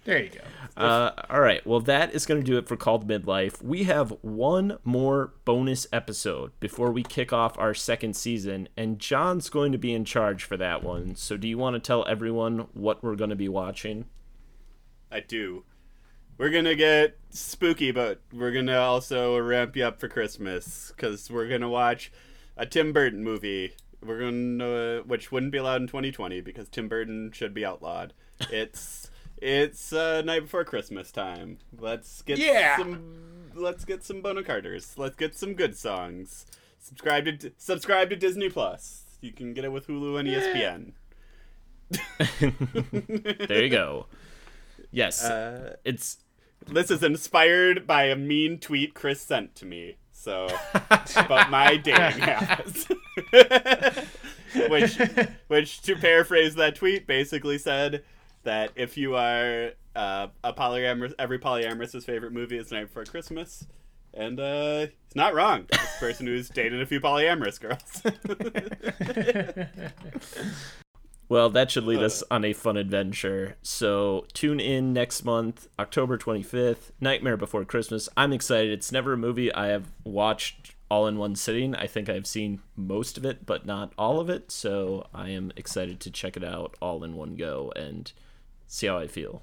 There 0.07 0.23
you 0.23 0.29
go. 0.29 0.81
Uh, 0.81 1.11
all 1.29 1.41
right. 1.41 1.65
Well, 1.67 1.81
that 1.81 2.13
is 2.13 2.25
going 2.25 2.39
to 2.39 2.45
do 2.45 2.57
it 2.57 2.65
for 2.65 2.77
Called 2.77 3.09
Midlife. 3.09 3.61
We 3.61 3.83
have 3.83 4.13
one 4.21 4.77
more 4.85 5.33
bonus 5.43 5.85
episode 5.91 6.53
before 6.61 6.93
we 6.93 7.03
kick 7.03 7.33
off 7.33 7.59
our 7.59 7.73
second 7.73 8.15
season, 8.15 8.69
and 8.77 8.99
Jon's 8.99 9.49
going 9.49 9.73
to 9.73 9.77
be 9.77 9.93
in 9.93 10.05
charge 10.05 10.45
for 10.45 10.55
that 10.55 10.81
one. 10.81 11.15
So, 11.15 11.35
do 11.35 11.45
you 11.45 11.57
want 11.57 11.73
to 11.73 11.81
tell 11.81 12.05
everyone 12.07 12.67
what 12.73 13.03
we're 13.03 13.17
going 13.17 13.31
to 13.31 13.35
be 13.35 13.49
watching? 13.49 14.05
I 15.11 15.19
do 15.19 15.65
we're 16.37 16.49
gonna 16.49 16.75
get 16.75 17.17
spooky, 17.29 17.91
but 17.91 18.21
we're 18.31 18.51
gonna 18.51 18.77
also 18.77 19.37
ramp 19.39 19.75
you 19.75 19.83
up 19.83 19.99
for 19.99 20.07
Christmas 20.07 20.91
because 20.95 21.29
we're 21.29 21.47
gonna 21.47 21.69
watch 21.69 22.11
a 22.55 22.65
Tim 22.65 22.93
Burton 22.93 23.23
movie. 23.23 23.73
We're 24.03 24.19
gonna, 24.19 25.01
which 25.05 25.31
wouldn't 25.31 25.51
be 25.51 25.57
allowed 25.57 25.81
in 25.81 25.87
2020 25.87 26.41
because 26.41 26.69
Tim 26.69 26.87
Burton 26.87 27.31
should 27.33 27.53
be 27.53 27.65
outlawed. 27.65 28.13
It's 28.51 29.09
it's 29.37 29.93
uh, 29.93 30.21
night 30.23 30.43
before 30.43 30.63
Christmas 30.63 31.11
time. 31.11 31.59
Let's 31.77 32.21
get 32.21 32.37
yeah. 32.37 32.77
some. 32.77 33.49
Let's 33.53 33.85
get 33.85 34.03
some 34.03 34.21
Bonham 34.21 34.43
Carters. 34.43 34.97
Let's 34.97 35.15
get 35.15 35.35
some 35.35 35.53
good 35.53 35.75
songs. 35.75 36.45
Subscribe 36.79 37.25
to 37.25 37.51
subscribe 37.57 38.09
to 38.09 38.15
Disney 38.15 38.49
Plus. 38.49 39.03
You 39.21 39.31
can 39.31 39.53
get 39.53 39.65
it 39.65 39.71
with 39.71 39.87
Hulu 39.87 40.19
and 40.19 40.27
ESPN. 40.29 40.93
there 43.47 43.63
you 43.63 43.69
go. 43.69 44.07
Yes, 44.91 45.23
uh, 45.23 45.75
it's 45.83 46.17
this 46.65 46.91
is 46.91 47.03
inspired 47.03 47.85
by 47.87 48.05
a 48.05 48.15
mean 48.15 48.59
tweet 48.59 48.93
Chris 48.93 49.21
sent 49.21 49.55
to 49.55 49.65
me. 49.65 49.97
So, 50.11 50.47
about 51.15 51.49
my 51.49 51.77
dating 51.83 52.19
habits. 52.19 52.87
which, 54.67 54.97
which 55.47 55.81
to 55.83 55.95
paraphrase 55.95 56.55
that 56.55 56.75
tweet, 56.75 57.05
basically 57.07 57.57
said 57.57 58.03
that 58.43 58.71
if 58.75 58.97
you 58.97 59.15
are 59.15 59.71
uh, 59.95 60.27
a 60.43 60.53
polyamorous, 60.53 61.13
every 61.19 61.39
polyamorous's 61.39 62.05
favorite 62.05 62.33
movie 62.33 62.57
is 62.57 62.71
Night 62.71 62.83
Before 62.87 63.05
Christmas, 63.05 63.67
and 64.13 64.39
uh, 64.39 64.79
he's 64.79 65.15
not 65.15 65.33
wrong. 65.33 65.65
This 65.71 65.99
person 65.99 66.27
who's 66.27 66.49
dated 66.49 66.81
a 66.81 66.85
few 66.85 66.99
polyamorous 66.99 67.59
girls. 67.59 68.01
Well, 71.29 71.49
that 71.49 71.71
should 71.71 71.83
lead 71.83 72.01
us 72.01 72.23
on 72.31 72.45
a 72.45 72.53
fun 72.53 72.77
adventure. 72.77 73.57
So 73.61 74.25
tune 74.31 74.61
in 74.61 74.93
next 74.93 75.25
month, 75.25 75.67
October 75.77 76.17
25th, 76.17 76.91
Nightmare 77.01 77.35
Before 77.35 77.65
Christmas. 77.65 78.07
I'm 78.15 78.31
excited. 78.31 78.71
It's 78.71 78.93
never 78.93 79.13
a 79.13 79.17
movie 79.17 79.53
I 79.53 79.67
have 79.67 79.91
watched 80.05 80.75
all 80.89 81.05
in 81.05 81.17
one 81.17 81.35
sitting. 81.35 81.75
I 81.75 81.85
think 81.85 82.07
I've 82.07 82.27
seen 82.27 82.61
most 82.77 83.17
of 83.17 83.25
it, 83.25 83.45
but 83.45 83.65
not 83.65 83.91
all 83.97 84.21
of 84.21 84.29
it. 84.29 84.51
So 84.51 85.07
I 85.13 85.29
am 85.29 85.51
excited 85.57 85.99
to 86.01 86.11
check 86.11 86.37
it 86.37 86.45
out 86.45 86.75
all 86.81 87.03
in 87.03 87.15
one 87.15 87.35
go 87.35 87.73
and 87.75 88.09
see 88.65 88.87
how 88.87 88.97
I 88.97 89.07
feel. 89.07 89.41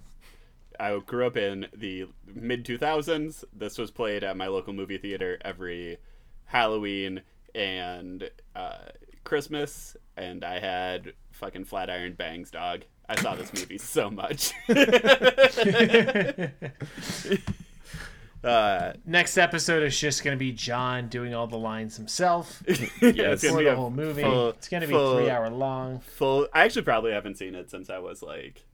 I 0.81 0.99
grew 1.05 1.27
up 1.27 1.37
in 1.37 1.67
the 1.77 2.07
mid 2.27 2.65
2000s. 2.65 3.45
This 3.53 3.77
was 3.77 3.91
played 3.91 4.25
at 4.25 4.39
my 4.39 4.47
local 4.47 4.73
movie 4.73 4.99
theater 4.99 5.39
every 5.45 5.99
Halloween 6.47 7.21
and 7.55 8.31
uh, 8.57 8.79
Christmas, 9.23 9.97
and 10.17 10.45
I 10.45 10.59
had 10.59 11.13
fucking 11.35 11.65
Flatiron 11.65 12.15
Bangs, 12.15 12.51
dog. 12.51 12.83
I 13.09 13.21
saw 13.21 13.35
this 13.35 13.53
movie 13.53 13.79
so 13.79 14.11
much. 14.11 14.53
uh, 18.45 18.93
Next 19.05 19.37
episode 19.37 19.83
is 19.83 19.99
just 19.99 20.25
going 20.25 20.37
to 20.37 20.39
be 20.39 20.53
Jon 20.53 21.09
doing 21.09 21.35
all 21.35 21.47
the 21.47 21.59
lines 21.59 21.97
himself. 21.97 22.63
yeah, 22.67 22.77
it's 23.03 23.47
for 23.47 23.63
the 23.63 23.77
whole 23.77 23.91
movie. 23.91 24.23
Full, 24.23 24.51
it's 24.51 24.69
going 24.69 24.81
to 24.81 24.87
be 24.87 24.93
full, 24.93 25.19
three 25.19 25.29
hour 25.29 25.51
long. 25.51 26.01
Full. 26.01 26.49
I 26.55 26.65
actually 26.65 26.83
probably 26.83 27.13
haven't 27.13 27.37
seen 27.37 27.55
it 27.55 27.71
since 27.71 27.91
I 27.91 27.99
was 27.99 28.23
like 28.23 28.65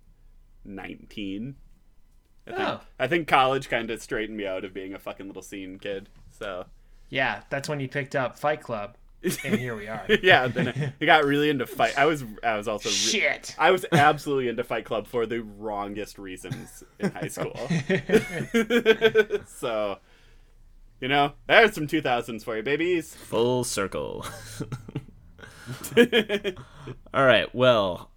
nineteen. 0.64 1.56
I 2.46 2.52
think, 2.52 2.68
oh. 2.68 2.80
I 2.98 3.06
think 3.06 3.28
college 3.28 3.68
kind 3.68 3.90
of 3.90 4.02
straightened 4.02 4.36
me 4.36 4.46
out 4.46 4.64
of 4.64 4.72
being 4.72 4.94
a 4.94 4.98
fucking 4.98 5.26
little 5.26 5.42
scene 5.42 5.78
kid. 5.78 6.08
So. 6.30 6.66
Yeah, 7.08 7.42
that's 7.50 7.68
when 7.68 7.80
you 7.80 7.88
picked 7.88 8.14
up 8.14 8.38
Fight 8.38 8.62
Club 8.62 8.96
and 9.22 9.56
here 9.56 9.76
we 9.76 9.86
are. 9.86 10.04
yeah, 10.22 10.48
then 10.48 10.94
I 11.00 11.04
got 11.04 11.24
really 11.24 11.50
into 11.50 11.66
fight. 11.66 11.98
I 11.98 12.06
was 12.06 12.24
I 12.42 12.56
was 12.56 12.68
also 12.68 12.88
re- 12.88 12.94
shit. 12.94 13.54
I 13.58 13.70
was 13.70 13.84
absolutely 13.92 14.48
into 14.48 14.64
Fight 14.64 14.84
Club 14.84 15.06
for 15.06 15.26
the 15.26 15.40
wrongest 15.40 16.18
reasons 16.18 16.84
in 16.98 17.10
high 17.10 17.28
school. 17.28 17.54
so, 19.46 19.98
you 21.00 21.08
know, 21.08 21.32
there's 21.46 21.74
some 21.74 21.86
2000s 21.86 22.44
for 22.44 22.56
you, 22.56 22.62
babies. 22.62 23.14
Full 23.14 23.64
circle. 23.64 24.24
All 27.14 27.24
right. 27.24 27.54
Well, 27.54 28.10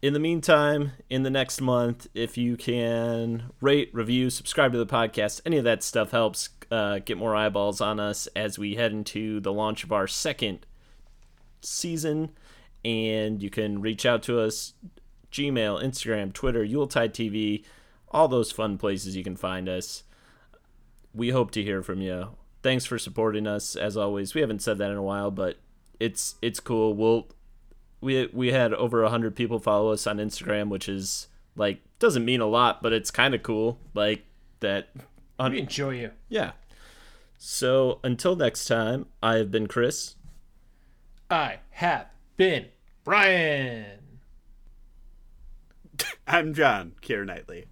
in 0.00 0.12
the 0.12 0.20
meantime, 0.20 0.92
in 1.10 1.24
the 1.24 1.30
next 1.30 1.60
month, 1.60 2.06
if 2.14 2.38
you 2.38 2.56
can 2.56 3.50
rate, 3.60 3.90
review, 3.92 4.30
subscribe 4.30 4.72
to 4.72 4.78
the 4.78 4.86
podcast, 4.86 5.40
any 5.44 5.58
of 5.58 5.64
that 5.64 5.82
stuff 5.82 6.12
helps 6.12 6.48
uh, 6.70 6.98
get 7.00 7.18
more 7.18 7.34
eyeballs 7.34 7.80
on 7.80 7.98
us 8.00 8.26
as 8.36 8.58
we 8.58 8.74
head 8.74 8.92
into 8.92 9.40
the 9.40 9.52
launch 9.52 9.84
of 9.84 9.92
our 9.92 10.06
second 10.06 10.66
season. 11.60 12.30
And 12.84 13.42
you 13.42 13.50
can 13.50 13.80
reach 13.80 14.06
out 14.06 14.22
to 14.24 14.40
us 14.40 14.74
Gmail, 15.32 15.82
Instagram, 15.82 16.32
Twitter, 16.32 16.64
Yuletide 16.64 17.14
TV, 17.14 17.64
all 18.10 18.28
those 18.28 18.52
fun 18.52 18.78
places 18.78 19.16
you 19.16 19.24
can 19.24 19.36
find 19.36 19.68
us. 19.68 20.04
We 21.14 21.30
hope 21.30 21.50
to 21.52 21.62
hear 21.62 21.82
from 21.82 22.00
you. 22.00 22.30
Thanks 22.62 22.84
for 22.84 22.98
supporting 22.98 23.46
us 23.46 23.76
as 23.76 23.96
always. 23.96 24.34
We 24.34 24.40
haven't 24.40 24.62
said 24.62 24.78
that 24.78 24.90
in 24.90 24.96
a 24.96 25.02
while, 25.02 25.30
but 25.30 25.56
it's 26.00 26.36
it's 26.42 26.60
cool. 26.60 26.94
We'll 26.94 27.28
we 28.00 28.26
we 28.32 28.52
had 28.52 28.72
over 28.74 29.02
100 29.02 29.34
people 29.34 29.58
follow 29.58 29.92
us 29.92 30.06
on 30.06 30.18
Instagram, 30.18 30.68
which 30.68 30.88
is 30.88 31.28
like 31.56 31.80
doesn't 31.98 32.24
mean 32.24 32.40
a 32.40 32.46
lot, 32.46 32.82
but 32.82 32.92
it's 32.92 33.10
kind 33.10 33.34
of 33.34 33.42
cool. 33.42 33.78
Like 33.94 34.24
that 34.60 34.90
We 35.38 35.58
enjoy 35.60 35.90
you. 36.00 36.10
yeah. 36.28 36.52
So 37.40 38.00
until 38.02 38.34
next 38.34 38.66
time, 38.66 39.06
I 39.22 39.36
have 39.36 39.50
been 39.52 39.68
Chris. 39.68 40.16
I 41.30 41.58
have 41.70 42.06
been 42.36 42.66
Brian. 43.04 44.00
I'm 46.26 46.52
Jon 46.54 46.92
Keira 47.00 47.24
Knightley. 47.24 47.66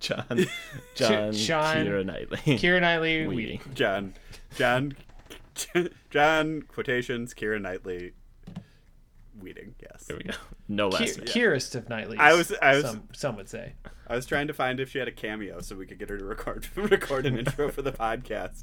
Jon 0.00 0.46
Jon 0.94 1.32
Sean- 1.34 1.76
Keira 1.86 2.04
Knightley. 2.06 2.38
Keira 2.58 2.80
Knightley. 2.80 3.26
Weeding. 3.26 3.60
Jon, 3.74 4.14
Jon, 4.56 4.96
Jon 6.10 6.62
quotations 6.62 7.34
Keira 7.34 7.60
Knightley. 7.60 8.12
Weeding, 9.38 9.74
yes. 9.94 10.04
There 10.04 10.16
we 10.16 10.24
go. 10.24 10.34
No 10.66 10.88
last 10.88 11.18
name. 11.18 11.26
Kierist 11.26 11.74
of 11.74 11.90
Knightley. 11.90 12.16
I 12.18 12.32
was- 12.32 12.50
I 12.62 12.76
was- 12.76 12.84
Some, 12.86 13.08
some 13.12 13.36
would 13.36 13.48
say. 13.50 13.74
I 14.06 14.16
was 14.16 14.24
trying 14.24 14.46
to 14.46 14.54
find 14.54 14.80
if 14.80 14.90
she 14.90 14.98
had 14.98 15.08
a 15.08 15.12
cameo 15.12 15.60
so 15.60 15.76
we 15.76 15.84
could 15.86 15.98
get 15.98 16.08
her 16.08 16.16
to 16.16 16.24
record 16.24 16.66
record 16.76 17.26
an 17.26 17.38
intro 17.38 17.70
for 17.70 17.82
the 17.82 17.92
podcast. 17.92 18.62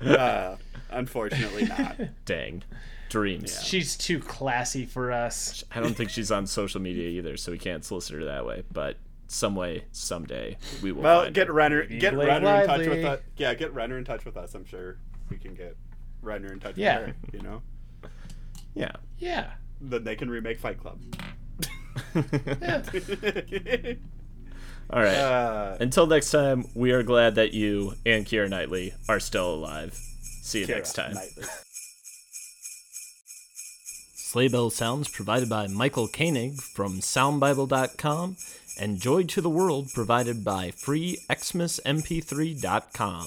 Uh, 0.00 0.56
unfortunately, 0.90 1.66
not. 1.66 1.96
Dang. 2.24 2.64
Dreams. 3.10 3.62
She's 3.62 3.96
too 3.96 4.18
classy 4.18 4.86
for 4.86 5.12
us. 5.12 5.62
I 5.72 5.80
don't 5.80 5.94
think 5.94 6.10
she's 6.10 6.30
on 6.32 6.46
social 6.48 6.80
media 6.80 7.08
either, 7.10 7.36
so 7.36 7.52
we 7.52 7.58
can't 7.58 7.84
solicit 7.84 8.16
her 8.16 8.24
that 8.24 8.44
way. 8.46 8.62
But 8.72 8.96
some 9.28 9.54
way, 9.54 9.84
someday, 9.92 10.56
we 10.82 10.90
will. 10.92 11.02
Well, 11.02 11.22
find 11.24 11.34
get 11.34 11.46
her. 11.48 11.52
Renner, 11.52 11.84
get 11.84 12.14
Blake 12.14 12.26
Renner 12.28 12.60
in 12.62 12.66
touch 12.66 12.86
with 12.88 13.04
us. 13.04 13.20
Yeah, 13.36 13.54
get 13.54 13.72
Renner 13.74 13.98
in 13.98 14.04
touch 14.04 14.24
with 14.24 14.36
us. 14.36 14.54
I'm 14.54 14.64
sure 14.64 14.96
we 15.28 15.36
can 15.38 15.54
get 15.54 15.76
Renner 16.22 16.52
in 16.52 16.58
touch 16.60 16.76
Yeah. 16.76 16.98
with 17.00 17.06
her. 17.08 17.14
You 17.32 17.42
know, 17.42 17.62
Yeah. 18.74 18.92
Yeah. 19.18 19.50
Then 19.80 20.04
they 20.04 20.16
can 20.16 20.28
remake 20.30 20.58
Fight 20.58 20.78
Club. 20.78 21.00
All 24.92 25.00
right. 25.02 25.14
uh, 25.14 25.76
Until 25.80 26.06
next 26.06 26.30
time, 26.30 26.64
we 26.74 26.92
are 26.92 27.02
glad 27.02 27.34
that 27.36 27.52
you 27.54 27.94
and 28.04 28.26
Keira 28.26 28.48
Knightley 28.48 28.92
are 29.08 29.20
still 29.20 29.54
alive. 29.54 29.94
See 29.94 30.60
you 30.60 30.66
Keira 30.66 30.74
next 30.76 30.92
time. 30.94 31.14
Knightley. 31.14 31.44
Sleigh 34.14 34.48
Bell 34.48 34.70
Sounds 34.70 35.08
provided 35.08 35.48
by 35.48 35.66
Michael 35.66 36.06
Koenig 36.08 36.60
from 36.60 37.00
SoundBible.com 37.00 38.36
and 38.78 39.00
Joy 39.00 39.24
to 39.24 39.40
the 39.40 39.50
World 39.50 39.90
provided 39.92 40.44
by 40.44 40.70
FreeXmasMP3.com. 40.70 43.26